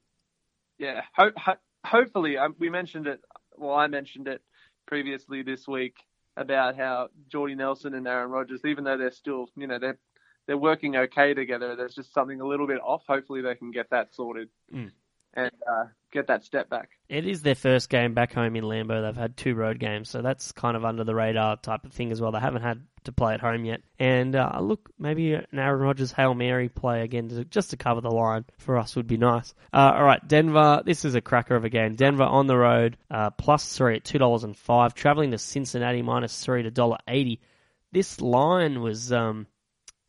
yeah, 0.78 1.02
ho- 1.16 1.32
ho- 1.36 1.58
hopefully, 1.84 2.38
um, 2.38 2.56
we 2.60 2.70
mentioned 2.70 3.08
it. 3.08 3.20
Well, 3.58 3.74
I 3.74 3.88
mentioned 3.88 4.28
it 4.28 4.42
previously 4.86 5.42
this 5.42 5.68
week 5.68 5.96
about 6.38 6.76
how 6.78 7.08
Jordy 7.32 7.56
Nelson 7.56 7.96
and 7.96 8.08
Aaron 8.08 8.30
Rodgers, 8.30 8.62
even 8.66 8.84
though 8.84 8.98
they're 8.98 9.12
still, 9.12 9.48
you 9.56 9.66
know, 9.66 9.80
they're 9.80 9.98
they're 10.48 10.58
working 10.58 10.96
okay 10.96 11.34
together. 11.34 11.76
There's 11.76 11.96
just 11.96 12.14
something 12.14 12.42
a 12.42 12.46
little 12.48 12.68
bit 12.68 12.80
off. 12.82 13.04
Hopefully, 13.08 13.42
they 13.42 13.56
can 13.56 13.72
get 13.72 13.90
that 13.92 14.14
sorted 14.14 14.50
Mm. 14.74 14.92
and 15.34 15.52
uh, 15.70 15.86
get 16.12 16.28
that 16.28 16.44
step 16.44 16.70
back. 16.70 16.90
It 17.10 17.26
is 17.26 17.42
their 17.42 17.56
first 17.56 17.90
game 17.90 18.14
back 18.14 18.34
home 18.34 18.56
in 18.56 18.64
Lambeau. 18.64 19.02
They've 19.06 19.16
had 19.16 19.38
two 19.38 19.56
road 19.56 19.80
games, 19.80 20.10
so 20.10 20.22
that's 20.22 20.52
kind 20.52 20.76
of 20.78 20.86
under 20.86 21.04
the 21.04 21.16
radar 21.16 21.58
type 21.58 21.86
of 21.86 21.94
thing 21.94 22.12
as 22.12 22.20
well. 22.22 22.32
They 22.32 22.40
haven't 22.40 22.62
had 22.64 22.82
to 23.06 23.12
play 23.12 23.34
at 23.34 23.42
home 23.42 23.66
yet. 23.66 23.82
And 24.00 24.36
uh, 24.36 24.60
look, 24.62 24.90
maybe 24.98 25.34
an 25.34 25.46
Aaron 25.54 25.82
Rodgers 25.82 26.12
Hail 26.14 26.34
Mary 26.34 26.70
play 26.70 27.02
again 27.02 27.30
to, 27.30 27.44
just 27.46 27.72
to 27.72 27.78
cover 27.78 28.00
the 28.02 28.10
line 28.12 28.46
for 28.60 28.78
us 28.78 28.96
would 28.96 29.08
be 29.08 29.18
nice. 29.18 29.54
Uh, 29.74 29.94
all 29.96 30.04
right, 30.04 30.26
Denver. 30.26 30.84
This 30.86 31.04
is 31.04 31.16
a 31.16 31.22
cracker 31.22 31.56
of 31.56 31.66
a 31.66 31.70
game. 31.70 31.96
Denver 31.96 32.24
on 32.24 32.48
the 32.48 32.56
road, 32.58 32.98
uh, 33.12 33.30
plus 33.32 33.76
three 33.76 33.96
at 33.98 34.04
two 34.06 34.20
dollars 34.20 34.44
and 34.44 34.56
five. 34.56 34.94
Traveling 34.94 35.32
to 35.32 35.38
Cincinnati, 35.38 36.02
minus 36.02 36.44
three 36.44 36.64
to 36.64 36.72
dollar 36.72 36.98
eighty. 37.08 37.42
This 37.92 38.22
line 38.22 38.82
was 38.82 39.12
um, 39.12 39.48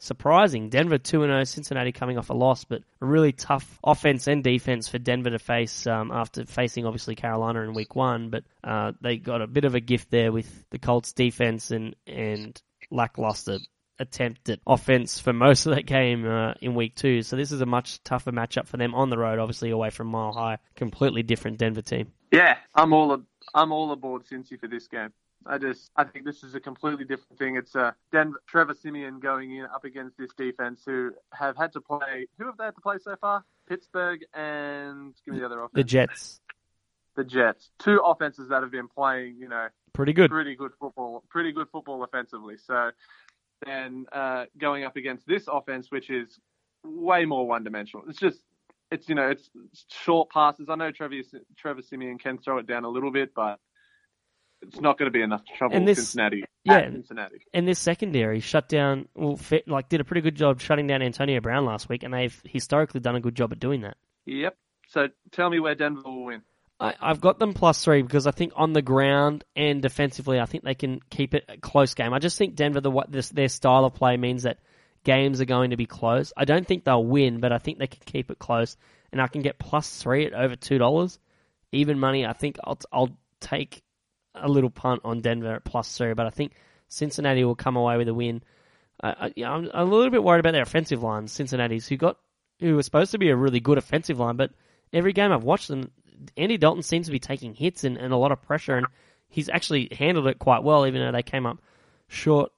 surprising. 0.04 0.68
Denver 0.68 0.98
2 0.98 1.20
0, 1.20 1.44
Cincinnati 1.44 1.92
coming 1.92 2.18
off 2.18 2.30
a 2.30 2.34
loss, 2.34 2.64
but 2.64 2.82
a 3.00 3.06
really 3.06 3.32
tough 3.32 3.78
offense 3.82 4.26
and 4.26 4.44
defense 4.44 4.88
for 4.88 4.98
Denver 4.98 5.30
to 5.30 5.38
face 5.38 5.86
um, 5.86 6.10
after 6.10 6.44
facing 6.44 6.86
obviously 6.86 7.14
Carolina 7.14 7.62
in 7.62 7.74
week 7.74 7.96
one. 7.96 8.30
But 8.30 8.44
uh, 8.62 8.92
they 9.00 9.16
got 9.16 9.42
a 9.42 9.46
bit 9.46 9.64
of 9.64 9.74
a 9.74 9.80
gift 9.80 10.10
there 10.10 10.32
with 10.32 10.64
the 10.70 10.78
Colts 10.78 11.12
defense 11.12 11.70
and, 11.70 11.96
and 12.06 12.60
lackluster 12.90 13.58
attempt 13.98 14.48
at 14.48 14.58
offense 14.66 15.20
for 15.20 15.32
most 15.32 15.66
of 15.66 15.74
that 15.74 15.86
game 15.86 16.26
uh, 16.26 16.54
in 16.60 16.74
week 16.74 16.94
two. 16.94 17.22
So 17.22 17.36
this 17.36 17.52
is 17.52 17.60
a 17.60 17.66
much 17.66 18.02
tougher 18.02 18.32
matchup 18.32 18.66
for 18.66 18.76
them 18.76 18.94
on 18.94 19.10
the 19.10 19.18
road, 19.18 19.38
obviously 19.38 19.70
away 19.70 19.90
from 19.90 20.08
Mile 20.08 20.32
High. 20.32 20.58
Completely 20.74 21.22
different 21.22 21.58
Denver 21.58 21.82
team. 21.82 22.12
Yeah, 22.32 22.56
I'm 22.74 22.92
all 22.92 23.22
I'm 23.54 23.72
all 23.72 23.92
aboard 23.92 24.24
Cincy 24.24 24.58
for 24.58 24.68
this 24.68 24.88
game. 24.88 25.12
I 25.46 25.58
just 25.58 25.90
I 25.96 26.04
think 26.04 26.24
this 26.24 26.42
is 26.42 26.54
a 26.54 26.60
completely 26.60 27.04
different 27.04 27.38
thing. 27.38 27.56
It's 27.56 27.74
uh, 27.76 27.92
Denver, 28.12 28.42
Trevor 28.46 28.74
Siemian 28.74 29.20
going 29.20 29.54
in 29.56 29.64
up 29.64 29.84
against 29.84 30.16
this 30.16 30.32
defense 30.36 30.82
who 30.84 31.12
have 31.32 31.56
had 31.56 31.72
to 31.72 31.80
play. 31.80 32.26
Who 32.38 32.46
have 32.46 32.56
they 32.56 32.64
had 32.64 32.74
to 32.74 32.80
play 32.80 32.96
so 33.02 33.16
far? 33.20 33.44
Pittsburgh 33.68 34.20
and 34.34 35.14
give 35.24 35.34
me 35.34 35.40
the 35.40 35.46
other 35.46 35.60
offense. 35.60 35.72
The 35.74 35.84
Jets, 35.84 36.40
The 37.16 37.24
Jets. 37.24 37.70
Two 37.78 38.00
offenses 38.04 38.48
that 38.48 38.62
have 38.62 38.70
been 38.70 38.88
playing, 38.88 39.36
you 39.38 39.48
know, 39.48 39.68
pretty 39.92 40.12
good. 40.12 40.30
pretty 40.30 40.54
good 40.54 40.72
football, 40.78 41.24
pretty 41.28 41.52
good 41.52 41.68
football 41.70 42.02
offensively. 42.04 42.56
So 42.58 42.90
then 43.64 44.06
uh, 44.12 44.46
going 44.58 44.84
up 44.84 44.96
against 44.96 45.26
this 45.26 45.44
offense, 45.48 45.90
which 45.90 46.10
is 46.10 46.38
way 46.84 47.24
more 47.24 47.46
one 47.46 47.64
dimensional. 47.64 48.04
It's 48.08 48.18
just 48.18 48.40
it's 48.90 49.08
you 49.08 49.14
know 49.14 49.28
it's, 49.28 49.50
it's 49.72 49.84
short 49.88 50.30
passes. 50.30 50.68
I 50.68 50.74
know 50.76 50.90
Trevor 50.90 51.16
Trevor 51.56 51.82
Siemian 51.82 52.18
can 52.18 52.38
throw 52.38 52.58
it 52.58 52.66
down 52.66 52.84
a 52.84 52.88
little 52.88 53.10
bit, 53.10 53.34
but 53.34 53.58
it's 54.68 54.80
not 54.80 54.98
going 54.98 55.10
to 55.10 55.16
be 55.16 55.22
enough 55.22 55.42
trouble 55.56 55.76
And 55.76 55.86
this- 55.86 55.98
Cincinnati. 55.98 56.44
yeah. 56.64 56.74
at 56.78 56.92
Cincinnati. 56.92 57.36
And 57.52 57.66
this 57.68 57.78
secondary 57.78 58.40
shut 58.40 58.68
down, 58.68 59.08
well, 59.14 59.36
fit, 59.36 59.68
like 59.68 59.88
did 59.88 60.00
a 60.00 60.04
pretty 60.04 60.20
good 60.22 60.34
job 60.36 60.60
shutting 60.60 60.86
down 60.86 61.02
Antonio 61.02 61.40
Brown 61.40 61.64
last 61.64 61.88
week, 61.88 62.02
and 62.02 62.12
they've 62.12 62.38
historically 62.44 63.00
done 63.00 63.16
a 63.16 63.20
good 63.20 63.34
job 63.34 63.52
at 63.52 63.60
doing 63.60 63.82
that. 63.82 63.96
Yep. 64.26 64.56
So 64.88 65.08
tell 65.32 65.50
me 65.50 65.60
where 65.60 65.74
Denver 65.74 66.02
will 66.04 66.24
win. 66.24 66.42
I, 66.80 66.94
I've 67.00 67.20
got 67.20 67.38
them 67.38 67.54
plus 67.54 67.82
three 67.84 68.02
because 68.02 68.26
I 68.26 68.32
think 68.32 68.52
on 68.56 68.72
the 68.72 68.82
ground 68.82 69.44
and 69.54 69.80
defensively, 69.80 70.40
I 70.40 70.44
think 70.46 70.64
they 70.64 70.74
can 70.74 71.00
keep 71.08 71.34
it 71.34 71.44
a 71.48 71.56
close 71.56 71.94
game. 71.94 72.12
I 72.12 72.18
just 72.18 72.36
think 72.36 72.56
Denver, 72.56 72.80
the 72.80 72.90
what 72.90 73.10
this, 73.12 73.28
their 73.28 73.48
style 73.48 73.84
of 73.84 73.94
play 73.94 74.16
means 74.16 74.42
that 74.42 74.58
games 75.04 75.40
are 75.40 75.44
going 75.46 75.70
to 75.70 75.76
be 75.76 75.86
close. 75.86 76.32
I 76.36 76.44
don't 76.44 76.66
think 76.66 76.84
they'll 76.84 77.04
win, 77.04 77.38
but 77.40 77.52
I 77.52 77.58
think 77.58 77.78
they 77.78 77.86
can 77.86 78.00
keep 78.04 78.30
it 78.30 78.38
close, 78.40 78.76
and 79.12 79.20
I 79.20 79.28
can 79.28 79.42
get 79.42 79.58
plus 79.58 80.02
three 80.02 80.26
at 80.26 80.32
over 80.34 80.56
two 80.56 80.78
dollars, 80.78 81.18
even 81.70 81.98
money. 81.98 82.26
I 82.26 82.32
think 82.32 82.56
I'll 82.64 82.78
I'll 82.92 83.16
take 83.40 83.82
a 84.34 84.48
little 84.48 84.70
punt 84.70 85.02
on 85.04 85.20
Denver 85.20 85.54
at 85.54 85.64
plus 85.64 85.96
three, 85.96 86.14
but 86.14 86.26
I 86.26 86.30
think 86.30 86.52
Cincinnati 86.88 87.44
will 87.44 87.54
come 87.54 87.76
away 87.76 87.96
with 87.96 88.08
a 88.08 88.14
win. 88.14 88.42
I, 89.02 89.08
I, 89.08 89.32
yeah, 89.36 89.50
I'm, 89.50 89.70
I'm 89.72 89.88
a 89.90 89.94
little 89.94 90.10
bit 90.10 90.22
worried 90.24 90.40
about 90.40 90.52
their 90.52 90.62
offensive 90.62 91.02
line, 91.02 91.28
Cincinnati's, 91.28 91.86
who 91.88 91.96
got 91.96 92.18
who 92.60 92.76
was 92.76 92.84
supposed 92.84 93.10
to 93.12 93.18
be 93.18 93.30
a 93.30 93.36
really 93.36 93.60
good 93.60 93.78
offensive 93.78 94.18
line, 94.18 94.36
but 94.36 94.50
every 94.92 95.12
game 95.12 95.32
I've 95.32 95.42
watched 95.44 95.68
them, 95.68 95.90
Andy 96.36 96.56
Dalton 96.56 96.82
seems 96.82 97.06
to 97.06 97.12
be 97.12 97.18
taking 97.18 97.54
hits 97.54 97.84
and, 97.84 97.96
and 97.96 98.12
a 98.12 98.16
lot 98.16 98.32
of 98.32 98.42
pressure, 98.42 98.76
and 98.76 98.86
he's 99.28 99.48
actually 99.48 99.88
handled 99.92 100.28
it 100.28 100.38
quite 100.38 100.62
well, 100.62 100.86
even 100.86 101.00
though 101.02 101.12
they 101.12 101.22
came 101.22 101.46
up 101.46 101.58
short, 102.06 102.52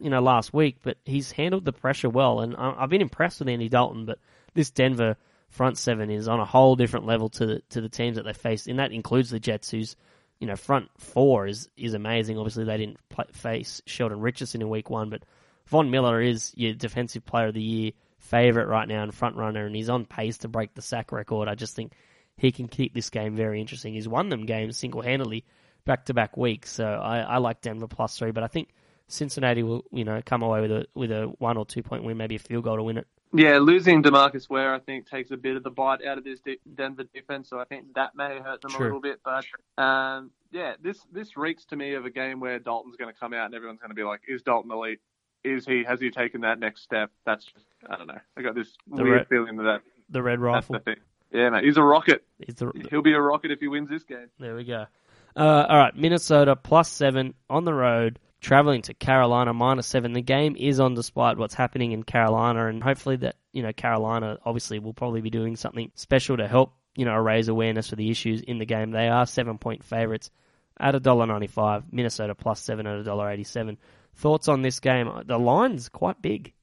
you 0.00 0.10
know, 0.10 0.20
last 0.20 0.52
week. 0.52 0.78
But 0.82 0.98
he's 1.04 1.30
handled 1.30 1.64
the 1.64 1.72
pressure 1.72 2.10
well, 2.10 2.40
and 2.40 2.56
I- 2.56 2.74
I've 2.78 2.90
been 2.90 3.00
impressed 3.00 3.38
with 3.38 3.48
Andy 3.48 3.68
Dalton. 3.68 4.04
But 4.04 4.18
this 4.54 4.70
Denver 4.70 5.16
front 5.48 5.78
seven 5.78 6.10
is 6.10 6.26
on 6.26 6.40
a 6.40 6.44
whole 6.44 6.74
different 6.74 7.06
level 7.06 7.28
to 7.30 7.46
the 7.46 7.62
to 7.70 7.80
the 7.80 7.88
teams 7.88 8.16
that 8.16 8.24
they 8.24 8.32
faced, 8.32 8.66
and 8.66 8.80
that 8.80 8.90
includes 8.92 9.30
the 9.30 9.38
Jets, 9.38 9.70
whose 9.70 9.94
you 10.40 10.46
know 10.46 10.56
front 10.56 10.90
four 10.98 11.46
is 11.46 11.68
is 11.76 11.94
amazing. 11.94 12.38
Obviously, 12.38 12.64
they 12.64 12.76
didn't 12.76 12.98
play, 13.08 13.24
face 13.32 13.82
Sheldon 13.86 14.20
Richardson 14.20 14.62
in 14.62 14.68
week 14.68 14.90
one, 14.90 15.10
but 15.10 15.22
Von 15.66 15.90
Miller 15.90 16.20
is 16.20 16.52
your 16.56 16.74
defensive 16.74 17.24
player 17.24 17.48
of 17.48 17.54
the 17.54 17.62
year 17.62 17.92
favorite 18.18 18.66
right 18.66 18.88
now 18.88 19.02
and 19.02 19.14
front 19.14 19.36
runner, 19.36 19.66
and 19.66 19.74
he's 19.74 19.88
on 19.88 20.04
pace 20.04 20.38
to 20.38 20.48
break 20.48 20.74
the 20.74 20.82
sack 20.82 21.12
record. 21.12 21.48
I 21.48 21.54
just 21.54 21.76
think 21.76 21.92
he 22.36 22.52
can 22.52 22.68
keep 22.68 22.94
this 22.94 23.10
game 23.10 23.36
very 23.36 23.60
interesting. 23.60 23.94
He's 23.94 24.08
won 24.08 24.28
them 24.28 24.46
games 24.46 24.76
single 24.76 25.02
handedly 25.02 25.44
back 25.84 26.06
to 26.06 26.14
back 26.14 26.36
weeks, 26.36 26.70
so 26.70 26.84
I, 26.84 27.20
I 27.20 27.38
like 27.38 27.60
Denver 27.60 27.86
plus 27.86 28.18
three, 28.18 28.32
but 28.32 28.42
I 28.42 28.48
think 28.48 28.70
Cincinnati 29.08 29.62
will 29.62 29.84
you 29.92 30.04
know 30.04 30.20
come 30.24 30.42
away 30.42 30.60
with 30.60 30.72
a 30.72 30.86
with 30.94 31.12
a 31.12 31.32
one 31.38 31.56
or 31.56 31.64
two 31.64 31.82
point 31.82 32.04
win, 32.04 32.16
maybe 32.16 32.36
a 32.36 32.40
field 32.40 32.64
goal 32.64 32.76
to 32.76 32.82
win 32.82 32.98
it. 32.98 33.06
Yeah, 33.32 33.58
losing 33.58 34.02
Demarcus 34.02 34.48
Ware, 34.48 34.74
I 34.74 34.78
think, 34.78 35.08
takes 35.10 35.30
a 35.30 35.36
bit 35.36 35.56
of 35.56 35.62
the 35.62 35.70
bite 35.70 36.04
out 36.04 36.16
of 36.16 36.24
this 36.24 36.40
de- 36.40 36.60
Denver 36.74 37.04
defense, 37.12 37.50
so 37.50 37.58
I 37.58 37.64
think 37.64 37.94
that 37.94 38.14
may 38.14 38.38
hurt 38.38 38.62
them 38.62 38.70
Sure. 38.70 38.82
a 38.82 38.84
little 38.84 39.00
bit. 39.00 39.20
But 39.24 39.44
um, 39.82 40.30
yeah, 40.52 40.74
this 40.80 40.98
this 41.12 41.36
reeks 41.36 41.64
to 41.66 41.76
me 41.76 41.94
of 41.94 42.04
a 42.06 42.10
game 42.10 42.40
where 42.40 42.58
Dalton's 42.58 42.96
going 42.96 43.12
to 43.12 43.18
come 43.18 43.34
out 43.34 43.46
and 43.46 43.54
everyone's 43.54 43.80
going 43.80 43.90
to 43.90 43.94
be 43.96 44.04
like, 44.04 44.20
"Is 44.28 44.42
Dalton 44.42 44.70
elite? 44.70 45.00
Is 45.44 45.66
he? 45.66 45.84
Has 45.84 46.00
he 46.00 46.10
taken 46.10 46.42
that 46.42 46.58
next 46.58 46.82
step?" 46.82 47.10
That's 47.26 47.44
just, 47.44 47.66
I 47.90 47.96
don't 47.96 48.06
know. 48.06 48.20
I 48.36 48.42
got 48.42 48.54
this 48.54 48.72
The 48.90 49.02
weird 49.02 49.26
re- 49.30 49.36
feeling 49.38 49.56
that, 49.56 49.64
that 49.64 49.80
The 50.08 50.22
red 50.22 50.38
rifle 50.40 50.74
the 50.74 50.80
thing. 50.80 50.96
Yeah, 51.32 51.50
mate, 51.50 51.64
he's 51.64 51.76
a 51.76 51.82
rocket. 51.82 52.24
is 52.38 52.54
the, 52.54 52.72
He'll 52.90 53.02
be 53.02 53.12
a 53.12 53.20
rocket 53.20 53.50
if 53.50 53.58
he 53.60 53.66
wins 53.68 53.88
this 53.90 54.04
game. 54.04 54.28
There 54.38 54.54
we 54.54 54.64
go. 54.64 54.86
Uh, 55.34 55.66
all 55.68 55.76
right, 55.76 55.94
Minnesota 55.94 56.56
plus 56.56 56.88
seven 56.90 57.34
on 57.50 57.64
the 57.64 57.74
road. 57.74 58.18
Traveling 58.40 58.82
to 58.82 58.94
Carolina 58.94 59.52
minus 59.52 59.86
seven. 59.86 60.12
The 60.12 60.22
game 60.22 60.56
is 60.56 60.80
on 60.80 60.94
despite 60.94 61.38
what's 61.38 61.54
happening 61.54 61.92
in 61.92 62.02
Carolina, 62.02 62.66
and 62.66 62.82
hopefully 62.82 63.16
that 63.16 63.36
you 63.52 63.62
know 63.62 63.72
Carolina 63.72 64.38
obviously 64.44 64.78
will 64.78 64.94
probably 64.94 65.20
be 65.20 65.30
doing 65.30 65.56
something 65.56 65.90
special 65.94 66.36
to 66.36 66.48
help 66.48 66.74
you 66.94 67.04
know 67.04 67.16
raise 67.16 67.48
awareness 67.48 67.90
for 67.90 67.96
the 67.96 68.10
issues 68.10 68.40
in 68.40 68.58
the 68.58 68.66
game. 68.66 68.90
They 68.90 69.08
are 69.08 69.26
seven 69.26 69.58
point 69.58 69.84
favorites 69.84 70.30
at 70.78 70.94
a 70.94 71.00
dollar 71.00 71.26
ninety 71.26 71.46
five. 71.46 71.84
Minnesota 71.90 72.34
plus 72.34 72.60
seven 72.60 72.86
at 72.86 72.98
a 72.98 73.04
dollar 73.04 73.30
eighty 73.30 73.44
seven. 73.44 73.78
Thoughts 74.16 74.48
on 74.48 74.62
this 74.62 74.80
game? 74.80 75.10
The 75.26 75.38
line's 75.38 75.88
quite 75.90 76.22
big. 76.22 76.54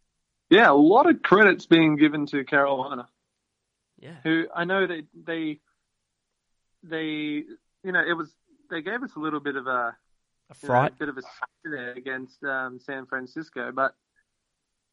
Yeah, 0.50 0.72
a 0.72 0.74
lot 0.74 1.10
of 1.10 1.22
credits 1.22 1.66
being 1.66 1.98
given 1.98 2.26
to 2.28 2.44
Carolina. 2.44 3.08
Yeah. 4.00 4.16
Who 4.24 4.46
I 4.54 4.66
know 4.66 4.88
they 4.88 5.04
they 5.14 5.60
they 6.84 7.44
you 7.84 7.92
know 7.92 8.04
it 8.08 8.14
was 8.14 8.34
they 8.70 8.82
gave 8.82 9.04
us 9.04 9.16
a 9.16 9.20
little 9.20 9.40
bit 9.40 9.56
of 9.56 9.68
a 9.68 9.96
A 10.52 10.56
you 10.62 10.68
know, 10.68 10.68
fright. 10.68 10.92
a 10.94 10.96
bit 10.96 11.10
of 11.10 11.18
a 11.18 11.22
there 11.64 11.94
against 11.94 12.44
um, 12.44 12.80
San 12.80 13.06
Francisco, 13.06 13.72
but 13.74 13.94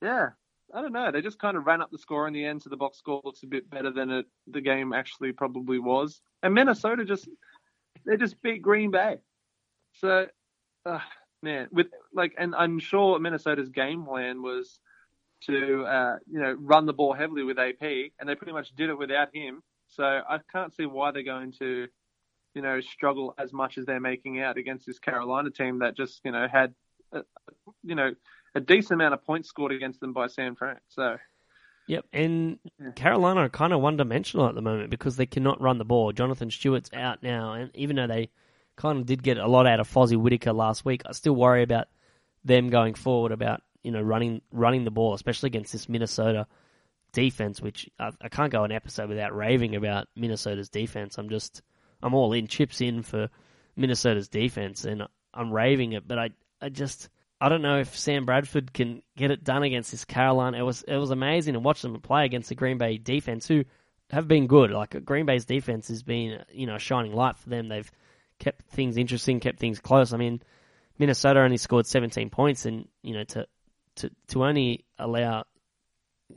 yeah, 0.03 0.31
I 0.73 0.83
don't 0.83 0.93
know. 0.93 1.11
They 1.11 1.21
just 1.21 1.39
kind 1.39 1.57
of 1.57 1.67
ran 1.67 1.83
up 1.83 1.91
the 1.91 1.99
score 1.99 2.27
in 2.29 2.35
the 2.35 2.45
end, 2.45 2.63
so 2.63 2.71
the 2.71 2.77
box 2.77 2.99
score 2.99 3.21
looks 3.25 3.43
a 3.43 3.47
bit 3.47 3.69
better 3.69 3.91
than 3.91 4.11
it 4.11 4.27
the 4.47 4.61
game 4.61 4.93
actually 4.93 5.33
probably 5.33 5.79
was. 5.79 6.21
And 6.43 6.55
Minnesota 6.55 7.05
just 7.05 7.29
they 8.07 8.17
just 8.17 8.41
beat 8.43 8.63
Green 8.63 8.91
Bay, 8.91 9.19
so 9.95 10.27
uh, 10.87 11.01
man, 11.43 11.69
with 11.73 11.89
like, 12.15 12.35
and 12.39 12.55
I'm 12.55 12.79
sure 12.79 13.19
Minnesota's 13.19 13.69
game 13.69 14.05
plan 14.05 14.43
was 14.43 14.79
to 15.45 15.85
uh, 15.85 16.17
you 16.31 16.41
know 16.41 16.55
run 16.59 16.87
the 16.87 16.93
ball 16.93 17.13
heavily 17.13 17.43
with 17.43 17.59
AP, 17.59 17.83
and 17.83 18.29
they 18.29 18.35
pretty 18.35 18.53
much 18.53 18.75
did 18.75 18.91
it 18.91 18.99
without 18.99 19.35
him. 19.35 19.63
So 19.89 20.05
I 20.05 20.39
can't 20.53 20.75
see 20.75 20.87
why 20.87 21.11
they're 21.11 21.23
going 21.23 21.53
to 21.59 21.89
you 22.55 22.63
know 22.63 22.81
struggle 22.81 23.35
as 23.39 23.53
much 23.53 23.79
as 23.79 23.87
they're 23.87 24.01
making 24.01 24.41
out 24.41 24.57
against 24.59 24.87
this 24.87 24.99
Carolina 24.99 25.51
team 25.51 25.81
that 25.81 25.97
just 25.97 26.21
you 26.25 26.33
know 26.33 26.47
had 26.51 26.75
uh, 27.13 27.23
you 27.83 27.95
know 27.95 28.13
a 28.55 28.61
decent 28.61 28.93
amount 28.93 29.15
of 29.15 29.25
points 29.25 29.49
scored 29.49 29.73
against 29.73 30.01
them 30.01 30.13
by 30.13 30.27
San 30.27 30.57
Fran. 30.57 30.79
So 30.89 31.17
Yep, 31.91 32.07
and 32.13 32.59
Yeah. 32.79 32.93
Carolina 32.93 33.41
are 33.41 33.49
kind 33.49 33.73
of 33.73 33.81
one 33.81 33.97
dimensional 33.97 34.47
at 34.47 34.55
the 34.55 34.63
moment 34.63 34.91
because 34.91 35.17
they 35.17 35.27
cannot 35.27 35.61
run 35.61 35.79
the 35.79 35.85
ball. 35.85 36.13
Jonathan 36.13 36.49
Stewart's 36.49 36.91
out 36.93 37.21
now, 37.21 37.55
and 37.55 37.71
even 37.75 37.97
though 37.97 38.07
they 38.07 38.31
kind 38.77 39.01
of 39.01 39.07
did 39.07 39.25
get 39.25 39.39
a 39.39 39.49
lot 39.49 39.67
out 39.67 39.81
of 39.81 39.93
Fozzy 39.93 40.17
Whittaker 40.17 40.53
last 40.53 40.85
week, 40.85 41.03
I 41.05 41.11
still 41.13 41.35
worry 41.35 41.65
about 41.65 41.89
them 42.45 42.71
going 42.71 42.95
forward 42.95 43.33
about 43.33 43.63
you 43.83 43.91
know 43.91 44.01
running 44.01 44.41
running 44.53 44.85
the 44.85 44.93
ball, 44.93 45.15
especially 45.15 45.49
against 45.49 45.73
this 45.73 45.89
Minnesota 45.89 46.47
defense. 47.13 47.61
Which 47.61 47.91
I, 47.99 48.13
I 48.21 48.29
can't 48.29 48.53
go 48.53 48.63
an 48.63 48.71
episode 48.71 49.09
without 49.09 49.35
raving 49.35 49.75
about 49.75 50.07
Minnesota's 50.15 50.69
defense. 50.69 51.19
I'm 51.19 51.29
just 51.29 51.61
I'm 52.03 52.15
all 52.15 52.33
in 52.33 52.47
chips 52.47 52.81
in 52.81 53.03
for 53.03 53.29
Minnesota's 53.77 54.29
defense, 54.29 54.85
and 54.85 55.07
I'm 55.35 55.53
raving 55.53 55.93
it. 55.93 56.07
But 56.07 56.19
I 56.19 56.31
I 56.61 56.69
just 56.69 57.09
I 57.41 57.49
don't 57.49 57.63
know 57.63 57.79
if 57.79 57.97
Sam 57.97 58.27
Bradford 58.27 58.73
can 58.73 59.03
get 59.17 59.31
it 59.31 59.45
done 59.45 59.63
against 59.63 59.91
this 59.91 60.05
Carolina. 60.05 60.59
It 60.59 60.63
was 60.63 60.83
it 60.83 60.97
was 60.97 61.11
amazing 61.11 61.55
to 61.55 61.61
watch 61.61 61.83
them 61.83 61.99
play 62.01 62.25
against 62.25 62.49
the 62.49 62.55
Green 62.55 62.79
Bay 62.79 62.99
defense, 62.99 63.47
who 63.47 63.65
have 64.11 64.29
been 64.29 64.47
good. 64.47 64.71
Like 64.71 65.05
Green 65.05 65.27
Bay's 65.27 65.45
defense 65.45 65.89
has 65.89 66.03
been 66.03 66.45
you 66.53 66.67
know 66.67 66.77
a 66.77 66.81
shining 66.81 67.15
light 67.15 67.39
for 67.39 67.49
them. 67.49 67.69
They've 67.69 67.91
kept 68.39 68.71
things 68.71 68.97
interesting, 68.97 69.41
kept 69.41 69.59
things 69.59 69.81
close. 69.81 70.13
I 70.13 70.17
mean, 70.17 70.43
Minnesota 70.99 71.41
only 71.41 71.57
scored 71.57 71.87
17 71.87 72.31
points, 72.31 72.67
and 72.67 72.89
you 73.03 73.15
know 73.15 73.25
to 73.25 73.47
to 73.97 74.11
to 74.29 74.45
only 74.45 74.85
allow 74.99 75.45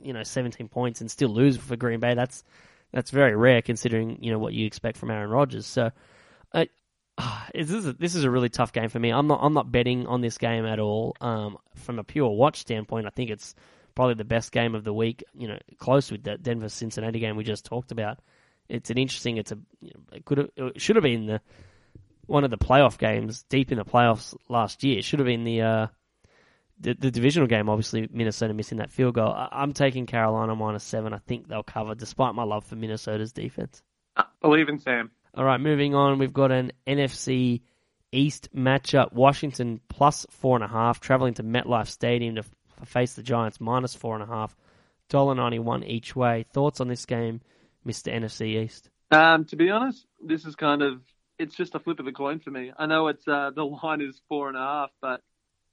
you 0.00 0.12
know 0.12 0.22
17 0.22 0.68
points 0.68 1.00
and 1.00 1.10
still 1.10 1.28
lose 1.28 1.56
for 1.56 1.76
Green 1.76 2.00
Bay, 2.00 2.14
that's 2.14 2.44
that's 2.94 3.10
very 3.10 3.36
rare 3.36 3.60
considering 3.60 4.22
you 4.22 4.30
know 4.30 4.38
what 4.38 4.54
you 4.54 4.66
expect 4.66 4.96
from 4.96 5.10
Aaron 5.10 5.28
Rodgers. 5.28 5.66
So. 5.66 5.90
Ah, 7.16 7.48
this 7.54 7.70
is 7.70 7.86
a, 7.86 7.92
this 7.92 8.14
is 8.14 8.24
a 8.24 8.30
really 8.30 8.48
tough 8.48 8.72
game 8.72 8.88
for 8.88 8.98
me. 8.98 9.10
I'm 9.10 9.26
not 9.26 9.40
I'm 9.42 9.54
not 9.54 9.70
betting 9.70 10.06
on 10.06 10.20
this 10.20 10.38
game 10.38 10.64
at 10.66 10.78
all. 10.78 11.16
Um, 11.20 11.58
from 11.76 11.98
a 11.98 12.04
pure 12.04 12.30
watch 12.30 12.60
standpoint, 12.60 13.06
I 13.06 13.10
think 13.10 13.30
it's 13.30 13.54
probably 13.94 14.14
the 14.14 14.24
best 14.24 14.52
game 14.52 14.74
of 14.74 14.84
the 14.84 14.92
week. 14.92 15.24
You 15.34 15.48
know, 15.48 15.58
close 15.78 16.10
with 16.10 16.24
that 16.24 16.42
Denver 16.42 16.68
Cincinnati 16.68 17.20
game 17.20 17.36
we 17.36 17.44
just 17.44 17.64
talked 17.64 17.92
about. 17.92 18.18
It's 18.68 18.90
an 18.90 18.98
interesting. 18.98 19.36
It's 19.36 19.52
a 19.52 19.58
you 19.80 19.92
know, 19.94 20.16
it 20.16 20.24
could 20.24 20.38
have, 20.38 20.50
it 20.56 20.80
should 20.80 20.96
have 20.96 21.02
been 21.02 21.26
the 21.26 21.40
one 22.26 22.44
of 22.44 22.50
the 22.50 22.58
playoff 22.58 22.98
games 22.98 23.44
deep 23.44 23.70
in 23.70 23.78
the 23.78 23.84
playoffs 23.84 24.34
last 24.48 24.82
year. 24.82 24.98
It 24.98 25.04
should 25.04 25.18
have 25.18 25.26
been 25.26 25.44
the 25.44 25.62
uh, 25.62 25.86
the, 26.80 26.94
the 26.94 27.10
divisional 27.10 27.48
game. 27.48 27.68
Obviously, 27.68 28.08
Minnesota 28.12 28.54
missing 28.54 28.78
that 28.78 28.90
field 28.90 29.14
goal. 29.14 29.28
I, 29.32 29.48
I'm 29.52 29.72
taking 29.72 30.06
Carolina 30.06 30.54
minus 30.54 30.84
seven. 30.84 31.12
I 31.12 31.18
think 31.18 31.48
they'll 31.48 31.62
cover, 31.62 31.94
despite 31.94 32.34
my 32.34 32.42
love 32.44 32.64
for 32.64 32.76
Minnesota's 32.76 33.32
defense. 33.32 33.82
uh, 34.16 34.24
believe 34.40 34.68
in 34.68 34.78
Sam. 34.78 35.10
All 35.36 35.44
right, 35.44 35.60
moving 35.60 35.94
on. 35.94 36.18
We've 36.18 36.32
got 36.32 36.52
an 36.52 36.72
NFC 36.86 37.62
East 38.12 38.54
matchup. 38.54 39.12
Washington 39.12 39.80
plus 39.88 40.26
four 40.30 40.56
and 40.56 40.64
a 40.64 40.68
half, 40.68 41.00
traveling 41.00 41.34
to 41.34 41.42
MetLife 41.42 41.88
Stadium 41.88 42.36
to 42.36 42.42
f- 42.42 42.88
face 42.88 43.14
the 43.14 43.22
Giants 43.22 43.60
minus 43.60 43.94
four 43.94 44.14
and 44.14 44.22
a 44.22 44.26
half. 44.26 44.54
Dollar 45.08 45.34
ninety 45.34 45.58
one 45.58 45.82
each 45.84 46.14
way. 46.16 46.44
Thoughts 46.52 46.80
on 46.80 46.88
this 46.88 47.04
game, 47.04 47.40
Mister 47.84 48.10
NFC 48.10 48.62
East? 48.64 48.88
Um, 49.10 49.44
to 49.46 49.56
be 49.56 49.70
honest, 49.70 50.06
this 50.24 50.44
is 50.44 50.54
kind 50.54 50.82
of 50.82 51.00
it's 51.38 51.54
just 51.54 51.74
a 51.74 51.78
flip 51.80 51.98
of 51.98 52.06
the 52.06 52.12
coin 52.12 52.38
for 52.40 52.50
me. 52.50 52.72
I 52.76 52.86
know 52.86 53.08
it's 53.08 53.26
uh, 53.26 53.50
the 53.54 53.64
line 53.82 54.00
is 54.00 54.20
four 54.28 54.48
and 54.48 54.56
a 54.56 54.60
half, 54.60 54.90
but 55.02 55.20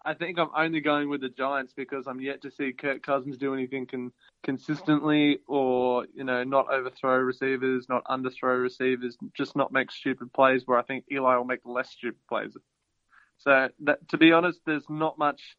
I 0.03 0.13
think 0.13 0.39
I'm 0.39 0.49
only 0.55 0.81
going 0.81 1.09
with 1.09 1.21
the 1.21 1.29
Giants 1.29 1.73
because 1.75 2.07
I'm 2.07 2.19
yet 2.19 2.41
to 2.41 2.51
see 2.51 2.73
Kirk 2.73 3.03
Cousins 3.03 3.37
do 3.37 3.53
anything 3.53 3.85
con- 3.85 4.11
consistently, 4.43 5.39
or 5.47 6.07
you 6.15 6.23
know, 6.23 6.43
not 6.43 6.71
overthrow 6.71 7.17
receivers, 7.17 7.87
not 7.87 8.03
underthrow 8.05 8.61
receivers, 8.61 9.17
just 9.35 9.55
not 9.55 9.71
make 9.71 9.91
stupid 9.91 10.33
plays. 10.33 10.63
Where 10.65 10.79
I 10.79 10.83
think 10.83 11.05
Eli 11.11 11.35
will 11.35 11.45
make 11.45 11.65
less 11.65 11.91
stupid 11.91 12.19
plays. 12.27 12.57
So 13.37 13.69
that, 13.81 14.07
to 14.09 14.17
be 14.17 14.31
honest, 14.31 14.61
there's 14.65 14.89
not 14.89 15.17
much 15.17 15.57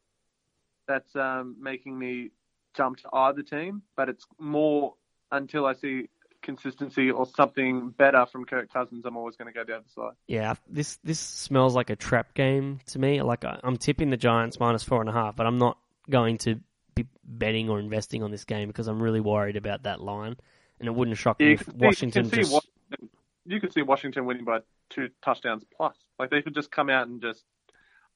that's 0.89 1.15
um, 1.15 1.57
making 1.61 1.99
me 1.99 2.31
jump 2.75 2.99
to 2.99 3.09
either 3.13 3.43
team, 3.43 3.83
but 3.97 4.09
it's 4.09 4.27
more 4.39 4.95
until 5.31 5.67
I 5.67 5.75
see 5.75 6.09
consistency 6.43 7.11
or 7.11 7.27
something 7.27 7.91
better 7.91 8.27
from 8.27 8.45
Kirk 8.45 8.73
Cousins, 8.73 9.05
I'm 9.05 9.17
always 9.17 9.37
going 9.37 9.47
to 9.47 9.53
go 9.53 9.65
down 9.65 9.83
the 9.95 10.01
other 10.01 10.11
side. 10.11 10.17
Yeah, 10.27 10.55
this 10.69 10.99
this 11.05 11.19
smells 11.21 11.75
like 11.75 11.91
a 11.91 11.97
trap 11.97 12.35
game 12.35 12.81
to 12.87 12.99
me. 12.99 13.23
Like 13.23 13.45
I- 13.45 13.61
I'm 13.65 13.77
tipping 13.77 14.11
the 14.11 14.17
Giants 14.17 14.59
minus 14.61 14.83
four 14.83 15.01
and 15.01 15.09
a 15.09 15.13
half, 15.13 15.37
but 15.37 15.47
I'm 15.47 15.59
not 15.59 15.79
going 16.11 16.39
to 16.39 16.61
be 16.95 17.07
betting 17.25 17.71
or 17.71 17.79
investing 17.79 18.23
on 18.23 18.31
this 18.31 18.45
game 18.45 18.69
because 18.69 18.89
I'm 18.89 19.03
really 19.03 19.21
worried 19.21 19.57
about 19.57 19.85
that 19.85 20.01
line. 20.01 20.37
And 20.79 20.89
it 20.89 20.93
wouldn't 20.95 21.17
shock 21.17 21.39
me 21.41 21.53
if 21.53 21.65
see- 21.65 21.73
Washington 21.77 22.29
just 22.29 22.53
Washington, 22.53 23.09
you 23.47 23.61
could 23.61 23.73
see 23.73 23.83
Washington 23.83 24.27
winning 24.27 24.45
by 24.45 24.61
two 24.91 25.09
touchdowns 25.25 25.65
plus. 25.77 25.97
Like 26.19 26.31
they 26.31 26.43
could 26.43 26.55
just 26.55 26.71
come 26.71 26.91
out 26.91 27.07
and 27.07 27.23
just 27.23 27.45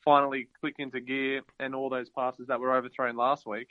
finally 0.04 0.48
click 0.60 0.76
into 0.78 1.00
gear, 1.00 1.42
and 1.58 1.74
all 1.74 1.88
those 1.88 2.08
passes 2.10 2.46
that 2.48 2.60
were 2.60 2.76
overthrown 2.76 3.16
last 3.16 3.44
week, 3.46 3.68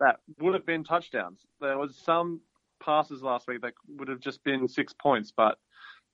that 0.00 0.20
would 0.40 0.54
have 0.54 0.66
been 0.66 0.84
touchdowns. 0.84 1.40
There 1.60 1.78
was 1.78 1.96
some 1.96 2.40
passes 2.84 3.22
last 3.22 3.48
week 3.48 3.62
that 3.62 3.74
would 3.88 4.08
have 4.08 4.20
just 4.20 4.42
been 4.44 4.68
six 4.68 4.92
points, 4.92 5.32
but 5.36 5.58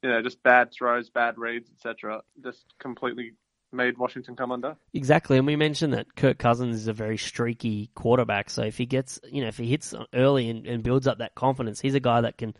you 0.02 0.10
know, 0.10 0.22
just 0.22 0.42
bad 0.42 0.72
throws, 0.72 1.10
bad 1.10 1.38
reads, 1.38 1.70
etc., 1.70 2.22
just 2.42 2.64
completely 2.78 3.32
made 3.72 3.98
Washington 3.98 4.34
come 4.34 4.50
under. 4.50 4.76
Exactly, 4.94 5.36
and 5.36 5.46
we 5.46 5.56
mentioned 5.56 5.92
that 5.92 6.14
Kirk 6.16 6.38
Cousins 6.38 6.76
is 6.76 6.88
a 6.88 6.92
very 6.92 7.18
streaky 7.18 7.90
quarterback. 7.94 8.50
So 8.50 8.62
if 8.62 8.76
he 8.76 8.86
gets, 8.86 9.20
you 9.30 9.42
know, 9.42 9.48
if 9.48 9.58
he 9.58 9.66
hits 9.66 9.94
early 10.14 10.48
and, 10.48 10.66
and 10.66 10.82
builds 10.82 11.06
up 11.06 11.18
that 11.18 11.34
confidence, 11.34 11.80
he's 11.80 11.94
a 11.94 12.00
guy 12.00 12.22
that 12.22 12.38
can, 12.38 12.54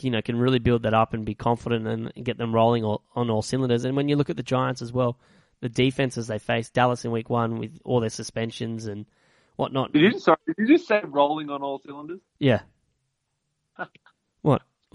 you 0.00 0.10
know, 0.10 0.22
can 0.22 0.38
really 0.38 0.58
build 0.58 0.84
that 0.84 0.94
up 0.94 1.12
and 1.12 1.24
be 1.24 1.34
confident 1.34 1.86
and 1.86 2.24
get 2.24 2.38
them 2.38 2.54
rolling 2.54 2.84
all, 2.84 3.02
on 3.14 3.30
all 3.30 3.42
cylinders. 3.42 3.84
And 3.84 3.96
when 3.96 4.08
you 4.08 4.16
look 4.16 4.30
at 4.30 4.36
the 4.36 4.42
Giants 4.42 4.82
as 4.82 4.92
well, 4.92 5.18
the 5.60 5.68
defenses 5.68 6.26
they 6.26 6.38
faced, 6.38 6.74
Dallas 6.74 7.04
in 7.04 7.10
Week 7.10 7.30
One 7.30 7.58
with 7.58 7.80
all 7.84 8.00
their 8.00 8.10
suspensions 8.10 8.86
and 8.86 9.06
whatnot. 9.56 9.92
Did 9.92 10.02
you 10.02 10.18
sorry? 10.18 10.38
Did 10.46 10.68
you 10.68 10.76
just 10.76 10.88
say 10.88 11.00
rolling 11.04 11.50
on 11.50 11.62
all 11.62 11.80
cylinders? 11.84 12.20
Yeah. 12.38 12.60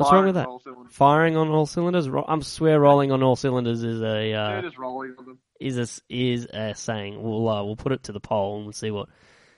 What? 0.02 0.10
What's 0.10 0.10
Firing 0.10 0.26
wrong 0.26 0.28
with 0.28 0.38
on 0.38 0.44
that? 0.44 0.48
all 0.50 0.60
cylinders. 0.60 0.94
Firing 0.96 1.38
on 1.38 1.48
all 1.50 1.66
cylinders. 1.66 2.10
Ro- 2.10 2.26
I'm 2.28 2.42
swear 2.42 2.80
rolling 2.80 3.12
on 3.12 3.24
all 3.24 3.36
cylinders 3.36 3.84
is 3.84 4.02
a 4.02 4.34
uh, 4.34 4.52
They're 4.52 4.62
just 4.64 4.78
rolling 4.78 5.16
on 5.18 5.26
them. 5.26 5.40
is 5.60 5.78
a 5.78 5.88
is 6.14 6.46
a 6.54 6.76
saying. 6.76 7.22
We'll 7.22 7.48
uh, 7.48 7.64
we'll 7.64 7.76
put 7.76 7.92
it 7.92 8.04
to 8.04 8.12
the 8.12 8.20
poll 8.20 8.58
and 8.58 8.66
we'll 8.66 8.74
see 8.74 8.92
what 8.92 9.10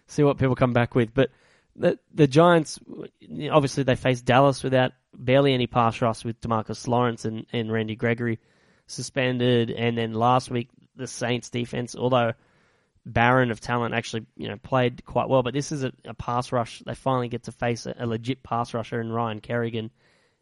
see 0.07 0.23
what 0.23 0.37
people 0.37 0.55
come 0.55 0.73
back 0.73 0.95
with. 0.95 1.13
But 1.13 1.29
the 1.75 1.97
the 2.13 2.27
Giants 2.27 2.79
obviously 3.51 3.83
they 3.83 3.95
faced 3.95 4.25
Dallas 4.25 4.63
without 4.63 4.91
barely 5.13 5.53
any 5.53 5.67
pass 5.67 6.01
rush 6.01 6.23
with 6.25 6.39
Demarcus 6.41 6.87
Lawrence 6.87 7.25
and, 7.25 7.45
and 7.53 7.71
Randy 7.71 7.95
Gregory 7.95 8.39
suspended, 8.87 9.71
and 9.71 9.97
then 9.97 10.13
last 10.13 10.49
week 10.51 10.69
the 10.95 11.07
Saints 11.07 11.49
defense, 11.49 11.95
although 11.95 12.33
barren 13.05 13.51
of 13.51 13.59
talent, 13.59 13.93
actually 13.93 14.25
you 14.37 14.47
know 14.47 14.57
played 14.57 15.03
quite 15.05 15.29
well. 15.29 15.41
But 15.43 15.53
this 15.53 15.71
is 15.71 15.83
a, 15.83 15.91
a 16.05 16.13
pass 16.13 16.51
rush. 16.51 16.81
They 16.85 16.95
finally 16.95 17.27
get 17.29 17.43
to 17.43 17.51
face 17.51 17.85
a, 17.85 17.95
a 17.97 18.05
legit 18.05 18.43
pass 18.43 18.73
rusher 18.73 19.01
in 19.01 19.11
Ryan 19.11 19.39
Kerrigan 19.41 19.91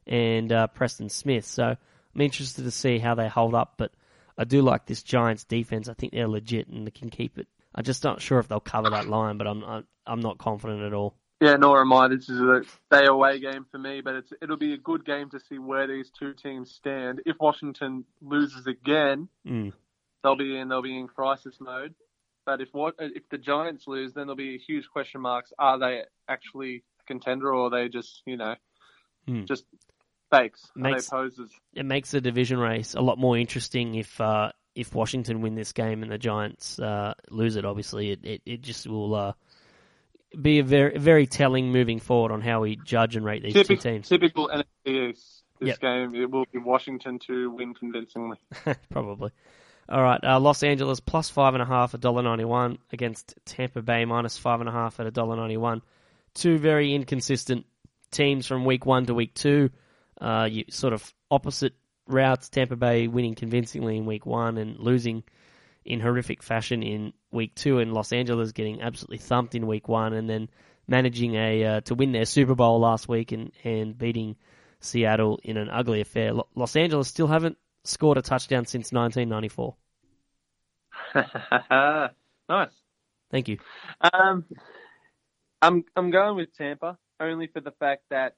and 0.07 0.51
uh, 0.51 0.67
Preston 0.67 1.09
Smith. 1.09 1.45
So 1.45 1.63
I'm 1.65 2.21
interested 2.21 2.63
to 2.63 2.71
see 2.71 2.99
how 2.99 3.15
they 3.15 3.27
hold 3.27 3.55
up. 3.55 3.73
But 3.77 3.91
I 4.37 4.43
do 4.43 4.61
like 4.61 4.85
this 4.85 5.03
Giants 5.03 5.43
defense. 5.43 5.89
I 5.89 5.93
think 5.93 6.13
they're 6.13 6.27
legit 6.27 6.67
and 6.67 6.85
they 6.85 6.91
can 6.91 7.09
keep 7.09 7.37
it. 7.37 7.47
I'm 7.73 7.83
just 7.83 8.03
not 8.03 8.21
sure 8.21 8.39
if 8.39 8.47
they'll 8.47 8.59
cover 8.59 8.89
that 8.89 9.07
line, 9.07 9.37
but 9.37 9.47
I'm 9.47 9.63
I'm, 9.63 9.85
I'm 10.05 10.19
not 10.19 10.37
confident 10.37 10.81
at 10.83 10.93
all. 10.93 11.15
Yeah, 11.39 11.55
nor 11.55 11.81
am 11.81 11.91
I. 11.93 12.07
This 12.07 12.29
is 12.29 12.39
a 12.39 12.61
stay 12.87 13.05
away 13.07 13.39
game 13.39 13.65
for 13.71 13.79
me, 13.79 14.01
but 14.01 14.15
it's 14.15 14.33
it'll 14.41 14.57
be 14.57 14.73
a 14.73 14.77
good 14.77 15.05
game 15.05 15.29
to 15.31 15.39
see 15.39 15.57
where 15.57 15.87
these 15.87 16.11
two 16.11 16.33
teams 16.33 16.71
stand. 16.71 17.21
If 17.25 17.37
Washington 17.39 18.05
loses 18.21 18.67
again, 18.67 19.27
Mm. 19.47 19.73
they'll 20.23 20.35
be 20.35 20.57
in 20.57 20.67
they'll 20.69 20.81
be 20.83 20.97
in 20.99 21.07
crisis 21.07 21.57
mode. 21.59 21.95
But 22.45 22.61
if 22.61 22.69
what 22.73 22.95
if 22.99 23.27
the 23.29 23.37
Giants 23.37 23.87
lose, 23.87 24.13
then 24.13 24.27
there'll 24.27 24.35
be 24.35 24.57
huge 24.57 24.87
question 24.91 25.21
marks. 25.21 25.53
Are 25.57 25.79
they 25.79 26.03
actually 26.27 26.83
a 26.99 27.03
contender, 27.05 27.53
or 27.53 27.67
are 27.67 27.69
they 27.69 27.89
just 27.89 28.21
you 28.25 28.37
know 28.37 28.55
Hmm. 29.27 29.45
just 29.45 29.65
fakes? 30.31 30.69
Makes- 30.75 31.09
poses? 31.09 31.51
it 31.73 31.85
makes 31.85 32.11
the 32.11 32.21
division 32.21 32.57
race 32.59 32.93
a 32.95 33.01
lot 33.01 33.17
more 33.17 33.37
interesting 33.37 33.95
if 33.95 34.19
uh, 34.21 34.51
if 34.75 34.93
Washington 34.95 35.41
win 35.41 35.55
this 35.55 35.73
game 35.73 36.01
and 36.03 36.11
the 36.11 36.17
Giants 36.17 36.79
uh, 36.79 37.13
lose 37.29 37.55
it. 37.57 37.65
Obviously, 37.65 38.11
it, 38.11 38.19
it, 38.23 38.41
it 38.45 38.61
just 38.61 38.87
will 38.87 39.13
uh, 39.15 39.33
be 40.39 40.59
a 40.59 40.63
very 40.63 40.97
very 40.97 41.27
telling 41.27 41.71
moving 41.71 41.99
forward 41.99 42.31
on 42.31 42.41
how 42.41 42.61
we 42.61 42.77
judge 42.77 43.15
and 43.15 43.25
rate 43.25 43.43
these 43.43 43.67
two 43.67 43.75
teams. 43.75 44.07
typical 44.07 44.47
NFC 44.49 45.09
East. 45.09 45.43
This 45.59 45.67
Yep. 45.67 45.79
game 45.79 46.15
it 46.15 46.31
will 46.31 46.45
be 46.51 46.57
Washington 46.57 47.19
to 47.27 47.51
win 47.51 47.73
convincingly. 47.75 48.37
Probably. 48.89 49.31
All 49.89 50.01
right, 50.01 50.19
uh, 50.23 50.39
Los 50.39 50.63
Angeles 50.63 50.99
plus 51.01 51.29
five 51.29 51.53
and 51.53 51.61
a 51.61 51.65
half, 51.65 51.93
a 51.93 51.97
dollar 51.97 52.23
ninety 52.23 52.45
one 52.45 52.77
against 52.93 53.35
Tampa 53.45 53.81
Bay 53.81 54.05
minus 54.05 54.37
five 54.37 54.61
and 54.61 54.69
a 54.69 54.71
half 54.71 54.99
at 54.99 55.05
a 55.05 55.11
dollar 55.11 55.35
ninety 55.35 55.57
one. 55.57 55.81
Two 56.33 56.57
very 56.57 56.95
inconsistent 56.95 57.65
teams 58.11 58.45
from 58.47 58.65
week 58.65 58.85
one 58.85 59.05
to 59.07 59.13
week 59.13 59.33
two. 59.33 59.69
Uh, 60.19 60.47
you 60.49 60.65
sort 60.69 60.93
of 60.93 61.13
opposite 61.29 61.73
routes. 62.07 62.49
Tampa 62.49 62.75
Bay 62.75 63.07
winning 63.07 63.35
convincingly 63.35 63.97
in 63.97 64.05
week 64.05 64.25
one 64.25 64.57
and 64.57 64.79
losing 64.79 65.23
in 65.83 65.99
horrific 65.99 66.43
fashion 66.43 66.83
in 66.83 67.13
week 67.31 67.55
two, 67.55 67.79
and 67.79 67.93
Los 67.93 68.13
Angeles 68.13 68.51
getting 68.51 68.81
absolutely 68.81 69.17
thumped 69.17 69.55
in 69.55 69.65
week 69.65 69.87
one, 69.87 70.13
and 70.13 70.29
then 70.29 70.49
managing 70.87 71.35
a 71.35 71.63
uh, 71.63 71.81
to 71.81 71.95
win 71.95 72.11
their 72.11 72.25
Super 72.25 72.55
Bowl 72.55 72.79
last 72.79 73.07
week 73.07 73.31
and 73.31 73.51
and 73.63 73.97
beating 73.97 74.35
Seattle 74.79 75.39
in 75.43 75.57
an 75.57 75.69
ugly 75.69 76.01
affair. 76.01 76.33
Lo- 76.33 76.47
Los 76.55 76.75
Angeles 76.75 77.07
still 77.07 77.27
haven't 77.27 77.57
scored 77.83 78.17
a 78.17 78.21
touchdown 78.21 78.65
since 78.65 78.91
1994. 78.91 79.75
nice. 82.49 82.69
Thank 83.31 83.47
you. 83.47 83.57
Um, 84.01 84.45
I'm 85.61 85.83
I'm 85.95 86.11
going 86.11 86.35
with 86.35 86.53
Tampa 86.55 86.97
only 87.21 87.47
for 87.47 87.61
the 87.61 87.71
fact 87.71 88.03
that 88.09 88.35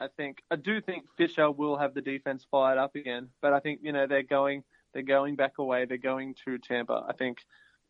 I 0.00 0.08
think 0.08 0.42
I 0.50 0.56
do 0.56 0.80
think 0.80 1.04
Fisher 1.16 1.50
will 1.50 1.76
have 1.76 1.94
the 1.94 2.02
defense 2.02 2.46
fired 2.50 2.78
up 2.78 2.94
again, 2.94 3.28
but 3.40 3.52
I 3.52 3.60
think 3.60 3.80
you 3.82 3.92
know 3.92 4.06
they're 4.06 4.22
going 4.22 4.64
they're 4.92 5.02
going 5.02 5.36
back 5.36 5.58
away. 5.58 5.84
They're 5.84 5.98
going 5.98 6.34
to 6.44 6.58
Tampa. 6.58 7.04
I 7.08 7.12
think 7.12 7.38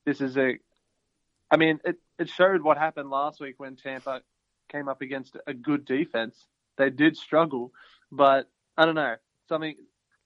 this 0.04 0.20
is 0.20 0.36
a. 0.36 0.58
I 1.50 1.56
mean, 1.56 1.80
it 1.84 1.96
it 2.18 2.28
showed 2.28 2.62
what 2.62 2.78
happened 2.78 3.10
last 3.10 3.40
week 3.40 3.54
when 3.58 3.76
Tampa 3.76 4.22
came 4.70 4.88
up 4.88 5.02
against 5.02 5.36
a 5.46 5.54
good 5.54 5.84
defense. 5.84 6.46
They 6.76 6.90
did 6.90 7.16
struggle, 7.16 7.72
but 8.10 8.50
I 8.76 8.86
don't 8.86 8.94
know 8.94 9.16
something. 9.48 9.76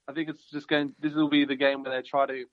I 0.07 0.12
think 0.12 0.28
it's 0.28 0.51
just 0.51 0.68
going. 0.68 0.95
This 1.01 1.14
will 1.14 1.28
be 1.28 1.45
the 1.45 1.57
game 1.57 1.82
where 1.82 1.95
they 1.95 2.07
try 2.07 2.26
to 2.26 2.45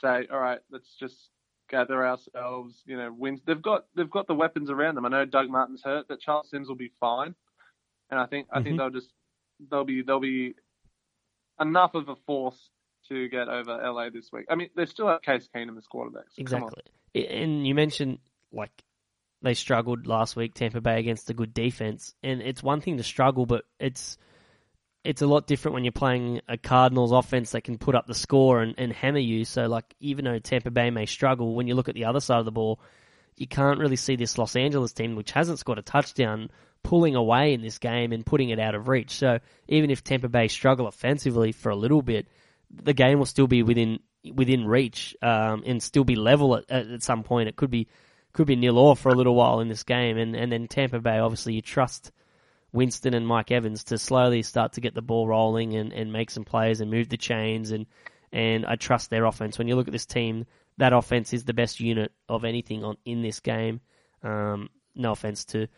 say, 0.00 0.26
all 0.30 0.38
right, 0.38 0.60
let's 0.70 0.94
just 0.94 1.30
gather 1.68 2.06
ourselves, 2.06 2.82
you 2.86 2.96
know, 2.96 3.12
wins. 3.12 3.40
They've 3.46 3.60
got 3.60 3.86
they've 3.94 4.10
got 4.10 4.26
the 4.26 4.34
weapons 4.34 4.70
around 4.70 4.94
them. 4.94 5.04
I 5.06 5.08
know 5.08 5.24
Doug 5.24 5.48
Martin's 5.50 5.82
hurt, 5.82 6.06
but 6.08 6.20
Charles 6.20 6.50
Sims 6.50 6.68
will 6.68 6.76
be 6.76 6.92
fine, 7.00 7.34
and 8.10 8.18
I 8.18 8.26
think 8.26 8.48
I 8.52 8.60
Mhm. 8.60 8.64
think 8.64 8.76
they'll 8.78 8.90
just 8.90 9.12
they'll 9.70 9.84
be 9.84 10.02
they'll 10.02 10.20
be 10.20 10.54
enough 11.60 11.94
of 11.94 12.08
a 12.08 12.16
force 12.26 12.70
to 13.08 13.28
get 13.28 13.48
over 13.48 13.72
LA 13.72 14.10
this 14.10 14.30
week. 14.32 14.46
I 14.50 14.54
mean, 14.54 14.70
they 14.76 14.86
still 14.86 15.08
have 15.08 15.22
Case 15.22 15.48
Keenum 15.54 15.78
as 15.78 15.86
quarterback. 15.86 16.24
so. 16.30 16.40
Exactly. 16.40 16.82
And 17.14 17.66
you 17.66 17.74
mentioned 17.74 18.18
like 18.52 18.70
they 19.42 19.54
struggled 19.54 20.06
last 20.06 20.36
week, 20.36 20.54
Tampa 20.54 20.80
Bay 20.80 20.98
against 20.98 21.30
a 21.30 21.34
good 21.34 21.54
defense, 21.54 22.14
and 22.22 22.42
it's 22.42 22.62
one 22.62 22.80
thing 22.80 22.96
to 22.98 23.02
struggle, 23.02 23.46
but 23.46 23.64
it's 23.78 24.18
it's 25.08 25.22
a 25.22 25.26
lot 25.26 25.46
different 25.46 25.72
when 25.72 25.84
you're 25.84 25.92
playing 25.92 26.42
a 26.48 26.58
Cardinals 26.58 27.12
offense 27.12 27.52
that 27.52 27.62
can 27.62 27.78
put 27.78 27.94
up 27.94 28.06
the 28.06 28.14
score 28.14 28.60
and, 28.60 28.74
and 28.76 28.92
hammer 28.92 29.18
you. 29.18 29.46
So 29.46 29.64
like 29.64 29.94
even 30.00 30.26
though 30.26 30.38
Tampa 30.38 30.70
Bay 30.70 30.90
may 30.90 31.06
struggle, 31.06 31.54
when 31.54 31.66
you 31.66 31.74
look 31.74 31.88
at 31.88 31.94
the 31.94 32.04
other 32.04 32.20
side 32.20 32.40
of 32.40 32.44
the 32.44 32.52
ball, 32.52 32.78
you 33.34 33.46
can't 33.46 33.78
really 33.78 33.96
see 33.96 34.16
this 34.16 34.36
Los 34.36 34.54
Angeles 34.54 34.92
team, 34.92 35.16
which 35.16 35.30
hasn't 35.30 35.60
scored 35.60 35.78
a 35.78 35.82
touchdown, 35.82 36.50
pulling 36.82 37.14
away 37.14 37.54
in 37.54 37.62
this 37.62 37.78
game 37.78 38.12
and 38.12 38.26
putting 38.26 38.50
it 38.50 38.60
out 38.60 38.74
of 38.74 38.86
reach. 38.86 39.12
So 39.12 39.38
even 39.66 39.90
if 39.90 40.04
Tampa 40.04 40.28
Bay 40.28 40.46
struggle 40.46 40.86
offensively 40.86 41.52
for 41.52 41.70
a 41.70 41.76
little 41.76 42.02
bit, 42.02 42.28
the 42.70 42.92
game 42.92 43.18
will 43.18 43.24
still 43.24 43.46
be 43.46 43.62
within 43.62 44.00
within 44.34 44.66
reach 44.66 45.16
um, 45.22 45.62
and 45.64 45.82
still 45.82 46.04
be 46.04 46.16
level 46.16 46.54
at, 46.54 46.70
at, 46.70 47.02
some 47.02 47.22
point. 47.22 47.48
It 47.48 47.56
could 47.56 47.70
be 47.70 47.88
could 48.34 48.46
be 48.46 48.56
nil 48.56 48.76
all 48.76 48.94
for 48.94 49.08
a 49.08 49.14
little 49.14 49.34
while 49.34 49.60
in 49.60 49.68
this 49.68 49.84
game, 49.84 50.18
and 50.18 50.36
and 50.36 50.52
then 50.52 50.68
Tampa 50.68 51.00
Bay 51.00 51.18
obviously 51.18 51.54
you 51.54 51.62
trust 51.62 52.12
Winston 52.72 53.14
and 53.14 53.26
Mike 53.26 53.50
Evans 53.50 53.84
to 53.84 53.98
slowly 53.98 54.42
start 54.42 54.74
to 54.74 54.80
get 54.80 54.94
the 54.94 55.02
ball 55.02 55.26
rolling 55.26 55.74
and, 55.74 55.92
and 55.92 56.12
make 56.12 56.30
some 56.30 56.44
plays 56.44 56.80
and 56.80 56.90
move 56.90 57.08
the 57.08 57.16
chains 57.16 57.70
and 57.70 57.86
and 58.30 58.66
I 58.66 58.76
trust 58.76 59.08
their 59.08 59.24
offense. 59.24 59.56
When 59.56 59.68
you 59.68 59.76
look 59.76 59.88
at 59.88 59.92
this 59.92 60.04
team, 60.04 60.44
that 60.76 60.92
offense 60.92 61.32
is 61.32 61.44
the 61.44 61.54
best 61.54 61.80
unit 61.80 62.12
of 62.28 62.44
anything 62.44 62.84
on 62.84 62.96
in 63.04 63.22
this 63.22 63.40
game. 63.40 63.80
Um, 64.22 64.68
no 64.94 65.12
offense 65.12 65.46
to 65.46 65.68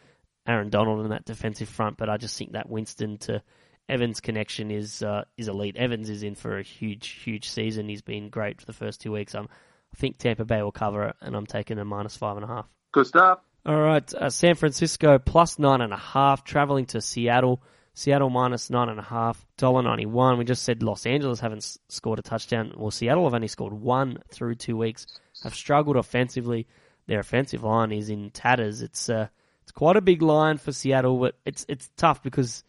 Aaron 0.47 0.68
Donald 0.68 1.01
and 1.01 1.12
that 1.12 1.24
defensive 1.24 1.68
front, 1.68 1.97
but 1.97 2.09
I 2.09 2.16
just 2.16 2.36
think 2.36 2.53
that 2.53 2.68
Winston 2.68 3.18
to 3.18 3.43
Evans 3.88 4.20
connection 4.20 4.70
is 4.70 5.03
uh, 5.03 5.24
is 5.36 5.49
elite. 5.49 5.76
Evans 5.76 6.11
is 6.11 6.22
in 6.22 6.34
for 6.34 6.59
a 6.59 6.62
huge, 6.62 7.09
huge 7.09 7.49
season. 7.49 7.88
He's 7.88 8.03
been 8.03 8.30
great 8.30 8.61
for 8.61 8.66
the 8.66 8.72
first 8.72 9.01
two 9.01 9.12
weeks. 9.12 9.34
Um, 9.34 9.49
I 9.93 9.97
think 9.97 10.18
Tampa 10.18 10.45
Bay 10.45 10.62
will 10.62 10.72
cover 10.72 11.09
it, 11.09 11.16
and 11.20 11.34
I'm 11.34 11.47
taking 11.47 11.78
a 11.78 11.84
minus 11.84 12.16
five 12.16 12.36
and 12.36 12.45
a 12.45 12.49
half. 12.49 12.66
Good 12.93 13.07
stuff. 13.07 13.41
All 13.66 13.78
right, 13.78 14.14
uh, 14.14 14.30
San 14.30 14.54
Francisco 14.54 15.18
plus 15.18 15.58
nine 15.58 15.80
and 15.80 15.92
a 15.92 15.98
half, 15.98 16.44
traveling 16.44 16.86
to 16.86 17.00
Seattle. 17.00 17.62
Seattle 17.92 18.30
minus 18.30 18.70
nine 18.70 18.88
and 18.88 18.98
a 18.98 19.02
half, 19.02 19.44
dollar 19.58 19.82
ninety 19.82 20.06
one. 20.06 20.38
We 20.38 20.44
just 20.44 20.62
said 20.62 20.82
Los 20.82 21.04
Angeles 21.04 21.40
haven't 21.40 21.58
s- 21.58 21.78
scored 21.88 22.18
a 22.18 22.22
touchdown. 22.22 22.72
Well, 22.76 22.90
Seattle 22.90 23.24
have 23.24 23.34
only 23.34 23.48
scored 23.48 23.74
one 23.74 24.22
through 24.30 24.54
two 24.54 24.76
weeks. 24.76 25.06
Have 25.42 25.54
struggled 25.54 25.96
offensively. 25.96 26.66
Their 27.06 27.20
offensive 27.20 27.64
line 27.64 27.92
is 27.92 28.08
in 28.08 28.30
tatters. 28.30 28.80
It's 28.80 29.11
uh, 29.11 29.28
it's 29.62 29.72
quite 29.72 29.96
a 29.96 30.00
big 30.00 30.22
line 30.22 30.56
for 30.56 30.72
Seattle, 30.72 31.18
but 31.18 31.36
it's 31.44 31.66
it's 31.68 31.90
tough 31.96 32.22
because 32.22 32.64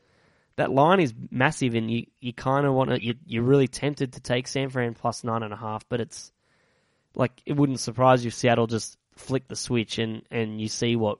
that 0.58 0.72
line 0.72 1.00
is 1.00 1.14
massive, 1.30 1.76
and 1.76 1.90
you, 1.90 2.08
you 2.20 2.34
kind 2.34 2.66
of 2.66 2.74
want 2.74 2.90
to. 2.90 3.02
You, 3.02 3.14
you're 3.26 3.44
really 3.44 3.68
tempted 3.68 4.14
to 4.14 4.20
take 4.20 4.48
San 4.48 4.70
Fran 4.70 4.96
plus 4.96 5.24
nine 5.24 5.44
and 5.44 5.54
a 5.54 5.58
half, 5.58 5.88
but 5.88 6.02
it's 6.02 6.34
like 7.16 7.42
it 7.46 7.54
wouldn't 7.54 7.80
surprise 7.80 8.26
you 8.26 8.30
if 8.30 8.34
Seattle 8.34 8.68
just 8.68 8.98
flick 9.16 9.48
the 9.48 9.56
switch 9.56 9.98
and 10.00 10.24
and 10.32 10.60
you 10.62 10.68
see 10.68 10.96
what 10.96 11.20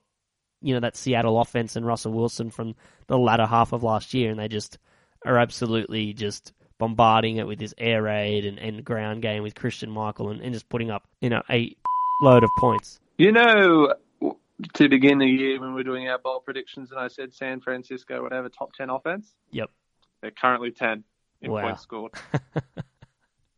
you 0.62 0.74
know 0.74 0.80
that 0.82 0.96
Seattle 0.96 1.40
offense 1.40 1.76
and 1.76 1.86
Russell 1.86 2.14
Wilson 2.14 2.50
from 2.52 2.76
the 3.08 3.18
latter 3.18 3.46
half 3.46 3.74
of 3.74 3.84
last 3.84 4.14
year, 4.14 4.30
and 4.32 4.40
they 4.40 4.48
just 4.48 4.78
are 5.26 5.38
absolutely 5.38 6.14
just 6.14 6.54
bombarding 6.78 7.38
it 7.38 7.46
with 7.46 7.60
this 7.60 7.74
air 7.78 8.02
raid 8.02 8.46
and, 8.46 8.58
and 8.58 8.84
ground 8.84 9.22
game 9.22 9.44
with 9.44 9.54
Christine 9.54 9.92
Michael 9.92 10.30
and, 10.30 10.42
and 10.42 10.54
just 10.54 10.70
putting 10.70 10.90
up 10.92 11.08
you 11.20 11.30
know 11.30 11.42
a 11.50 11.76
load 12.22 12.44
of 12.44 12.50
points. 12.60 13.00
You 13.18 13.32
know, 13.32 13.94
to 14.74 14.90
begin 14.90 15.18
the 15.18 15.28
year 15.28 15.60
when 15.60 15.70
we 15.70 15.76
we're 15.76 15.84
doing 15.84 16.08
our 16.08 16.20
bowl 16.20 16.40
predictions, 16.40 16.92
and 16.92 17.00
I 17.00 17.08
said 17.08 17.34
San 17.34 17.62
Francisco 17.62 18.22
would 18.22 18.32
have 18.32 18.46
a 18.46 18.50
top 18.50 18.74
ten 18.74 18.90
offense. 18.90 19.34
Yep. 19.52 19.70
They're 20.22 20.32
currently 20.32 20.72
ten 20.72 21.04
in 21.42 21.52
Wow. 21.52 21.62
points 21.64 21.82
scored. 21.82 22.14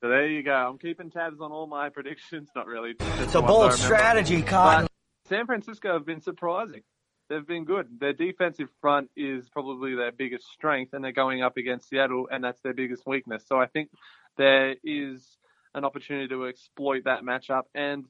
so 0.03 0.09
there 0.09 0.27
you 0.27 0.43
go. 0.43 0.51
I'm 0.51 0.77
keeping 0.77 1.09
tabs 1.09 1.39
on 1.39 1.53
all 1.53 1.65
my 1.65 1.87
predictions. 1.93 2.49
Not 2.53 2.67
really. 2.67 2.93
It's 2.99 3.35
a 3.35 3.41
bold 3.41 3.71
strategy, 3.71 4.41
Cotton. 4.41 4.87
San 5.29 5.45
Francisco 5.45 5.93
have 5.93 6.05
been 6.05 6.19
surprising. 6.19 6.81
They've 7.29 7.47
been 7.47 7.63
good. 7.63 7.87
Their 8.01 8.11
defensive 8.11 8.67
front 8.81 9.09
is 9.15 9.47
probably 9.47 9.95
their 9.95 10.11
biggest 10.11 10.45
strength, 10.51 10.93
and 10.93 11.01
they're 11.01 11.13
going 11.13 11.41
up 11.41 11.55
against 11.55 11.87
Seattle, 11.87 12.27
and 12.29 12.43
that's 12.43 12.59
their 12.63 12.73
biggest 12.73 13.03
weakness. 13.07 13.45
So 13.47 13.57
I 13.57 13.67
think 13.67 13.91
there 14.37 14.75
is 14.83 15.25
an 15.73 15.85
opportunity 15.85 16.27
to 16.27 16.47
exploit 16.47 17.05
that 17.05 17.23
matchup. 17.23 17.63
And 17.73 18.03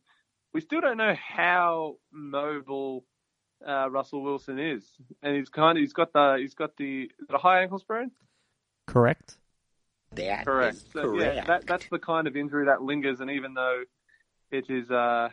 we 0.51 0.61
still 0.61 0.81
don't 0.81 0.97
know 0.97 1.13
how 1.15 1.97
mobile 2.11 3.05
uh, 3.65 3.87
Russell 3.91 4.23
Wilson 4.23 4.57
is, 4.57 4.83
and 5.21 5.35
he's 5.35 5.49
kind 5.49 5.77
of 5.77 5.81
he's 5.83 5.93
got 5.93 6.11
the 6.11 6.37
he's 6.39 6.55
got 6.55 6.75
the, 6.77 7.11
the 7.29 7.37
high 7.37 7.61
ankle 7.61 7.77
sprain. 7.77 8.09
Correct. 8.87 9.37
That 10.15 10.45
Correct. 10.45 10.75
is 10.75 10.83
So, 10.93 11.01
yeah, 11.19 11.29
correct. 11.29 11.47
that, 11.47 11.67
that's 11.67 11.87
the 11.89 11.99
kind 11.99 12.27
of 12.27 12.35
injury 12.35 12.65
that 12.65 12.81
lingers, 12.81 13.19
and 13.19 13.31
even 13.31 13.53
though 13.53 13.83
it 14.51 14.69
is, 14.69 14.89
uh, 14.91 15.29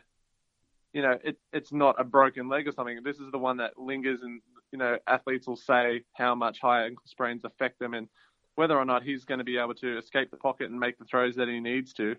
you 0.92 1.02
know, 1.02 1.18
it, 1.22 1.38
it's 1.52 1.72
not 1.72 1.96
a 1.98 2.04
broken 2.04 2.48
leg 2.48 2.66
or 2.66 2.72
something, 2.72 3.00
this 3.04 3.18
is 3.18 3.30
the 3.30 3.38
one 3.38 3.58
that 3.58 3.78
lingers, 3.78 4.22
and 4.22 4.40
you 4.72 4.78
know, 4.78 4.98
athletes 5.06 5.46
will 5.46 5.56
say 5.56 6.02
how 6.12 6.34
much 6.34 6.60
high 6.60 6.84
ankle 6.84 7.02
sprains 7.06 7.44
affect 7.44 7.78
them, 7.78 7.94
and 7.94 8.08
whether 8.54 8.76
or 8.76 8.84
not 8.84 9.02
he's 9.02 9.24
going 9.24 9.38
to 9.38 9.44
be 9.44 9.58
able 9.58 9.74
to 9.74 9.98
escape 9.98 10.30
the 10.30 10.36
pocket 10.36 10.70
and 10.70 10.78
make 10.78 10.98
the 10.98 11.04
throws 11.04 11.36
that 11.36 11.48
he 11.48 11.60
needs 11.60 11.92
to. 11.94 12.16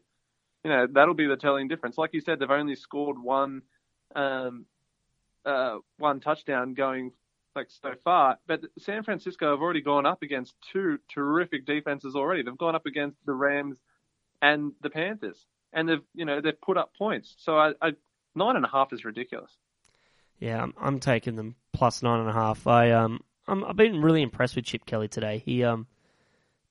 You 0.63 0.69
know, 0.69 0.87
that'll 0.91 1.13
be 1.13 1.27
the 1.27 1.37
telling 1.37 1.67
difference. 1.67 1.97
Like 1.97 2.13
you 2.13 2.21
said, 2.21 2.39
they've 2.39 2.49
only 2.49 2.75
scored 2.75 3.21
one, 3.21 3.63
um, 4.15 4.65
uh, 5.45 5.77
one 5.97 6.19
touchdown 6.19 6.73
going 6.73 7.11
like 7.55 7.67
so 7.69 7.93
far. 8.03 8.37
But 8.47 8.61
San 8.79 9.03
Francisco 9.03 9.51
have 9.51 9.61
already 9.61 9.81
gone 9.81 10.05
up 10.05 10.23
against 10.23 10.55
two 10.71 10.99
terrific 11.13 11.65
defenses 11.65 12.15
already. 12.15 12.43
They've 12.43 12.57
gone 12.57 12.75
up 12.75 12.85
against 12.85 13.17
the 13.25 13.33
Rams 13.33 13.77
and 14.41 14.73
the 14.81 14.89
Panthers, 14.89 15.45
and 15.73 15.87
they've 15.87 16.03
you 16.13 16.25
know 16.25 16.41
they've 16.41 16.59
put 16.59 16.77
up 16.77 16.93
points. 16.97 17.35
So 17.39 17.57
I, 17.57 17.73
I 17.81 17.93
nine 18.35 18.55
and 18.55 18.65
a 18.65 18.69
half 18.69 18.93
is 18.93 19.05
ridiculous. 19.05 19.51
Yeah, 20.39 20.63
I'm, 20.63 20.73
I'm 20.79 20.99
taking 20.99 21.35
them 21.35 21.55
plus 21.73 22.01
nine 22.01 22.19
and 22.19 22.29
a 22.29 22.33
half. 22.33 22.67
I 22.67 22.91
um 22.91 23.21
I'm, 23.47 23.63
I've 23.63 23.75
been 23.75 24.01
really 24.01 24.21
impressed 24.21 24.55
with 24.55 24.65
Chip 24.65 24.85
Kelly 24.85 25.07
today. 25.07 25.41
He 25.45 25.63
um 25.63 25.87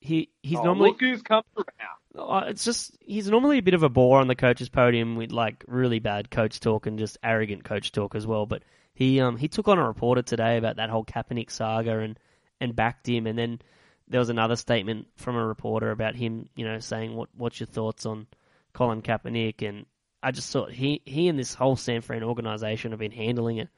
he 0.00 0.30
he's 0.42 0.58
oh, 0.58 0.64
normally 0.64 0.90
look 0.90 1.00
who's 1.00 1.22
come 1.22 1.44
around. 1.56 2.00
Uh, 2.18 2.48
It's 2.48 2.64
just 2.64 2.96
he's 3.00 3.30
normally 3.30 3.58
a 3.58 3.62
bit 3.62 3.74
of 3.74 3.82
a 3.82 3.88
bore 3.88 4.20
on 4.20 4.26
the 4.26 4.34
coach's 4.34 4.68
podium 4.68 5.16
with 5.16 5.30
like 5.30 5.64
really 5.68 6.00
bad 6.00 6.30
coach 6.30 6.58
talk 6.58 6.86
and 6.86 6.98
just 6.98 7.18
arrogant 7.22 7.64
coach 7.64 7.92
talk 7.92 8.14
as 8.14 8.26
well. 8.26 8.46
But 8.46 8.62
he 9.00 9.18
um 9.18 9.38
he 9.38 9.48
took 9.48 9.66
on 9.66 9.78
a 9.78 9.86
reporter 9.86 10.20
today 10.20 10.58
about 10.58 10.76
that 10.76 10.90
whole 10.90 11.06
Kaepernick 11.06 11.50
saga 11.50 12.00
and 12.00 12.18
and 12.60 12.76
backed 12.76 13.08
him. 13.08 13.26
And 13.26 13.38
then 13.38 13.58
there 14.06 14.20
was 14.20 14.28
another 14.28 14.56
statement 14.56 15.06
from 15.16 15.36
a 15.36 15.46
reporter 15.46 15.90
about 15.90 16.14
him, 16.14 16.50
you 16.54 16.66
know, 16.66 16.78
saying 16.80 17.16
what 17.16 17.30
what's 17.34 17.58
your 17.58 17.66
thoughts 17.66 18.04
on 18.04 18.26
Colin 18.74 19.00
Kaepernick? 19.00 19.66
And 19.66 19.86
I 20.22 20.32
just 20.32 20.52
thought 20.52 20.70
he 20.70 21.00
he 21.06 21.28
and 21.28 21.38
this 21.38 21.54
whole 21.54 21.76
San 21.76 22.02
Fran 22.02 22.22
organization 22.22 22.90
have 22.90 23.00
been 23.00 23.10
handling 23.10 23.56
it 23.56 23.70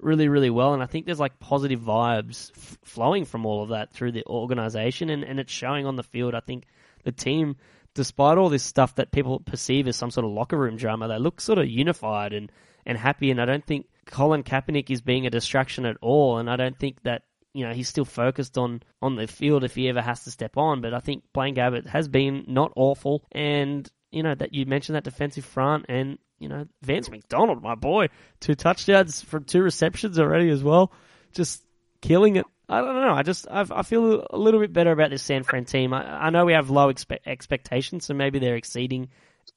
really, 0.00 0.26
really 0.26 0.50
well. 0.50 0.74
And 0.74 0.82
I 0.82 0.86
think 0.86 1.06
there's 1.06 1.20
like 1.20 1.38
positive 1.38 1.80
vibes 1.80 2.50
f- 2.50 2.78
flowing 2.84 3.26
from 3.26 3.46
all 3.46 3.62
of 3.62 3.68
that 3.68 3.92
through 3.92 4.10
the 4.10 4.26
organization, 4.26 5.08
and, 5.08 5.22
and 5.22 5.38
it's 5.38 5.52
showing 5.52 5.86
on 5.86 5.94
the 5.94 6.02
field. 6.02 6.34
I 6.34 6.40
think 6.40 6.64
the 7.04 7.12
team, 7.12 7.54
despite 7.94 8.38
all 8.38 8.48
this 8.48 8.64
stuff 8.64 8.96
that 8.96 9.12
people 9.12 9.38
perceive 9.38 9.86
as 9.86 9.94
some 9.94 10.10
sort 10.10 10.26
of 10.26 10.32
locker 10.32 10.58
room 10.58 10.76
drama, 10.76 11.06
they 11.06 11.20
look 11.20 11.40
sort 11.40 11.60
of 11.60 11.68
unified 11.68 12.32
and, 12.32 12.50
and 12.84 12.98
happy. 12.98 13.30
And 13.30 13.40
I 13.40 13.44
don't 13.44 13.64
think 13.64 13.86
Colin 14.06 14.42
Kaepernick 14.42 14.90
is 14.90 15.00
being 15.00 15.26
a 15.26 15.30
distraction 15.30 15.86
at 15.86 15.96
all. 16.00 16.38
And 16.38 16.50
I 16.50 16.56
don't 16.56 16.78
think 16.78 17.02
that 17.02 17.22
you 17.52 17.66
know 17.66 17.72
he's 17.72 17.88
still 17.88 18.04
focused 18.04 18.58
on 18.58 18.82
on 19.00 19.16
the 19.16 19.26
field 19.26 19.64
if 19.64 19.74
he 19.74 19.88
ever 19.88 20.02
has 20.02 20.24
to 20.24 20.30
step 20.30 20.56
on. 20.56 20.80
But 20.80 20.94
I 20.94 21.00
think 21.00 21.24
Blaine 21.32 21.54
Gabbert 21.54 21.86
has 21.86 22.08
been 22.08 22.44
not 22.48 22.72
awful, 22.76 23.24
and 23.32 23.88
you 24.10 24.22
know 24.22 24.34
that 24.34 24.54
you 24.54 24.66
mentioned 24.66 24.96
that 24.96 25.04
defensive 25.04 25.44
front 25.44 25.86
and 25.88 26.18
you 26.38 26.48
know, 26.48 26.66
Vance 26.82 27.10
McDonald, 27.10 27.62
my 27.62 27.74
boy, 27.74 28.08
two 28.40 28.54
touchdowns 28.54 29.22
from 29.22 29.44
two 29.44 29.62
receptions 29.62 30.18
already 30.18 30.50
as 30.50 30.62
well, 30.62 30.92
just 31.32 31.64
killing 32.00 32.36
it. 32.36 32.44
I 32.68 32.80
don't 32.80 32.94
know. 32.94 33.12
I 33.12 33.22
just 33.22 33.46
I've, 33.50 33.72
I 33.72 33.82
feel 33.82 34.26
a 34.30 34.38
little 34.38 34.60
bit 34.60 34.72
better 34.72 34.92
about 34.92 35.10
this 35.10 35.22
San 35.22 35.42
Fran 35.42 35.64
team. 35.64 35.92
I, 35.92 36.26
I 36.26 36.30
know 36.30 36.44
we 36.44 36.54
have 36.54 36.70
low 36.70 36.92
expe- 36.92 37.18
expectations, 37.26 38.06
so 38.06 38.14
maybe 38.14 38.38
they're 38.38 38.56
exceeding 38.56 39.08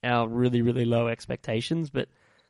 our 0.03 0.27
really 0.27 0.61
really 0.61 0.85
low 0.85 1.07
expectations, 1.07 1.89
but 1.89 2.09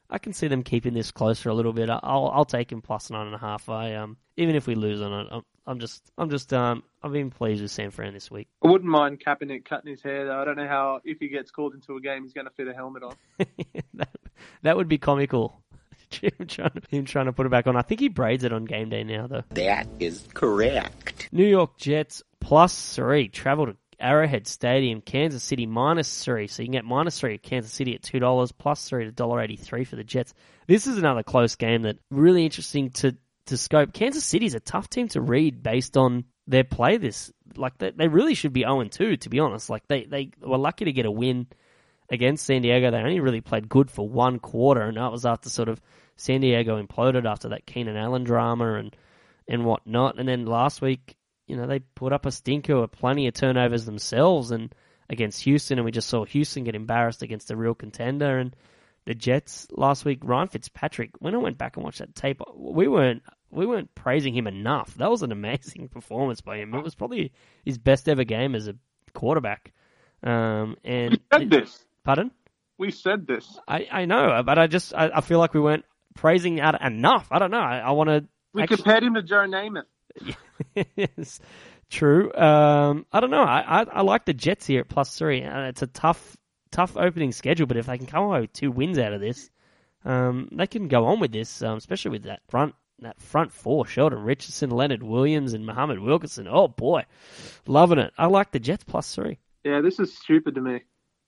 I 0.10 0.20
can 0.20 0.34
see 0.34 0.48
them 0.48 0.64
keeping 0.64 0.94
this 0.94 1.12
closer 1.12 1.50
a 1.50 1.54
little 1.54 1.74
bit. 1.74 1.90
I'll 1.90 2.32
I'll 2.34 2.46
take 2.46 2.72
him 2.72 2.82
plus 2.82 3.10
nine 3.10 3.26
and 3.26 3.36
a 3.36 3.40
half. 3.40 3.70
I 3.70 3.96
um 3.96 4.18
even 4.38 4.56
if 4.56 4.68
we 4.68 4.76
lose 4.76 5.02
on 5.02 5.14
it, 5.14 5.28
I'm, 5.32 5.42
I'm 5.66 5.80
just 5.80 6.04
I'm 6.18 6.30
just 6.30 6.54
um 6.54 6.84
I've 7.04 7.12
been 7.12 7.30
pleased 7.30 7.62
with 7.62 7.72
San 7.72 7.92
Fran 7.92 8.14
this 8.14 8.32
week. 8.32 8.48
I 8.64 8.70
wouldn't 8.70 8.90
mind 8.90 9.22
Kaepernick 9.26 9.66
cutting 9.66 9.92
his 9.92 10.02
hair 10.02 10.26
though. 10.26 10.40
I 10.40 10.46
don't 10.46 10.58
know 10.58 10.68
how 10.68 11.02
if 11.04 11.20
he 11.20 11.28
gets 11.28 11.52
called 11.52 11.74
into 11.74 11.96
a 11.96 12.02
game, 12.02 12.24
he's 12.24 12.34
going 12.34 12.46
to 12.48 12.54
fit 12.54 12.68
a 12.68 12.74
helmet 12.74 13.04
on. 13.04 13.16
that, 13.96 14.10
that 14.64 14.78
would 14.78 14.88
be 14.88 14.98
comical. 14.98 15.62
him, 16.22 16.32
trying 16.48 16.72
to, 16.72 16.82
him 16.90 17.06
trying 17.06 17.26
to 17.26 17.34
put 17.34 17.46
it 17.46 17.50
back 17.50 17.68
on. 17.68 17.76
I 17.76 17.82
think 17.82 18.00
he 18.00 18.08
braids 18.08 18.44
it 18.44 18.54
on 18.54 18.66
game 18.66 18.90
day 18.90 19.04
now 19.04 19.28
though. 19.28 19.44
That 19.50 19.88
is 20.00 20.26
correct. 20.34 21.28
New 21.32 21.46
York 21.46 21.78
Jets 21.78 22.24
plus 22.40 22.96
three 22.96 23.28
travel 23.28 23.66
to 23.68 23.76
Arrowhead 24.00 24.48
Stadium, 24.48 25.02
Kansas 25.02 25.44
City 25.44 25.66
minus 25.66 26.24
three. 26.24 26.48
So 26.48 26.62
you 26.62 26.68
can 26.68 26.74
get 26.74 26.86
minus 26.86 27.20
three 27.20 27.36
at 27.36 27.44
Kansas 27.44 27.72
City 27.72 27.96
at 27.96 28.04
two 28.04 28.20
dollars, 28.20 28.52
plus 28.52 28.88
three 28.88 29.08
at 29.08 29.16
dollar 29.16 29.42
eighty 29.42 29.56
three 29.56 29.84
for 29.84 29.96
the 29.96 30.04
Jets. 30.04 30.34
This 30.68 30.88
is 30.88 30.98
another 30.98 31.24
close 31.24 31.56
game 31.56 31.84
that 31.84 31.98
really 32.12 32.46
interesting 32.46 32.92
to 32.92 33.16
to 33.48 33.58
scope. 33.58 33.94
Kansas 33.94 34.24
City 34.24 34.46
is 34.46 34.56
a 34.56 34.60
tough 34.60 34.90
team 34.90 35.08
to 35.10 35.22
read 35.22 35.64
based 35.64 35.98
on 35.98 36.26
their 36.48 36.64
play. 36.64 36.98
This 36.98 37.32
like 37.56 37.78
they, 37.78 37.92
they 37.92 38.08
really 38.08 38.36
should 38.36 38.54
be 38.54 38.62
zero 38.62 38.82
and 38.82 38.92
two 38.92 39.18
to 39.18 39.30
be 39.30 39.40
honest. 39.40 39.70
Like 39.70 39.88
they 39.88 40.06
they 40.06 40.32
were 40.42 40.58
lucky 40.58 40.86
to 40.86 40.92
get 40.94 41.06
a 41.06 41.12
win 41.12 41.48
against 42.10 42.46
San 42.46 42.62
Diego. 42.62 42.92
They 42.92 42.98
only 42.98 43.20
really 43.20 43.42
played 43.42 43.68
good 43.68 43.92
for 43.92 44.08
one 44.08 44.40
quarter, 44.40 44.84
and 44.84 44.98
that 44.98 45.12
was 45.12 45.26
after 45.26 45.50
sort 45.50 45.70
of 45.70 45.82
San 46.16 46.42
Diego 46.42 46.82
imploded 46.82 47.26
after 47.26 47.50
that 47.50 47.66
Keenan 47.66 47.98
Allen 47.98 48.24
drama 48.24 48.76
and 48.76 48.96
and 49.48 49.66
whatnot. 49.66 50.20
And 50.20 50.28
then 50.28 50.46
last 50.46 50.82
week 50.82 51.17
you 51.48 51.56
know, 51.56 51.66
they 51.66 51.80
put 51.80 52.14
up 52.14 52.26
a 52.26 52.32
stinker 52.32 52.80
with 52.80 52.92
plenty 52.92 53.28
of 53.28 53.34
turnovers 53.34 53.86
themselves 53.86 54.52
and 54.52 54.74
against 55.10 55.44
Houston, 55.44 55.80
and 55.80 55.86
we 55.86 55.92
just 55.92 56.10
saw 56.10 56.26
Houston 56.26 56.66
get 56.66 56.76
embarrassed 56.76 57.24
against 57.24 57.52
a 57.52 57.56
real 57.56 57.74
contender. 57.74 58.38
And 58.38 58.56
the 59.06 59.16
Jets 59.16 59.68
last 59.72 60.04
week, 60.04 60.20
Ryan 60.22 60.50
Fitzpatrick, 60.50 61.12
when 61.20 61.34
I 61.34 61.38
went 61.38 61.58
back 61.58 61.78
and 61.78 61.84
watched 61.84 62.00
that 62.00 62.14
tape, 62.14 62.42
we 62.56 62.88
weren't 62.88 63.24
we 63.50 63.66
weren't 63.66 63.96
praising 63.96 64.36
him 64.36 64.48
enough. 64.48 64.94
That 64.96 65.10
was 65.10 65.24
an 65.24 65.32
amazing 65.32 65.88
performance 65.92 66.42
by 66.42 66.58
him. 66.58 66.74
It 66.74 66.84
was 66.84 66.96
probably 66.96 67.32
his 67.64 67.78
best 67.78 68.10
ever 68.10 68.26
game 68.26 68.56
as 68.56 68.68
a 68.68 68.76
quarterback. 69.14 69.74
Um, 70.22 70.76
and 70.84 71.12
we 71.12 71.20
said 71.32 71.50
this. 71.50 71.86
Pardon? 72.04 72.32
We 72.78 72.92
said 72.92 73.26
this. 73.26 73.58
I, 73.68 73.88
I 73.92 74.06
know, 74.06 74.44
but 74.46 74.60
I 74.60 74.68
just 74.68 74.94
I, 74.94 75.10
I 75.16 75.22
feel 75.22 75.40
like 75.40 75.54
we 75.54 75.62
weren't 75.62 75.86
praising 76.16 76.60
out 76.60 76.82
enough. 76.82 77.28
I 77.32 77.40
don't 77.40 77.52
know. 77.52 77.60
I, 77.60 77.80
I 77.80 77.92
want 77.92 78.10
to. 78.10 78.26
We 78.54 78.64
actually... 78.64 78.78
compared 78.78 79.04
him 79.04 79.14
to 79.14 79.24
Joe 79.24 79.46
Namath. 79.48 79.86
yes, 80.96 81.40
true. 81.90 82.34
Um, 82.34 83.06
I 83.12 83.20
don't 83.20 83.32
know. 83.32 83.44
I, 83.44 83.82
I, 83.82 83.84
I 83.84 84.02
like 84.02 84.26
the 84.26 84.34
Jets 84.34 84.66
here 84.66 84.82
at 84.82 84.90
plus 84.90 85.18
three. 85.18 85.42
It's 85.42 85.82
a 85.82 85.88
tough 85.88 86.38
tough 86.72 86.98
opening 86.98 87.32
schedule, 87.32 87.66
but 87.68 87.78
if 87.78 87.86
they 87.86 87.98
can 87.98 88.08
come 88.08 88.24
away 88.24 88.42
with 88.42 88.54
two 88.54 88.72
wins 88.72 88.98
out 89.00 89.14
of 89.14 89.22
this, 89.22 89.50
um, 90.06 90.50
they 90.52 90.68
can 90.68 90.88
go 90.88 91.06
on 91.06 91.20
with 91.20 91.32
this, 91.32 91.62
um, 91.62 91.78
especially 91.78 92.12
with 92.12 92.24
that 92.24 92.42
front 92.48 92.76
that 93.00 93.22
front 93.22 93.52
four: 93.52 93.86
Sheldon 93.86 94.24
Richardson, 94.24 94.70
Leonard 94.70 95.04
Williams, 95.04 95.54
and 95.54 95.66
Muhammad 95.66 96.00
Wilkerson. 96.00 96.48
Oh 96.50 96.68
boy, 96.68 97.04
loving 97.68 98.00
it. 98.00 98.14
I 98.18 98.28
like 98.28 98.52
the 98.52 98.60
Jets 98.60 98.84
plus 98.84 99.14
three. 99.14 99.40
Yeah, 99.64 99.82
this 99.82 100.00
is 100.00 100.18
stupid 100.18 100.56
to 100.56 100.62
me. 100.62 100.84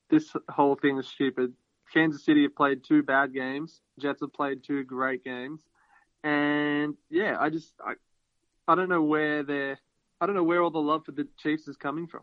This 0.10 0.34
whole 0.50 0.76
thing 0.76 0.98
is 0.98 1.08
stupid. 1.08 1.54
Kansas 1.94 2.24
City 2.24 2.44
have 2.44 2.56
played 2.56 2.84
two 2.84 3.04
bad 3.04 3.34
games. 3.34 3.82
Jets 4.00 4.22
have 4.22 4.34
played 4.34 4.64
two 4.64 4.84
great 4.84 5.24
games, 5.24 5.62
and 6.24 6.96
yeah, 7.10 7.38
I 7.40 7.50
just 7.50 7.74
I, 7.84 7.94
I 8.70 8.76
don't 8.76 8.90
know 8.90 9.02
where 9.02 9.44
they're. 9.44 9.80
I 10.22 10.26
don't 10.26 10.36
know 10.36 10.44
where 10.44 10.62
all 10.62 10.70
the 10.70 10.80
love 10.80 11.06
for 11.06 11.12
the 11.12 11.28
Chiefs 11.42 11.68
is 11.68 11.76
coming 11.76 12.08
from. 12.08 12.22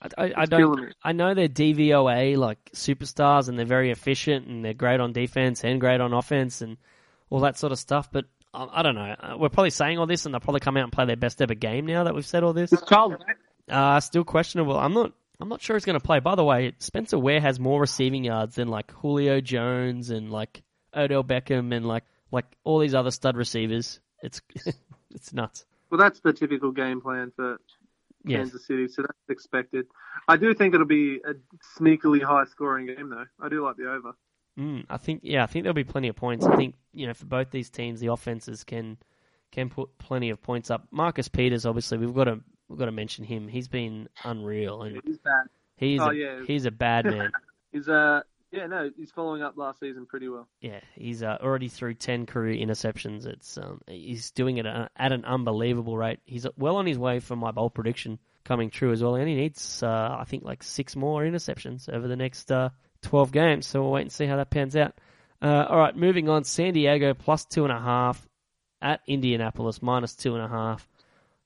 I, 0.00 0.24
I, 0.24 0.32
I 0.38 0.46
don't. 0.46 0.94
I 1.02 1.12
know 1.12 1.34
they're 1.34 1.48
DVOA 1.48 2.36
like 2.36 2.70
superstars, 2.72 3.48
and 3.48 3.58
they're 3.58 3.66
very 3.66 3.90
efficient, 3.90 4.46
and 4.46 4.64
they're 4.64 4.74
great 4.74 5.00
on 5.00 5.12
defense 5.12 5.64
and 5.64 5.80
great 5.80 6.00
on 6.00 6.14
offense, 6.14 6.62
and 6.62 6.78
all 7.28 7.40
that 7.40 7.58
sort 7.58 7.72
of 7.72 7.78
stuff. 7.78 8.08
But 8.10 8.24
I, 8.54 8.66
I 8.72 8.82
don't 8.82 8.94
know. 8.94 9.14
Uh, 9.18 9.36
we're 9.38 9.50
probably 9.50 9.70
saying 9.70 9.98
all 9.98 10.06
this, 10.06 10.24
and 10.24 10.34
they'll 10.34 10.40
probably 10.40 10.60
come 10.60 10.76
out 10.76 10.84
and 10.84 10.92
play 10.92 11.04
their 11.04 11.16
best 11.16 11.42
ever 11.42 11.54
game 11.54 11.84
now 11.84 12.04
that 12.04 12.14
we've 12.14 12.26
said 12.26 12.42
all 12.42 12.54
this. 12.54 12.72
It's 12.72 12.88
Charles, 12.88 13.14
uh, 13.68 14.00
still 14.00 14.24
questionable. 14.24 14.78
I'm 14.78 14.94
not. 14.94 15.12
I'm 15.40 15.48
not 15.48 15.60
sure 15.60 15.76
he's 15.76 15.84
going 15.84 15.98
to 15.98 16.04
play. 16.04 16.18
By 16.18 16.34
the 16.34 16.44
way, 16.44 16.72
Spencer 16.78 17.18
Ware 17.18 17.40
has 17.40 17.60
more 17.60 17.80
receiving 17.80 18.24
yards 18.24 18.56
than 18.56 18.68
like 18.68 18.90
Julio 18.90 19.40
Jones 19.40 20.10
and 20.10 20.32
like 20.32 20.62
Odell 20.96 21.22
Beckham 21.22 21.72
and 21.72 21.86
like 21.86 22.04
like 22.32 22.46
all 22.64 22.78
these 22.78 22.94
other 22.94 23.10
stud 23.10 23.36
receivers. 23.36 24.00
It's 24.22 24.40
it's 25.14 25.32
nuts. 25.32 25.64
Well, 25.90 25.98
that's 25.98 26.20
the 26.20 26.32
typical 26.32 26.70
game 26.70 27.00
plan 27.00 27.32
for 27.34 27.58
Kansas 28.26 28.54
yes. 28.54 28.66
City, 28.66 28.88
so 28.88 29.02
that's 29.02 29.30
expected. 29.30 29.86
I 30.26 30.36
do 30.36 30.52
think 30.54 30.74
it'll 30.74 30.86
be 30.86 31.20
a 31.24 31.34
sneakily 31.78 32.22
high 32.22 32.44
scoring 32.44 32.86
game, 32.86 33.10
though. 33.10 33.24
I 33.40 33.48
do 33.48 33.64
like 33.64 33.76
the 33.76 33.90
over. 33.90 34.12
Mm, 34.58 34.84
I 34.90 34.96
think, 34.96 35.20
yeah, 35.22 35.44
I 35.44 35.46
think 35.46 35.62
there'll 35.62 35.74
be 35.74 35.84
plenty 35.84 36.08
of 36.08 36.16
points. 36.16 36.44
I 36.44 36.56
think 36.56 36.74
you 36.92 37.06
know 37.06 37.14
for 37.14 37.26
both 37.26 37.50
these 37.50 37.70
teams, 37.70 38.00
the 38.00 38.08
offenses 38.08 38.64
can 38.64 38.98
can 39.52 39.70
put 39.70 39.96
plenty 39.98 40.30
of 40.30 40.42
points 40.42 40.70
up. 40.70 40.88
Marcus 40.90 41.28
Peters, 41.28 41.64
obviously, 41.64 41.98
we've 41.98 42.14
got 42.14 42.24
to 42.24 42.40
we've 42.68 42.78
got 42.78 42.86
to 42.86 42.92
mention 42.92 43.24
him. 43.24 43.48
He's 43.48 43.68
been 43.68 44.08
unreal, 44.24 44.82
and 44.82 45.00
he's 45.04 45.18
bad. 45.18 45.46
He's 45.76 46.00
oh, 46.00 46.10
a, 46.10 46.14
yeah. 46.14 46.40
he's 46.44 46.64
a 46.64 46.72
bad 46.72 47.04
man. 47.06 47.30
he's 47.72 47.88
a 47.88 48.24
yeah, 48.50 48.66
no, 48.66 48.90
he's 48.96 49.10
following 49.10 49.42
up 49.42 49.56
last 49.56 49.80
season 49.80 50.06
pretty 50.06 50.28
well. 50.28 50.48
Yeah, 50.60 50.80
he's 50.94 51.22
uh, 51.22 51.38
already 51.40 51.68
through 51.68 51.94
ten 51.94 52.26
career 52.26 52.54
interceptions. 52.54 53.26
It's 53.26 53.58
um, 53.58 53.80
he's 53.86 54.30
doing 54.30 54.58
it 54.58 54.66
at 54.66 55.12
an 55.12 55.24
unbelievable 55.24 55.96
rate. 55.96 56.20
He's 56.24 56.46
well 56.56 56.76
on 56.76 56.86
his 56.86 56.98
way 56.98 57.20
for 57.20 57.36
my 57.36 57.50
bold 57.50 57.74
prediction 57.74 58.18
coming 58.44 58.70
true 58.70 58.92
as 58.92 59.02
well. 59.02 59.16
And 59.16 59.28
he 59.28 59.34
needs, 59.34 59.82
uh, 59.82 60.16
I 60.18 60.24
think, 60.24 60.44
like 60.44 60.62
six 60.62 60.96
more 60.96 61.22
interceptions 61.22 61.92
over 61.92 62.08
the 62.08 62.16
next 62.16 62.50
uh, 62.50 62.70
twelve 63.02 63.32
games. 63.32 63.66
So 63.66 63.82
we'll 63.82 63.92
wait 63.92 64.02
and 64.02 64.12
see 64.12 64.26
how 64.26 64.36
that 64.36 64.50
pans 64.50 64.76
out. 64.76 64.94
Uh, 65.42 65.66
all 65.68 65.78
right, 65.78 65.96
moving 65.96 66.28
on. 66.28 66.44
San 66.44 66.72
Diego 66.72 67.14
plus 67.14 67.44
two 67.44 67.64
and 67.64 67.72
a 67.72 67.78
half 67.78 68.26
at 68.80 69.00
Indianapolis 69.06 69.82
minus 69.82 70.14
two 70.14 70.34
and 70.34 70.44
a 70.44 70.48
half. 70.48 70.88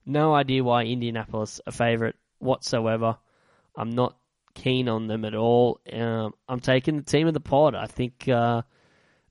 No 0.07 0.35
idea 0.35 0.65
why 0.65 0.85
Indianapolis 0.85 1.61
a 1.67 1.73
favorite 1.73 2.17
whatsoever. 2.39 3.19
I'm 3.77 3.91
not 3.91 4.17
keen 4.55 4.89
on 4.89 5.07
them 5.07 5.25
at 5.25 5.35
all. 5.35 5.81
Um, 5.93 6.35
I'm 6.49 6.61
taking 6.61 6.97
the 6.97 7.03
team 7.03 7.27
of 7.27 7.35
the 7.35 7.41
pod. 7.41 7.75
I 7.75 7.87
think 7.87 8.29
uh, 8.29 8.63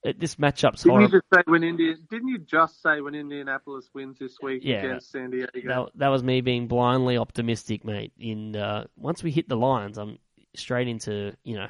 it, 0.03 0.19
this 0.19 0.35
matchup's 0.35 0.83
didn't 0.83 0.95
horrible. 0.95 1.15
You 1.15 1.21
just 1.21 1.33
say 1.33 1.41
when 1.45 1.63
Indi- 1.63 1.95
didn't 2.09 2.27
you 2.27 2.39
just 2.39 2.81
say 2.81 3.01
when 3.01 3.15
Indianapolis 3.15 3.89
wins 3.93 4.17
this 4.19 4.37
week 4.41 4.63
Yeah, 4.63 4.79
against 4.85 5.11
San 5.11 5.31
Diego? 5.31 5.49
That, 5.65 5.89
that 5.95 6.07
was 6.07 6.23
me 6.23 6.41
being 6.41 6.67
blindly 6.67 7.17
optimistic, 7.17 7.85
mate. 7.85 8.11
In 8.19 8.55
uh, 8.55 8.87
once 8.95 9.23
we 9.23 9.31
hit 9.31 9.47
the 9.47 9.57
lines, 9.57 9.97
I'm 9.97 10.17
straight 10.55 10.87
into 10.87 11.35
you 11.43 11.55
know, 11.55 11.67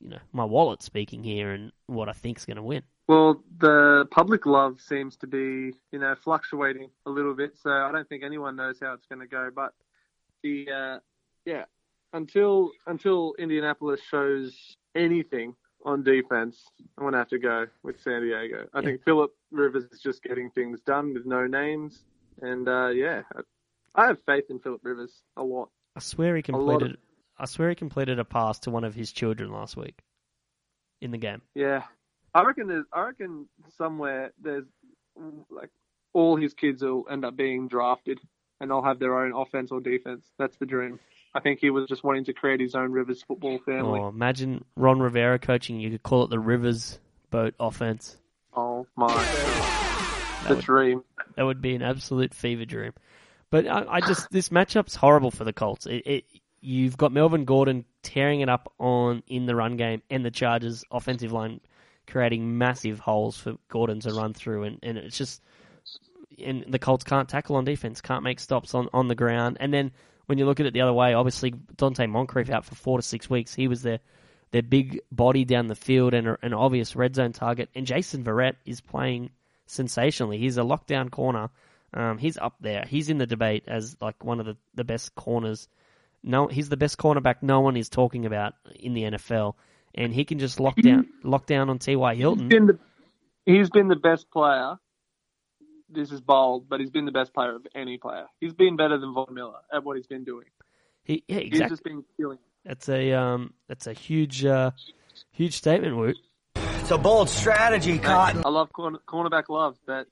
you 0.00 0.08
know, 0.08 0.18
my 0.32 0.44
wallet 0.44 0.82
speaking 0.82 1.22
here 1.22 1.50
and 1.50 1.72
what 1.86 2.08
I 2.08 2.12
think's 2.12 2.44
going 2.46 2.56
to 2.56 2.62
win. 2.62 2.82
Well, 3.06 3.42
the 3.58 4.06
public 4.10 4.44
love 4.44 4.82
seems 4.82 5.16
to 5.18 5.26
be, 5.26 5.72
you 5.92 5.98
know, 5.98 6.14
fluctuating 6.14 6.90
a 7.06 7.10
little 7.10 7.34
bit, 7.34 7.56
so 7.56 7.70
I 7.70 7.90
don't 7.90 8.06
think 8.06 8.22
anyone 8.22 8.54
knows 8.56 8.78
how 8.80 8.92
it's 8.92 9.06
going 9.06 9.20
to 9.20 9.26
go. 9.26 9.48
But 9.54 9.72
the, 10.42 10.66
uh, 10.70 10.98
yeah, 11.46 11.64
until 12.12 12.70
until 12.86 13.34
Indianapolis 13.38 14.00
shows 14.08 14.76
anything 14.94 15.54
on 15.84 16.02
defense, 16.02 16.64
I'm 16.96 17.04
gonna 17.04 17.18
have 17.18 17.28
to 17.28 17.38
go 17.38 17.66
with 17.82 18.00
San 18.00 18.22
Diego. 18.22 18.66
I 18.74 18.82
think 18.82 19.04
Philip 19.04 19.30
Rivers 19.50 19.84
is 19.92 20.00
just 20.00 20.22
getting 20.22 20.50
things 20.50 20.80
done 20.80 21.14
with 21.14 21.26
no 21.26 21.46
names, 21.46 22.04
and 22.42 22.68
uh, 22.68 22.88
yeah, 22.88 23.22
I 23.94 24.06
have 24.06 24.18
faith 24.26 24.44
in 24.50 24.58
Philip 24.58 24.80
Rivers 24.82 25.22
a 25.36 25.42
lot. 25.42 25.70
I 25.96 26.00
swear 26.00 26.36
he 26.36 26.42
completed. 26.42 26.96
I 27.38 27.46
swear 27.46 27.68
he 27.68 27.74
completed 27.74 28.18
a 28.18 28.24
pass 28.24 28.58
to 28.60 28.70
one 28.70 28.84
of 28.84 28.94
his 28.94 29.12
children 29.12 29.52
last 29.52 29.76
week 29.76 29.98
in 31.00 31.10
the 31.10 31.18
game. 31.18 31.42
Yeah, 31.54 31.84
I 32.34 32.42
reckon 32.42 32.66
there's. 32.66 32.86
I 32.92 33.02
reckon 33.02 33.46
somewhere 33.76 34.32
there's 34.42 34.66
like 35.50 35.70
all 36.12 36.36
his 36.36 36.54
kids 36.54 36.82
will 36.82 37.04
end 37.10 37.24
up 37.24 37.36
being 37.36 37.68
drafted, 37.68 38.18
and 38.60 38.70
they'll 38.70 38.82
have 38.82 38.98
their 38.98 39.18
own 39.18 39.32
offense 39.32 39.70
or 39.70 39.80
defense. 39.80 40.26
That's 40.38 40.56
the 40.56 40.66
dream. 40.66 40.98
I 41.34 41.40
think 41.40 41.60
he 41.60 41.70
was 41.70 41.86
just 41.88 42.04
wanting 42.04 42.24
to 42.24 42.32
create 42.32 42.60
his 42.60 42.74
own 42.74 42.90
Rivers 42.92 43.22
football 43.22 43.58
family. 43.58 44.00
Oh, 44.00 44.08
imagine 44.08 44.64
Ron 44.76 45.00
Rivera 45.00 45.38
coaching. 45.38 45.78
You 45.78 45.90
could 45.90 46.02
call 46.02 46.24
it 46.24 46.30
the 46.30 46.38
Rivers 46.38 46.98
Boat 47.30 47.54
offense. 47.60 48.16
Oh, 48.56 48.86
my! 48.96 49.06
That 49.08 50.44
the 50.48 50.54
would- 50.56 50.64
dream. 50.64 51.04
That 51.36 51.44
would 51.44 51.60
be 51.60 51.74
an 51.74 51.82
absolute 51.82 52.34
fever 52.34 52.64
dream. 52.64 52.92
But 53.50 53.66
I, 53.66 53.84
I 53.88 54.00
just 54.00 54.30
this 54.30 54.48
matchup's 54.48 54.94
horrible 54.94 55.30
for 55.30 55.44
the 55.44 55.52
Colts. 55.52 55.86
It, 55.86 56.06
it, 56.06 56.24
you've 56.60 56.96
got 56.96 57.12
Melvin 57.12 57.44
Gordon 57.44 57.84
tearing 58.02 58.40
it 58.40 58.48
up 58.48 58.72
on 58.78 59.22
in 59.26 59.46
the 59.46 59.54
run 59.54 59.76
game, 59.76 60.02
and 60.10 60.24
the 60.24 60.30
Chargers' 60.30 60.84
offensive 60.90 61.32
line 61.32 61.60
creating 62.06 62.58
massive 62.58 62.98
holes 62.98 63.38
for 63.38 63.54
Gordon 63.68 64.00
to 64.00 64.12
run 64.12 64.32
through, 64.34 64.64
and, 64.64 64.78
and 64.82 64.98
it's 64.98 65.16
just 65.16 65.42
and 66.42 66.64
the 66.68 66.78
Colts 66.78 67.04
can't 67.04 67.28
tackle 67.28 67.56
on 67.56 67.64
defense, 67.64 68.00
can't 68.00 68.22
make 68.22 68.40
stops 68.40 68.74
on, 68.74 68.88
on 68.92 69.08
the 69.08 69.14
ground, 69.14 69.56
and 69.60 69.72
then 69.72 69.92
when 70.28 70.38
you 70.38 70.46
look 70.46 70.60
at 70.60 70.66
it 70.66 70.72
the 70.74 70.80
other 70.82 70.92
way, 70.92 71.14
obviously 71.14 71.50
Donte 71.52 72.08
Moncrief 72.08 72.50
out 72.50 72.64
for 72.64 72.74
four 72.74 72.98
to 72.98 73.02
six 73.02 73.28
weeks. 73.28 73.54
He 73.54 73.66
was 73.68 73.82
their 73.82 73.98
their 74.50 74.62
big 74.62 75.00
body 75.12 75.44
down 75.44 75.66
the 75.66 75.74
field 75.74 76.14
and 76.14 76.28
a- 76.28 76.38
an 76.42 76.54
obvious 76.54 76.94
red 76.96 77.14
zone 77.14 77.32
target, 77.32 77.68
and 77.74 77.86
Jason 77.86 78.24
Verrett 78.24 78.54
is 78.64 78.80
playing 78.80 79.30
sensationally. 79.66 80.38
He's 80.38 80.56
a 80.58 80.62
lockdown 80.62 81.10
corner. 81.10 81.50
Um, 81.94 82.18
he's 82.18 82.36
up 82.38 82.54
there. 82.60 82.84
He's 82.86 83.08
in 83.08 83.18
the 83.18 83.26
debate 83.26 83.64
as 83.66 83.96
like 84.00 84.22
one 84.24 84.40
of 84.40 84.46
the, 84.46 84.56
the 84.74 84.84
best 84.84 85.14
corners. 85.14 85.68
No, 86.22 86.46
he's 86.46 86.68
the 86.68 86.76
best 86.76 86.98
cornerback 86.98 87.36
no 87.42 87.60
one 87.60 87.76
is 87.76 87.88
talking 87.88 88.26
about 88.26 88.54
in 88.78 88.92
the 88.94 89.04
NFL, 89.04 89.54
and 89.94 90.12
he 90.12 90.24
can 90.24 90.38
just 90.38 90.60
lock 90.60 90.76
down 90.76 91.08
lock 91.22 91.46
down 91.46 91.70
on 91.70 91.78
T.Y. 91.78 92.14
He's 92.14 92.20
Hilton. 92.20 92.48
been 92.48 92.66
the 92.66 92.78
he's 93.46 93.70
been 93.70 93.88
the 93.88 93.96
best 93.96 94.30
player. 94.30 94.76
This 95.88 96.12
is 96.12 96.20
bold, 96.20 96.68
but 96.68 96.80
he's 96.80 96.90
been 96.90 97.06
the 97.06 97.12
best 97.12 97.32
player 97.32 97.54
of 97.54 97.66
any 97.74 97.98
player. 97.98 98.26
He's 98.40 98.52
been 98.52 98.76
better 98.76 98.98
than 98.98 99.14
Von 99.14 99.32
Miller 99.32 99.60
at 99.72 99.84
what 99.84 99.96
he's 99.96 100.06
been 100.06 100.24
doing. 100.24 100.46
He, 101.02 101.24
yeah, 101.26 101.40
He's 101.40 101.60
just 101.60 101.82
been 101.82 102.04
killing. 102.18 102.38
That's 102.64 102.88
a 102.88 103.12
um, 103.12 103.54
that's 103.66 103.86
a 103.86 103.94
huge 103.94 104.44
uh, 104.44 104.72
huge 105.32 105.54
statement, 105.54 105.96
Woot. 105.96 106.16
It's 106.56 106.90
a 106.90 106.98
bold 106.98 107.30
strategy, 107.30 107.98
Cotton. 107.98 108.42
I 108.44 108.50
love 108.50 108.72
corner, 108.72 108.98
cornerback 109.06 109.48
love, 109.48 109.76
but 109.86 110.06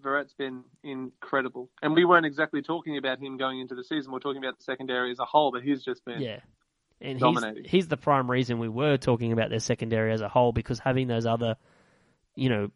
Verrett's 0.00 0.34
been 0.34 0.64
incredible. 0.82 1.68
And 1.82 1.94
we 1.94 2.04
weren't 2.04 2.26
exactly 2.26 2.62
talking 2.62 2.96
about 2.96 3.18
him 3.18 3.36
going 3.36 3.60
into 3.60 3.74
the 3.74 3.84
season. 3.84 4.12
We're 4.12 4.20
talking 4.20 4.42
about 4.42 4.58
the 4.58 4.64
secondary 4.64 5.10
as 5.10 5.18
a 5.18 5.24
whole, 5.24 5.52
but 5.52 5.62
he's 5.62 5.82
just 5.82 6.04
been 6.04 6.20
Yeah. 6.20 6.40
And 7.00 7.12
he's, 7.12 7.20
Dominating. 7.20 7.64
he's 7.64 7.88
the 7.88 7.96
prime 7.96 8.30
reason 8.30 8.58
we 8.58 8.68
were 8.68 8.98
talking 8.98 9.32
about 9.32 9.48
their 9.48 9.60
secondary 9.60 10.12
as 10.12 10.20
a 10.20 10.28
whole 10.28 10.52
because 10.52 10.78
having 10.78 11.08
those 11.08 11.24
other, 11.24 11.56
you 12.34 12.50
know, 12.50 12.70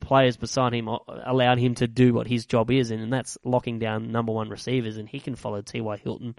players 0.00 0.36
beside 0.36 0.72
him 0.74 0.88
allowed 0.88 1.58
him 1.58 1.74
to 1.76 1.86
do 1.86 2.12
what 2.12 2.26
his 2.26 2.46
job 2.46 2.70
is, 2.70 2.90
and 2.90 3.12
that's 3.12 3.38
locking 3.44 3.78
down 3.78 4.10
number 4.12 4.32
one 4.32 4.48
receivers, 4.48 4.96
and 4.96 5.08
he 5.08 5.20
can 5.20 5.34
follow 5.34 5.62
T.Y. 5.62 5.96
Hilton 5.98 6.34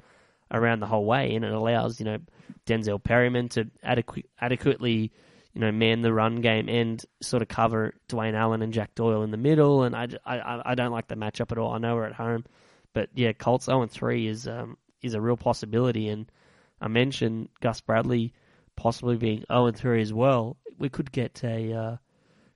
around 0.52 0.80
the 0.80 0.86
whole 0.86 1.06
way, 1.06 1.36
and 1.36 1.44
it 1.44 1.52
allows, 1.52 2.00
you 2.00 2.06
know, 2.06 2.18
Denzel 2.66 3.04
Perryman 3.04 3.50
to 3.50 3.66
adequ- 3.86 4.26
adequately, 4.40 5.12
you 5.54 5.62
know, 5.62 5.72
man 5.72 6.02
the 6.02 6.14
run 6.14 6.42
game 6.42 6.70
and 6.70 7.04
sort 7.22 7.42
of 7.42 7.48
cover 7.48 7.94
Dwayne 8.10 8.34
Allen 8.34 8.62
and 8.62 8.74
Jack 8.74 8.96
Doyle 8.96 9.24
in 9.24 9.32
the 9.32 9.38
middle, 9.38 9.84
and 9.84 9.96
I, 9.96 10.08
I, 10.26 10.62
I 10.72 10.76
don't 10.76 10.92
like 10.92 11.08
the 11.08 11.16
matchup 11.16 11.52
at 11.52 11.58
all. 11.58 11.74
I 11.74 11.78
know 11.78 11.96
we're 11.96 12.06
at 12.06 12.14
home, 12.14 12.46
but 12.94 13.10
yeah, 13.16 13.34
Colts 13.34 13.66
0 13.66 13.82
and 13.82 13.92
3 13.92 14.28
is, 14.28 14.48
um, 14.48 14.78
is 15.02 15.14
a 15.14 15.22
real 15.22 15.38
possibility, 15.38 16.10
and 16.10 16.32
I 16.80 16.88
mentioned 16.88 17.50
Gus 17.60 17.82
Bradley 17.82 18.34
possibly 18.76 19.18
being 19.18 19.44
0 19.52 19.68
and 19.68 19.78
3 19.78 20.02
as 20.02 20.14
well. 20.14 20.58
We 20.78 20.90
could 20.90 21.12
get 21.12 21.44
a 21.44 21.74
uh, 21.74 21.98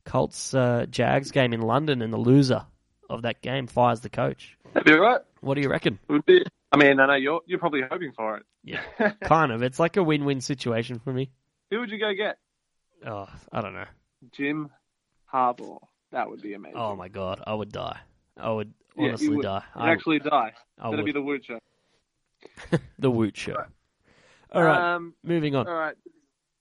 Colts 0.06 0.54
uh, 0.54 0.86
Jags 0.89 1.32
game 1.32 1.54
in 1.54 1.62
London, 1.62 2.02
and 2.02 2.12
the 2.12 2.18
loser 2.18 2.66
of 3.10 3.22
that 3.24 3.41
game 3.41 3.68
fires 3.68 4.02
the 4.02 4.10
coach. 4.10 4.58
That'd 4.74 4.86
be 4.86 4.93
all 4.93 4.99
right. 4.99 5.22
What 5.41 5.56
do 5.56 5.62
you 5.62 5.70
reckon? 5.70 5.99
Would 6.08 6.26
be. 6.26 6.43
I 6.72 6.78
mean, 6.78 6.99
I 6.99 7.06
know 7.08 7.16
you're 7.16 7.41
you're 7.45 7.60
probably 7.60 7.82
hoping 7.89 8.12
for 8.14 8.38
it. 8.38 8.43
Yeah, 8.64 8.82
kind 9.24 9.52
of. 9.52 9.62
It's 9.64 9.80
like 9.80 9.97
a 9.97 10.04
win-win 10.04 10.39
situation 10.41 10.99
for 10.99 11.12
me. 11.12 11.32
Who 11.72 11.80
would 11.80 11.89
you 11.89 11.99
go 11.99 12.14
get? 12.14 12.38
Oh, 13.06 13.28
I 13.52 13.62
don't 13.62 13.74
know. 13.74 13.86
Jim 14.32 14.70
Harbaugh. 15.34 15.80
That 16.12 16.30
would 16.30 16.41
be 16.41 16.54
amazing. 16.54 16.78
Oh 16.78 16.95
my 16.95 17.08
god, 17.08 17.41
I 17.45 17.54
would 17.54 17.72
die. 17.72 17.99
I 18.38 18.52
would 18.52 18.74
Yeah, 18.97 19.10
honestly 19.10 19.30
would. 19.30 19.43
die. 19.43 19.64
You'd 19.76 19.82
I, 19.82 19.91
actually 19.91 20.20
die. 20.20 20.54
I 20.80 20.89
That'd 20.91 21.06
be 21.06 21.10
would. 21.12 21.16
the 21.16 21.22
Woot 21.22 21.45
show. 21.45 21.60
the 22.99 23.12
Woot 23.12 23.36
show. 23.38 23.64
All 24.54 24.64
right, 24.64 24.95
Um, 24.95 25.14
moving 25.24 25.56
on. 25.56 25.68
all 25.68 25.74
right. 25.74 25.95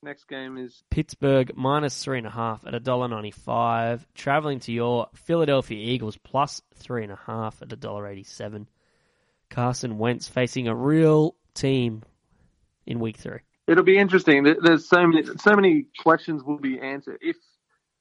Next 0.03 0.29
game 0.29 0.57
is 0.57 0.83
Pittsburgh 0.89 1.53
minus 1.55 2.03
three 2.03 2.17
and 2.17 2.27
a 2.27 2.31
half 2.31 2.67
at 2.67 2.75
a 2.75 2.81
dollar 2.81 3.07
ninety-five. 3.07 4.07
Traveling 4.15 4.61
to 4.61 4.73
your 4.73 5.09
Philadelphia 5.15 5.77
Eagles 5.77 6.17
plus 6.17 6.63
three 6.75 7.03
and 7.03 7.13
a 7.13 7.19
half 7.27 7.61
at 7.61 7.71
a 7.71 7.77
dollar 7.77 8.07
eighty-seven. 8.07 8.67
Carson 9.51 9.99
Wentz 9.99 10.27
facing 10.27 10.69
a 10.69 10.75
real 10.75 11.35
team 11.53 12.03
in 12.87 12.99
week 12.99 13.19
three. 13.19 13.41
It'll 13.67 13.85
be 13.85 13.99
interesting. 13.99 14.43
There's 14.43 14.89
so 14.89 15.07
many, 15.07 15.27
so 15.37 15.55
many 15.55 15.87
questions 15.99 16.43
will 16.43 16.59
be 16.59 16.81
answered 16.81 17.19
if 17.21 17.37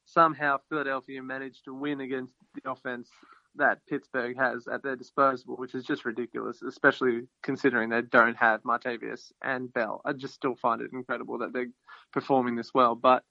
somehow 0.06 0.60
Philadelphia 0.70 1.22
managed 1.22 1.66
to 1.66 1.74
win 1.74 2.00
against 2.00 2.34
the 2.56 2.72
offense 2.72 3.10
that 3.56 3.80
Pittsburgh 3.88 4.38
has 4.38 4.68
at 4.68 4.84
their 4.84 4.95
disposal, 4.95 5.56
which 5.56 5.76
is 5.76 5.84
just 5.84 6.06
ridiculous, 6.06 6.62
especially 6.62 7.28
considering 7.43 7.89
they 7.89 8.02
don't 8.02 8.38
have 8.38 8.64
Martavis 8.64 9.32
and 9.43 9.72
Bell. 9.74 10.02
I 10.06 10.14
just 10.14 10.34
still 10.34 10.56
find 10.56 10.82
it 10.82 10.91
incredible 10.93 11.39
that 11.39 11.54
they're 11.54 11.72
performing 12.14 12.56
this 12.56 12.74
well. 12.74 12.95
But 12.95 13.24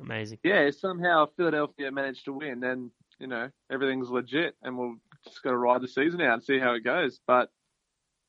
Amazing. 0.00 0.38
yeah, 0.42 0.70
somehow 0.70 1.26
Philadelphia 1.36 1.90
managed 1.90 2.26
to 2.26 2.32
win, 2.32 2.60
then 2.60 2.90
you 3.18 3.26
know 3.26 3.50
everything's 3.70 4.10
legit, 4.10 4.54
and 4.62 4.76
we'll 4.76 4.96
just 5.24 5.42
got 5.42 5.50
to 5.50 5.56
ride 5.56 5.80
the 5.80 5.88
season 5.88 6.20
out 6.20 6.34
and 6.34 6.44
see 6.44 6.58
how 6.58 6.74
it 6.74 6.84
goes. 6.84 7.18
But 7.26 7.50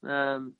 um, 0.05 0.53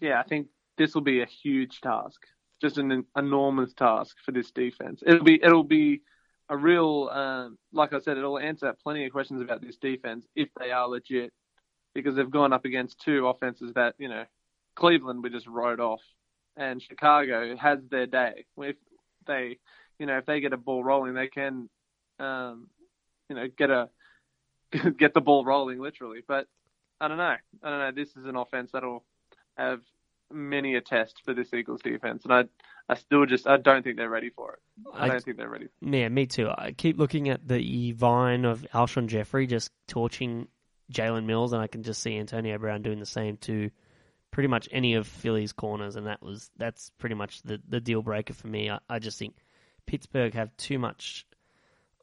yeah, 0.00 0.20
I 0.20 0.22
think 0.24 0.48
this 0.76 0.94
will 0.94 1.02
be 1.02 1.22
a 1.22 1.26
huge 1.26 1.80
task, 1.80 2.20
just 2.60 2.78
an 2.78 3.04
enormous 3.16 3.72
task 3.72 4.16
for 4.24 4.32
this 4.32 4.50
defense. 4.50 5.02
It'll 5.06 5.24
be 5.24 5.42
it'll 5.42 5.64
be 5.64 6.02
a 6.50 6.56
real, 6.56 7.08
um, 7.12 7.56
like 7.72 7.92
I 7.92 8.00
said, 8.00 8.18
it'll 8.18 8.38
answer 8.38 8.74
plenty 8.82 9.06
of 9.06 9.12
questions 9.12 9.40
about 9.40 9.62
this 9.62 9.76
defense 9.76 10.26
if 10.34 10.48
they 10.58 10.72
are 10.72 10.88
legit, 10.88 11.32
because 11.94 12.16
they've 12.16 12.30
gone 12.30 12.52
up 12.52 12.64
against 12.64 13.00
two 13.00 13.28
offenses 13.28 13.72
that 13.74 13.94
you 13.98 14.08
know 14.08 14.24
Cleveland 14.74 15.22
we 15.22 15.30
just 15.30 15.46
wrote 15.46 15.78
off, 15.78 16.02
and 16.56 16.82
Chicago 16.82 17.56
has 17.56 17.78
their 17.88 18.06
day. 18.06 18.44
If 18.58 18.76
they, 19.28 19.58
you 20.00 20.06
know, 20.06 20.18
if 20.18 20.26
they 20.26 20.40
get 20.40 20.52
a 20.52 20.56
ball 20.56 20.82
rolling, 20.82 21.14
they 21.14 21.28
can, 21.28 21.70
um, 22.18 22.66
you 23.28 23.36
know, 23.36 23.46
get 23.56 23.70
a 23.70 23.88
get 24.98 25.14
the 25.14 25.20
ball 25.20 25.44
rolling 25.44 25.80
literally. 25.80 26.20
But 26.26 26.46
I 27.00 27.06
don't 27.06 27.18
know. 27.18 27.36
I 27.62 27.70
don't 27.70 27.78
know. 27.78 27.92
This 27.94 28.16
is 28.16 28.26
an 28.26 28.36
offense 28.36 28.72
that'll 28.72 29.04
have 29.56 29.80
many 30.32 30.74
a 30.76 30.80
test 30.80 31.22
for 31.24 31.34
this 31.34 31.52
Eagles 31.52 31.80
defense, 31.82 32.24
and 32.24 32.32
I, 32.32 32.44
I 32.88 32.94
still 32.94 33.26
just 33.26 33.46
I 33.46 33.56
don't 33.56 33.82
think 33.82 33.96
they're 33.96 34.08
ready 34.10 34.30
for 34.30 34.54
it. 34.54 34.58
I, 34.94 35.04
I- 35.04 35.08
don't 35.08 35.22
think 35.24 35.36
they're 35.36 35.48
ready. 35.48 35.68
Yeah, 35.80 36.08
me 36.08 36.26
too. 36.26 36.48
I 36.48 36.72
keep 36.72 36.98
looking 36.98 37.28
at 37.28 37.46
the 37.46 37.92
vine 37.92 38.44
of 38.44 38.66
Alshon 38.74 39.06
Jeffery 39.06 39.46
just 39.46 39.70
torching 39.88 40.48
Jalen 40.92 41.24
Mills, 41.26 41.52
and 41.52 41.62
I 41.62 41.66
can 41.66 41.82
just 41.82 42.02
see 42.02 42.16
Antonio 42.18 42.58
Brown 42.58 42.82
doing 42.82 42.98
the 43.00 43.06
same 43.06 43.36
to 43.38 43.70
pretty 44.30 44.48
much 44.48 44.68
any 44.72 44.94
of 44.94 45.06
Philly's 45.06 45.52
corners, 45.52 45.96
and 45.96 46.06
that 46.06 46.22
was 46.22 46.50
that's 46.56 46.90
pretty 46.98 47.14
much 47.14 47.42
the, 47.42 47.60
the 47.68 47.80
deal 47.80 48.02
breaker 48.02 48.32
for 48.32 48.46
me. 48.48 48.70
I, 48.70 48.78
I 48.88 48.98
just 48.98 49.18
think 49.18 49.34
Pittsburgh 49.86 50.34
have 50.34 50.56
too 50.56 50.78
much 50.78 51.26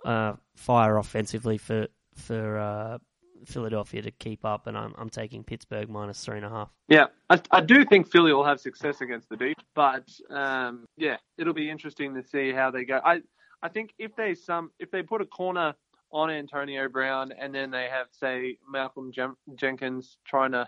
uh, 0.05 0.33
fire 0.55 0.97
offensively 0.97 1.57
for 1.57 1.87
for 2.15 2.57
uh, 2.57 2.97
Philadelphia 3.45 4.01
to 4.01 4.11
keep 4.11 4.45
up, 4.45 4.67
and 4.67 4.77
I'm 4.77 4.93
I'm 4.97 5.09
taking 5.09 5.43
Pittsburgh 5.43 5.89
minus 5.89 6.23
three 6.23 6.37
and 6.37 6.45
a 6.45 6.49
half. 6.49 6.69
Yeah, 6.87 7.05
I, 7.29 7.41
I 7.51 7.61
do 7.61 7.85
think 7.85 8.09
Philly 8.11 8.33
will 8.33 8.45
have 8.45 8.59
success 8.59 9.01
against 9.01 9.29
the 9.29 9.37
deep, 9.37 9.57
but 9.75 10.09
um, 10.29 10.85
yeah, 10.97 11.17
it'll 11.37 11.53
be 11.53 11.69
interesting 11.69 12.15
to 12.15 12.23
see 12.23 12.51
how 12.51 12.71
they 12.71 12.85
go. 12.85 12.99
I 13.03 13.21
I 13.61 13.69
think 13.69 13.91
if 13.99 14.15
they 14.15 14.35
some 14.35 14.71
if 14.79 14.91
they 14.91 15.03
put 15.03 15.21
a 15.21 15.25
corner 15.25 15.73
on 16.11 16.29
Antonio 16.29 16.87
Brown 16.87 17.33
and 17.37 17.53
then 17.53 17.69
they 17.71 17.87
have 17.91 18.07
say 18.11 18.57
Malcolm 18.69 19.11
Jen- 19.11 19.35
Jenkins 19.55 20.17
trying 20.25 20.53
to 20.53 20.67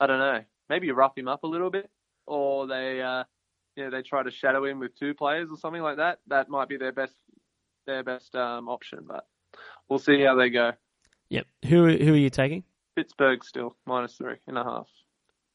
I 0.00 0.06
don't 0.06 0.18
know 0.18 0.42
maybe 0.68 0.90
rough 0.90 1.16
him 1.16 1.28
up 1.28 1.44
a 1.44 1.46
little 1.46 1.70
bit, 1.70 1.90
or 2.26 2.66
they 2.66 3.02
uh, 3.02 3.24
you 3.76 3.84
know 3.84 3.90
they 3.90 4.02
try 4.02 4.22
to 4.22 4.30
shadow 4.30 4.64
him 4.64 4.78
with 4.78 4.98
two 4.98 5.14
players 5.14 5.50
or 5.50 5.56
something 5.56 5.82
like 5.82 5.98
that. 5.98 6.18
That 6.28 6.48
might 6.48 6.68
be 6.68 6.76
their 6.76 6.92
best 6.92 7.14
their 7.86 8.02
best 8.02 8.34
um, 8.34 8.68
option, 8.68 9.00
but 9.06 9.26
we'll 9.88 9.98
see 9.98 10.22
how 10.22 10.34
they 10.36 10.50
go. 10.50 10.72
Yep. 11.32 11.46
Who 11.64 11.86
who 11.96 12.12
are 12.12 12.16
you 12.16 12.28
taking? 12.28 12.62
Pittsburgh 12.94 13.42
still 13.42 13.74
minus 13.86 14.14
three 14.16 14.36
and 14.46 14.58
a 14.58 14.64
half. 14.64 14.86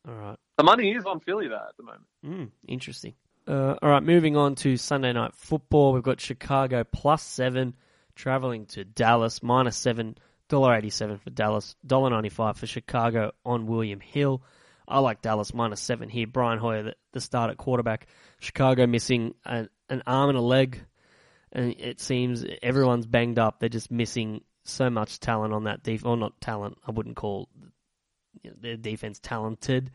All 0.07 0.15
right. 0.15 0.38
The 0.57 0.63
money 0.63 0.91
is 0.91 1.05
on 1.05 1.19
Philly 1.19 1.47
though 1.47 1.55
at 1.55 1.78
the 1.78 1.84
moment. 1.84 2.03
Mm, 2.25 2.49
interesting. 2.67 3.13
Uh, 3.47 3.75
all 3.80 3.89
right, 3.89 4.01
moving 4.01 4.36
on 4.36 4.55
to 4.55 4.75
Sunday 4.75 5.13
night 5.13 5.36
football. 5.36 5.93
We've 5.93 6.01
got 6.01 6.19
Chicago 6.19 6.84
plus 6.84 7.21
seven, 7.21 7.75
traveling 8.15 8.65
to 8.67 8.86
Dallas 8.86 9.43
minus 9.43 9.78
seven 9.78 10.17
dollar 10.49 10.73
eighty 10.73 10.89
seven 10.89 11.19
for 11.19 11.30
Dallas, 11.30 11.75
dollar 11.86 12.09
ninety 12.09 12.30
five 12.30 12.57
for 12.57 12.65
Chicago 12.65 13.34
on 13.45 13.67
William 13.67 13.99
Hill. 13.99 14.41
I 14.88 14.97
like 14.97 15.21
Dallas 15.21 15.53
minus 15.53 15.80
seven 15.80 16.09
here. 16.09 16.25
Brian 16.25 16.57
Hoyer, 16.57 16.82
the, 16.82 16.95
the 17.11 17.21
start 17.21 17.51
at 17.51 17.57
quarterback. 17.57 18.07
Chicago 18.39 18.88
missing 18.88 19.36
an, 19.45 19.69
an 19.89 20.01
arm 20.07 20.30
and 20.30 20.39
a 20.39 20.41
leg, 20.41 20.84
and 21.51 21.75
it 21.78 21.99
seems 21.99 22.43
everyone's 22.63 23.05
banged 23.05 23.38
up. 23.38 23.59
They're 23.59 23.69
just 23.69 23.91
missing 23.91 24.41
so 24.72 24.89
much 24.89 25.20
talent 25.20 25.53
on 25.53 25.65
that 25.65 25.84
defense. 25.84 26.03
Well, 26.03 26.15
not 26.15 26.39
talent. 26.41 26.78
I 26.88 26.91
wouldn't 26.91 27.15
call 27.15 27.49
you 28.43 28.51
know, 28.51 28.55
their 28.59 28.78
defense 28.78 29.20
talented. 29.20 29.91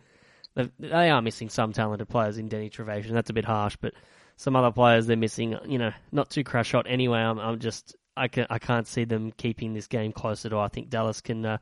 They, 0.54 1.10
are 1.10 1.22
missing 1.22 1.48
some 1.48 1.72
talented 1.72 2.08
players 2.08 2.36
in 2.36 2.48
Denny 2.48 2.68
Trevathan. 2.68 3.12
That's 3.12 3.30
a 3.30 3.34
bit 3.34 3.46
harsh, 3.46 3.76
but 3.80 3.94
some 4.36 4.54
other 4.54 4.70
players 4.70 5.06
they're 5.06 5.16
missing. 5.16 5.56
You 5.66 5.78
know, 5.78 5.92
not 6.10 6.30
too 6.30 6.44
crash 6.44 6.72
hot 6.72 6.86
anyway. 6.88 7.20
I'm, 7.20 7.38
I'm 7.38 7.58
just 7.58 7.96
I 8.16 8.28
can 8.28 8.46
I 8.50 8.58
can't 8.58 8.86
see 8.86 9.04
them 9.04 9.32
keeping 9.32 9.72
this 9.72 9.86
game 9.86 10.12
close 10.12 10.44
at 10.44 10.52
all. 10.52 10.62
I 10.62 10.68
think 10.68 10.90
Dallas 10.90 11.20
can 11.20 11.44
uh, 11.46 11.58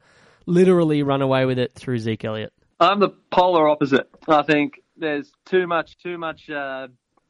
literally 0.46 1.02
run 1.02 1.22
away 1.22 1.44
with 1.46 1.58
it 1.58 1.74
through 1.74 1.98
Zeke 1.98 2.24
Elliott. 2.24 2.52
I'm 2.80 2.98
the 2.98 3.10
polar 3.30 3.68
opposite. 3.68 4.08
I 4.26 4.42
think 4.42 4.80
there's 4.96 5.30
too 5.44 5.66
much, 5.66 5.98
too 5.98 6.18
much 6.18 6.48
uh, 6.48 6.88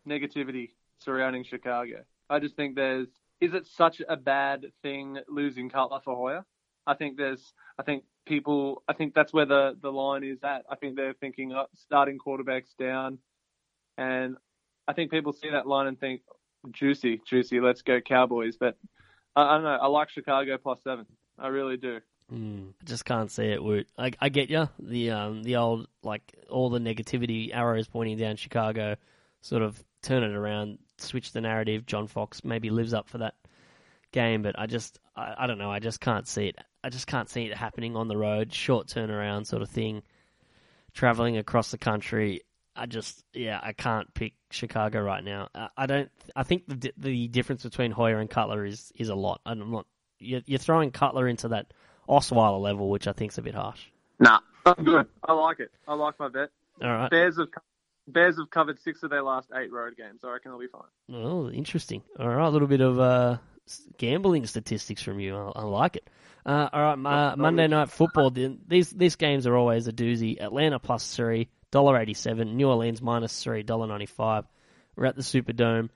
negativity 0.09 0.71
surrounding 1.01 1.45
Chicago. 1.45 2.05
I 2.29 2.39
just 2.39 2.57
think 2.57 2.77
there's. 2.77 3.09
Is 3.41 3.55
it 3.55 3.67
such 3.67 4.03
a 4.07 4.17
bad 4.17 4.67
thing 4.83 5.19
losing 5.29 5.71
Cutler 5.71 6.01
for 6.05 6.15
Hoyer? 6.15 6.45
I 6.87 6.95
think 6.95 7.17
there's. 7.17 7.53
I 7.79 7.83
think 7.83 8.05
people. 8.27 8.83
I 8.89 8.93
think 8.93 9.15
that's 9.15 9.33
where 9.33 9.47
the 9.47 9.77
the 9.81 9.91
line 9.91 10.25
is 10.25 10.39
at. 10.43 10.65
I 10.71 10.77
think 10.77 10.97
they're 10.97 11.15
thinking 11.15 11.53
uh, 11.53 11.65
starting 11.75 12.19
quarterbacks 12.19 12.77
down, 12.79 13.19
and 13.97 14.37
I 14.87 14.93
think 14.93 15.11
people 15.11 15.33
see 15.33 15.51
that 15.51 15.67
line 15.67 15.87
and 15.87 15.99
think 15.99 16.23
juicy, 16.73 17.21
juicy. 17.27 17.61
Let's 17.61 17.83
go 17.83 18.01
Cowboys. 18.01 18.57
But 18.59 18.77
I, 19.37 19.43
I 19.43 19.55
don't 19.55 19.65
know. 19.65 19.79
I 19.81 19.87
like 19.87 20.11
Chicago 20.11 20.59
plus 20.59 20.83
seven. 20.83 21.07
I 21.39 21.49
really 21.49 21.77
do. 21.77 22.01
Mm, 22.33 22.75
I 22.81 22.85
just 22.85 23.05
can't 23.05 23.31
see 23.31 23.45
it. 23.45 23.63
Woot. 23.63 23.89
I, 23.99 24.13
I 24.21 24.29
get 24.29 24.51
you. 24.51 24.69
The 24.79 25.11
um 25.11 25.43
the 25.43 25.57
old 25.57 25.89
like 26.03 26.23
all 26.49 26.71
the 26.71 26.79
negativity 26.79 27.55
arrows 27.55 27.89
pointing 27.89 28.19
down 28.19 28.37
Chicago, 28.37 28.97
sort 29.41 29.63
of 29.63 29.83
turn 30.03 30.23
it 30.23 30.35
around, 30.35 30.79
switch 31.03 31.33
the 31.33 31.41
narrative. 31.41 31.87
John 31.87 32.07
Fox 32.07 32.45
maybe 32.45 32.71
lives 32.71 32.95
up 32.95 33.09
for 33.09 33.19
that 33.19 33.35
game, 34.13 34.43
but 34.43 34.59
I 34.59 34.67
just 34.67 34.99
I, 35.17 35.35
I 35.39 35.47
don't 35.47 35.59
know. 35.59 35.71
I 35.71 35.79
just 35.79 36.01
can't 36.01 36.27
see 36.27 36.47
it. 36.47 36.59
I 36.83 36.89
just 36.89 37.07
can't 37.07 37.29
see 37.29 37.45
it 37.45 37.57
happening 37.57 37.97
on 37.97 38.09
the 38.09 38.17
road. 38.17 38.53
Short 38.53 38.87
turnaround 38.89 39.47
sort 39.47 39.63
of 39.63 39.71
thing. 39.71 40.03
Traveling 40.95 41.37
across 41.37 41.71
the 41.71 41.79
country. 41.79 42.43
I 42.77 42.87
just 42.87 43.25
yeah 43.35 43.61
I 43.63 43.73
can't 43.73 44.13
pick 44.15 44.35
Chicago 44.51 45.01
right 45.03 45.23
now. 45.23 45.49
I, 45.55 45.69
I 45.77 45.87
don't. 45.87 46.11
I 46.35 46.43
think 46.43 46.65
the 46.67 46.93
the 46.97 47.29
difference 47.29 47.63
between 47.63 47.91
Hoyer 47.91 48.19
and 48.19 48.31
Cutler 48.31 48.65
is 48.65 48.93
is 48.97 49.09
a 49.09 49.15
lot. 49.15 49.41
I'm 49.45 49.71
not. 49.71 49.87
You're, 50.19 50.43
you're 50.47 50.59
throwing 50.59 50.91
Cutler 50.91 51.29
into 51.29 51.49
that 51.49 51.73
Osweiler 52.09 52.61
level, 52.61 52.91
which 52.91 53.07
I 53.07 53.13
think's 53.13 53.39
a 53.39 53.43
bit 53.43 53.55
harsh. 53.55 53.87
Nah, 54.19 54.41
I'm 54.67 54.85
good. 54.85 55.07
I 55.25 55.33
like 55.33 55.61
it. 55.61 55.71
I 55.89 55.95
like 55.95 56.19
my 56.19 56.29
bet. 56.29 56.51
All 56.83 56.91
right. 56.91 57.11
Bears 57.11 57.39
have 57.39 57.49
Bears 58.13 58.37
have 58.39 58.51
covered 58.51 58.81
six 58.81 59.03
of 59.03 59.11
their 59.11 59.23
last 59.23 59.49
eight 59.55 59.73
road 59.73 59.97
games. 59.97 60.21
I 60.25 60.31
reckon 60.31 60.51
they'll 60.51 60.61
be 60.61 60.67
fine. 60.67 60.83
Oh, 61.13 61.51
interesting. 61.51 62.03
All 62.19 62.29
right, 62.29 62.47
a 62.47 62.51
little 62.51 62.69
bit 62.69 62.81
of 62.81 62.99
uh, 62.99 63.39
gambling 63.99 64.47
statistics 64.47 65.03
from 65.03 65.21
you. 65.21 65.37
I, 65.37 65.53
I 65.57 65.63
like 65.63 65.97
it. 65.97 66.09
Uh, 66.45 66.69
all 66.73 66.97
right, 66.97 67.33
uh, 67.33 67.37
Monday 67.37 67.67
Night 67.67 67.91
Football. 67.91 68.31
These 68.31 68.91
these 68.91 69.17
games 69.17 69.47
are 69.47 69.57
always 69.57 69.87
a 69.89 69.93
doozy. 69.93 70.41
Atlanta 70.41 70.79
plus 70.79 71.15
three, 71.15 71.49
dollar 71.71 71.99
eighty 71.99 72.15
seven. 72.15 72.57
New 72.57 72.69
Orleans 72.69 73.03
minus 73.03 73.43
three, 73.43 73.63
dollar 73.63 73.87
ninety 73.87 74.07
five. 74.07 74.45
We're 74.97 75.07
at 75.07 75.17
the 75.17 75.23
Superdome. 75.23 75.91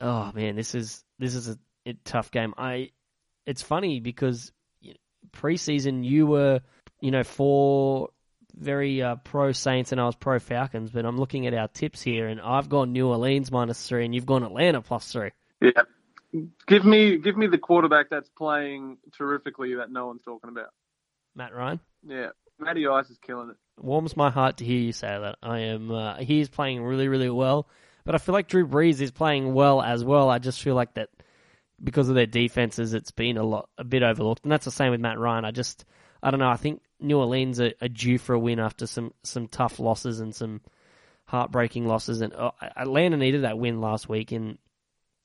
Oh 0.00 0.32
man, 0.34 0.56
this 0.56 0.74
is 0.74 1.04
this 1.18 1.34
is 1.34 1.48
a, 1.48 1.58
a 1.86 1.92
tough 2.04 2.30
game. 2.30 2.54
I. 2.56 2.90
It's 3.46 3.62
funny 3.62 4.00
because 4.00 4.52
preseason 5.32 6.04
you 6.04 6.26
were 6.26 6.60
you 7.00 7.10
know 7.10 7.24
for 7.24 8.10
very 8.58 9.02
uh, 9.02 9.16
pro 9.16 9.52
Saints 9.52 9.92
and 9.92 10.00
I 10.00 10.06
was 10.06 10.16
pro 10.16 10.38
Falcons, 10.38 10.90
but 10.90 11.04
I'm 11.04 11.18
looking 11.18 11.46
at 11.46 11.54
our 11.54 11.68
tips 11.68 12.02
here, 12.02 12.26
and 12.28 12.40
I've 12.40 12.68
gone 12.68 12.92
New 12.92 13.08
Orleans 13.08 13.50
minus 13.50 13.86
three, 13.86 14.04
and 14.04 14.14
you've 14.14 14.26
gone 14.26 14.42
Atlanta 14.42 14.82
plus 14.82 15.10
three. 15.10 15.30
Yeah. 15.60 15.82
Give 16.66 16.84
me 16.84 17.16
give 17.18 17.36
me 17.36 17.46
the 17.46 17.58
quarterback 17.58 18.10
that's 18.10 18.28
playing 18.36 18.98
terrifically 19.16 19.76
that 19.76 19.90
no 19.90 20.06
one's 20.06 20.22
talking 20.22 20.50
about. 20.50 20.68
Matt 21.34 21.54
Ryan. 21.54 21.80
Yeah, 22.06 22.28
Matty 22.58 22.86
Ice 22.86 23.08
is 23.08 23.18
killing 23.18 23.50
it. 23.50 23.56
Warms 23.80 24.16
my 24.16 24.30
heart 24.30 24.58
to 24.58 24.64
hear 24.64 24.78
you 24.78 24.92
say 24.92 25.06
that. 25.06 25.36
I 25.42 25.60
am. 25.60 25.90
Uh, 25.90 26.16
he 26.16 26.40
is 26.40 26.48
playing 26.50 26.82
really, 26.82 27.08
really 27.08 27.30
well, 27.30 27.66
but 28.04 28.14
I 28.14 28.18
feel 28.18 28.34
like 28.34 28.48
Drew 28.48 28.66
Brees 28.66 29.00
is 29.00 29.10
playing 29.10 29.54
well 29.54 29.80
as 29.80 30.04
well. 30.04 30.28
I 30.28 30.38
just 30.38 30.60
feel 30.60 30.74
like 30.74 30.94
that 30.94 31.08
because 31.82 32.08
of 32.08 32.14
their 32.14 32.26
defenses, 32.26 32.92
it's 32.92 33.12
been 33.12 33.38
a 33.38 33.42
lot, 33.42 33.70
a 33.78 33.84
bit 33.84 34.02
overlooked, 34.02 34.42
and 34.42 34.52
that's 34.52 34.64
the 34.64 34.70
same 34.70 34.90
with 34.90 35.00
Matt 35.00 35.18
Ryan. 35.18 35.44
I 35.44 35.50
just, 35.50 35.84
I 36.22 36.30
don't 36.30 36.40
know. 36.40 36.48
I 36.48 36.56
think 36.56 36.82
New 37.00 37.18
Orleans 37.18 37.60
are, 37.60 37.72
are 37.80 37.88
due 37.88 38.18
for 38.18 38.34
a 38.34 38.38
win 38.38 38.58
after 38.58 38.86
some 38.86 39.12
some 39.22 39.48
tough 39.48 39.78
losses 39.78 40.20
and 40.20 40.34
some 40.34 40.60
heartbreaking 41.26 41.86
losses, 41.86 42.20
and 42.20 42.34
uh, 42.34 42.50
Atlanta 42.76 43.16
needed 43.16 43.44
that 43.44 43.58
win 43.58 43.80
last 43.80 44.08
week, 44.08 44.32
and 44.32 44.58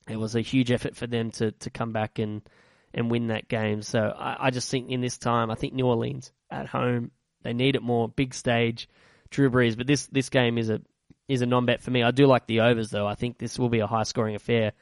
it 0.08 0.16
was 0.16 0.34
a 0.34 0.40
huge 0.40 0.70
effort 0.70 0.96
for 0.96 1.06
them 1.06 1.30
to, 1.32 1.52
to 1.52 1.70
come 1.70 1.92
back 1.92 2.18
and, 2.18 2.42
and 2.92 3.10
win 3.10 3.28
that 3.28 3.48
game. 3.48 3.82
So 3.82 4.00
I, 4.00 4.46
I 4.46 4.50
just 4.50 4.70
think 4.70 4.90
in 4.90 5.00
this 5.00 5.18
time, 5.18 5.50
I 5.50 5.54
think 5.54 5.72
New 5.72 5.86
Orleans 5.86 6.30
at 6.50 6.66
home, 6.66 7.10
they 7.42 7.54
need 7.54 7.74
it 7.74 7.82
more. 7.82 8.08
Big 8.08 8.34
stage, 8.34 8.88
Drew 9.30 9.50
Brees. 9.50 9.76
But 9.76 9.86
this, 9.86 10.06
this 10.06 10.28
game 10.28 10.58
is 10.58 10.70
a 10.70 10.80
is 11.26 11.40
a 11.40 11.46
non 11.46 11.64
bet 11.64 11.82
for 11.82 11.90
me. 11.90 12.02
I 12.02 12.10
do 12.10 12.26
like 12.26 12.46
the 12.46 12.60
overs 12.60 12.90
though. 12.90 13.06
I 13.06 13.14
think 13.14 13.38
this 13.38 13.58
will 13.58 13.70
be 13.70 13.80
a 13.80 13.86
high 13.86 14.02
scoring 14.02 14.34
affair. 14.34 14.72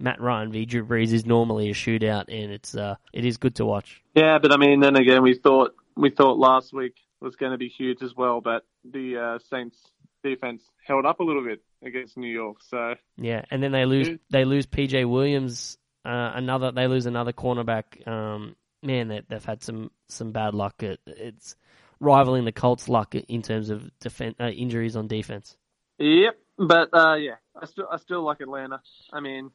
Matt 0.00 0.20
Ryan 0.20 0.50
v 0.50 0.66
Drew 0.66 0.84
Brees 0.84 1.12
is 1.12 1.24
normally 1.24 1.70
a 1.70 1.74
shootout, 1.74 2.24
and 2.26 2.50
it's 2.50 2.74
uh, 2.74 2.96
it 3.12 3.24
is 3.24 3.36
good 3.36 3.54
to 3.56 3.64
watch. 3.64 4.02
Yeah, 4.16 4.38
but 4.42 4.52
I 4.52 4.56
mean, 4.56 4.80
then 4.80 4.96
again, 4.96 5.22
we 5.22 5.34
thought 5.34 5.76
we 5.96 6.10
thought 6.10 6.38
last 6.38 6.72
week 6.72 6.94
was 7.20 7.36
going 7.36 7.52
to 7.52 7.58
be 7.58 7.68
huge 7.68 8.02
as 8.02 8.14
well, 8.14 8.40
but 8.40 8.64
the 8.84 9.16
uh, 9.16 9.38
Saints 9.50 9.78
defense 10.22 10.62
held 10.86 11.06
up 11.06 11.20
a 11.20 11.22
little 11.22 11.44
bit 11.44 11.62
against 11.84 12.16
New 12.16 12.32
York. 12.32 12.58
So 12.68 12.94
yeah, 13.16 13.44
and 13.50 13.62
then 13.62 13.72
they 13.72 13.84
lose 13.84 14.18
they 14.30 14.44
lose 14.44 14.66
PJ 14.66 15.08
Williams. 15.08 15.78
Uh, 16.04 16.32
another 16.34 16.72
they 16.72 16.86
lose 16.86 17.06
another 17.06 17.32
cornerback. 17.32 18.06
Um, 18.06 18.56
man, 18.82 19.08
they, 19.08 19.22
they've 19.28 19.44
had 19.44 19.62
some 19.62 19.90
some 20.08 20.32
bad 20.32 20.54
luck. 20.54 20.82
It, 20.82 21.00
it's 21.06 21.56
rivaling 22.00 22.44
the 22.44 22.52
Colts' 22.52 22.88
luck 22.88 23.14
in 23.14 23.42
terms 23.42 23.70
of 23.70 23.88
defen- 24.02 24.40
uh, 24.40 24.48
injuries 24.48 24.96
on 24.96 25.06
defense. 25.06 25.56
Yep, 25.98 26.36
but 26.58 26.88
uh, 26.92 27.14
yeah, 27.14 27.36
I 27.60 27.66
still 27.66 27.86
I 27.90 27.98
still 27.98 28.22
like 28.22 28.40
Atlanta. 28.40 28.80
I 29.12 29.20
mean, 29.20 29.50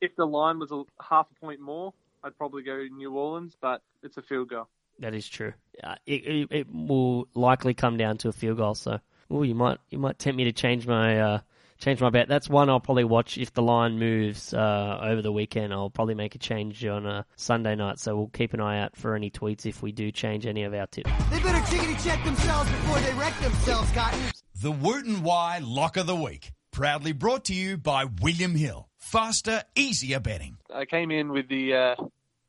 if 0.00 0.16
the 0.16 0.26
line 0.26 0.58
was 0.58 0.72
a 0.72 0.84
half 1.02 1.26
a 1.30 1.40
point 1.40 1.60
more, 1.60 1.92
I'd 2.22 2.36
probably 2.36 2.62
go 2.62 2.84
New 2.90 3.12
Orleans, 3.12 3.56
but 3.60 3.82
it's 4.02 4.16
a 4.16 4.22
field 4.22 4.50
goal. 4.50 4.68
That 5.02 5.14
is 5.14 5.28
true. 5.28 5.52
Uh, 5.82 5.96
it, 6.06 6.24
it, 6.24 6.48
it 6.52 6.66
will 6.72 7.26
likely 7.34 7.74
come 7.74 7.96
down 7.96 8.18
to 8.18 8.28
a 8.28 8.32
field 8.32 8.58
goal. 8.58 8.76
So, 8.76 9.00
oh, 9.30 9.42
you 9.42 9.54
might 9.54 9.78
you 9.90 9.98
might 9.98 10.18
tempt 10.18 10.36
me 10.36 10.44
to 10.44 10.52
change 10.52 10.86
my 10.86 11.20
uh, 11.20 11.40
change 11.78 12.00
my 12.00 12.08
bet. 12.10 12.28
That's 12.28 12.48
one 12.48 12.70
I'll 12.70 12.78
probably 12.78 13.02
watch 13.02 13.36
if 13.36 13.52
the 13.52 13.62
line 13.62 13.98
moves 13.98 14.54
uh, 14.54 15.00
over 15.02 15.20
the 15.20 15.32
weekend. 15.32 15.72
I'll 15.72 15.90
probably 15.90 16.14
make 16.14 16.36
a 16.36 16.38
change 16.38 16.84
on 16.86 17.04
a 17.04 17.26
Sunday 17.34 17.74
night. 17.74 17.98
So 17.98 18.16
we'll 18.16 18.28
keep 18.28 18.54
an 18.54 18.60
eye 18.60 18.80
out 18.80 18.96
for 18.96 19.16
any 19.16 19.28
tweets 19.28 19.66
if 19.66 19.82
we 19.82 19.90
do 19.90 20.12
change 20.12 20.46
any 20.46 20.62
of 20.62 20.72
our 20.72 20.86
tips. 20.86 21.10
They 21.30 21.40
better 21.40 21.58
chickity 21.66 22.04
check 22.04 22.24
themselves 22.24 22.70
before 22.70 23.00
they 23.00 23.12
wreck 23.14 23.36
themselves, 23.40 23.90
Cotton. 23.90 24.20
The 24.62 24.70
Woot 24.70 25.04
and 25.04 25.24
Wye 25.24 25.58
Lock 25.60 25.96
of 25.96 26.06
the 26.06 26.14
Week, 26.14 26.52
proudly 26.70 27.10
brought 27.10 27.46
to 27.46 27.54
you 27.54 27.76
by 27.76 28.04
William 28.04 28.54
Hill. 28.54 28.88
Faster, 28.98 29.64
easier 29.74 30.20
betting. 30.20 30.58
I 30.72 30.84
came 30.84 31.10
in 31.10 31.32
with 31.32 31.48
the 31.48 31.74
uh, 31.74 31.94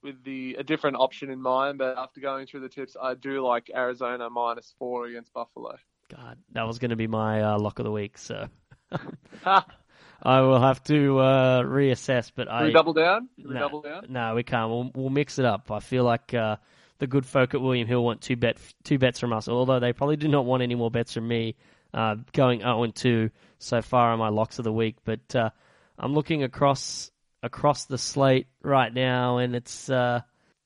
with 0.03 0.23
the 0.23 0.55
a 0.59 0.63
different 0.63 0.97
option 0.97 1.29
in 1.29 1.41
mind, 1.41 1.77
but 1.77 1.97
after 1.97 2.19
going 2.21 2.45
through 2.45 2.61
the 2.61 2.69
tips, 2.69 2.95
I 3.01 3.13
do 3.15 3.45
like 3.45 3.71
Arizona 3.73 4.29
minus 4.29 4.73
four 4.77 5.05
against 5.05 5.33
Buffalo. 5.33 5.77
God, 6.09 6.37
that 6.51 6.67
was 6.67 6.79
going 6.79 6.91
to 6.91 6.95
be 6.95 7.07
my 7.07 7.41
uh, 7.41 7.59
lock 7.59 7.79
of 7.79 7.85
the 7.85 7.91
week. 7.91 8.17
So 8.17 8.47
I 9.45 10.41
will 10.41 10.61
have 10.61 10.83
to 10.85 11.19
uh, 11.19 11.63
reassess. 11.63 12.31
But 12.33 12.49
I 12.49 12.65
we 12.65 12.71
double 12.71 12.93
down? 12.93 13.29
Can 13.39 13.49
we 13.49 13.53
no, 13.55 13.59
double 13.59 13.81
down? 13.81 14.05
no, 14.09 14.35
we 14.35 14.43
can't. 14.43 14.69
We'll, 14.69 14.91
we'll 14.93 15.09
mix 15.09 15.39
it 15.39 15.45
up. 15.45 15.71
I 15.71 15.79
feel 15.79 16.03
like 16.03 16.33
uh, 16.33 16.57
the 16.99 17.07
good 17.07 17.25
folk 17.25 17.53
at 17.53 17.61
William 17.61 17.87
Hill 17.87 18.03
want 18.03 18.21
two 18.21 18.35
bet 18.35 18.57
two 18.83 18.97
bets 18.97 19.19
from 19.19 19.33
us, 19.33 19.47
although 19.47 19.79
they 19.79 19.93
probably 19.93 20.17
do 20.17 20.27
not 20.27 20.45
want 20.45 20.63
any 20.63 20.75
more 20.75 20.91
bets 20.91 21.13
from 21.13 21.27
me. 21.27 21.55
Uh, 21.93 22.15
going 22.31 22.61
0 22.61 22.81
and 22.81 22.95
2 22.95 23.29
so 23.59 23.79
far 23.83 24.13
on 24.13 24.17
my 24.17 24.29
locks 24.29 24.57
of 24.57 24.63
the 24.63 24.73
week, 24.73 24.95
but 25.05 25.35
uh, 25.35 25.51
I'm 25.99 26.15
looking 26.15 26.41
across 26.41 27.11
across 27.43 27.85
the 27.85 27.97
slate 27.97 28.47
right 28.63 28.91
now, 28.91 29.37
and 29.37 29.55
it's 29.55 29.89
uh, 29.89 30.21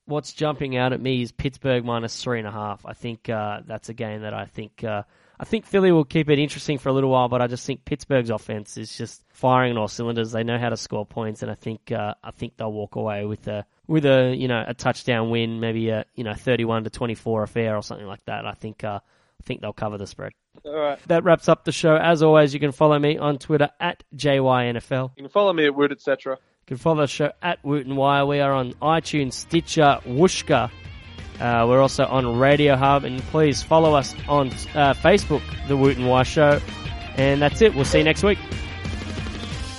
what's 0.06 0.32
jumping 0.32 0.78
out 0.78 0.94
at 0.94 1.02
me 1.02 1.22
is 1.22 1.32
Pittsburgh 1.32 1.84
minus 1.84 2.22
three 2.22 2.40
and 2.40 2.48
a 2.48 2.52
half. 2.52 2.86
I 2.86 2.94
think 2.94 3.30
uh, 3.30 3.62
that's 3.66 3.90
a 3.90 3.94
game 3.94 4.22
that 4.22 4.34
I 4.34 4.46
think 4.46 4.84
uh, 4.84 5.04
I 5.40 5.46
think 5.46 5.66
Philly 5.66 5.92
will 5.92 6.06
keep 6.06 6.30
it 6.30 6.40
interesting 6.40 6.78
for 6.78 6.90
a 6.90 6.94
little 6.94 7.10
while, 7.10 7.28
but 7.28 7.42
I 7.42 7.48
just 7.48 7.66
think 7.66 7.84
Pittsburgh's 7.84 8.30
offense 8.30 8.78
is 8.78 8.96
just 8.96 9.24
firing 9.30 9.74
on 9.74 9.78
all 9.78 9.88
cylinders. 9.88 10.32
They 10.32 10.44
know 10.44 10.58
how 10.58 10.70
to 10.70 10.78
score 10.78 11.06
points, 11.06 11.42
and 11.42 11.52
I 11.52 11.56
think 11.56 11.92
uh, 11.92 12.14
I 12.24 12.32
think 12.32 12.58
they'll 12.58 12.72
walk 12.72 12.96
away 12.96 13.26
with 13.26 13.48
a 13.48 13.66
with 13.88 14.06
a 14.06 14.36
you 14.36 14.48
know 14.48 14.64
a 14.66 14.74
touchdown 14.74 15.30
win, 15.30 15.60
maybe 15.60 15.90
a 15.90 16.06
you 16.16 16.24
know 16.24 16.34
31 16.34 16.86
to 16.86 16.90
24 16.90 17.44
affair 17.44 17.76
or 17.76 17.82
something 17.82 18.08
like 18.08 18.24
that. 18.26 18.46
I 18.46 18.54
think 18.54 18.84
uh, 18.84 19.00
I 19.02 19.44
think 19.44 19.62
they'll 19.62 19.74
cover 19.74 19.98
the 19.98 20.08
spread. 20.08 20.32
All 20.66 20.74
right. 20.74 21.00
That 21.08 21.24
wraps 21.24 21.48
up 21.50 21.66
the 21.66 21.72
show. 21.72 21.96
As 21.96 22.24
always, 22.24 22.54
you 22.54 22.60
can 22.60 22.72
follow 22.72 22.98
me 22.98 23.18
on 23.18 23.38
Twitter 23.38 23.70
at 23.80 24.04
JYNFL. 24.16 25.12
You 25.16 25.24
can 25.24 25.30
follow 25.30 25.54
me 25.54 25.66
at 25.66 25.76
Woot, 25.76 25.92
etc. 25.92 26.38
You 26.68 26.76
can 26.76 26.78
follow 26.80 27.02
the 27.02 27.08
show 27.08 27.32
at 27.42 27.64
Woot 27.64 27.86
and 27.86 27.96
Wye. 27.96 28.26
We 28.26 28.42
are 28.42 28.52
on 28.52 28.74
iTunes, 28.82 29.34
Stitcher, 29.34 30.00
Wooshka, 30.06 30.70
Uh, 31.40 31.66
we're 31.70 31.80
also 31.80 32.04
on 32.06 32.38
Radio 32.38 32.76
Hub, 32.76 33.06
and 33.06 33.22
please 33.32 33.64
follow 33.64 33.94
us 33.94 34.14
on 34.28 34.48
uh, 34.50 34.94
Facebook, 34.96 35.44
The 35.70 35.78
Woot 35.78 35.96
and 35.96 36.10
Wye's 36.10 36.28
Show. 36.28 36.60
And 37.16 37.42
that's 37.42 37.62
it. 37.62 37.74
We'll 37.74 37.86
see 37.86 38.00
you 38.00 38.04
next 38.04 38.22
week. 38.24 38.40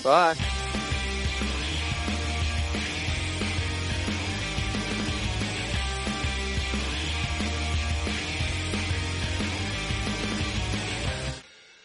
Bye. 0.02 0.34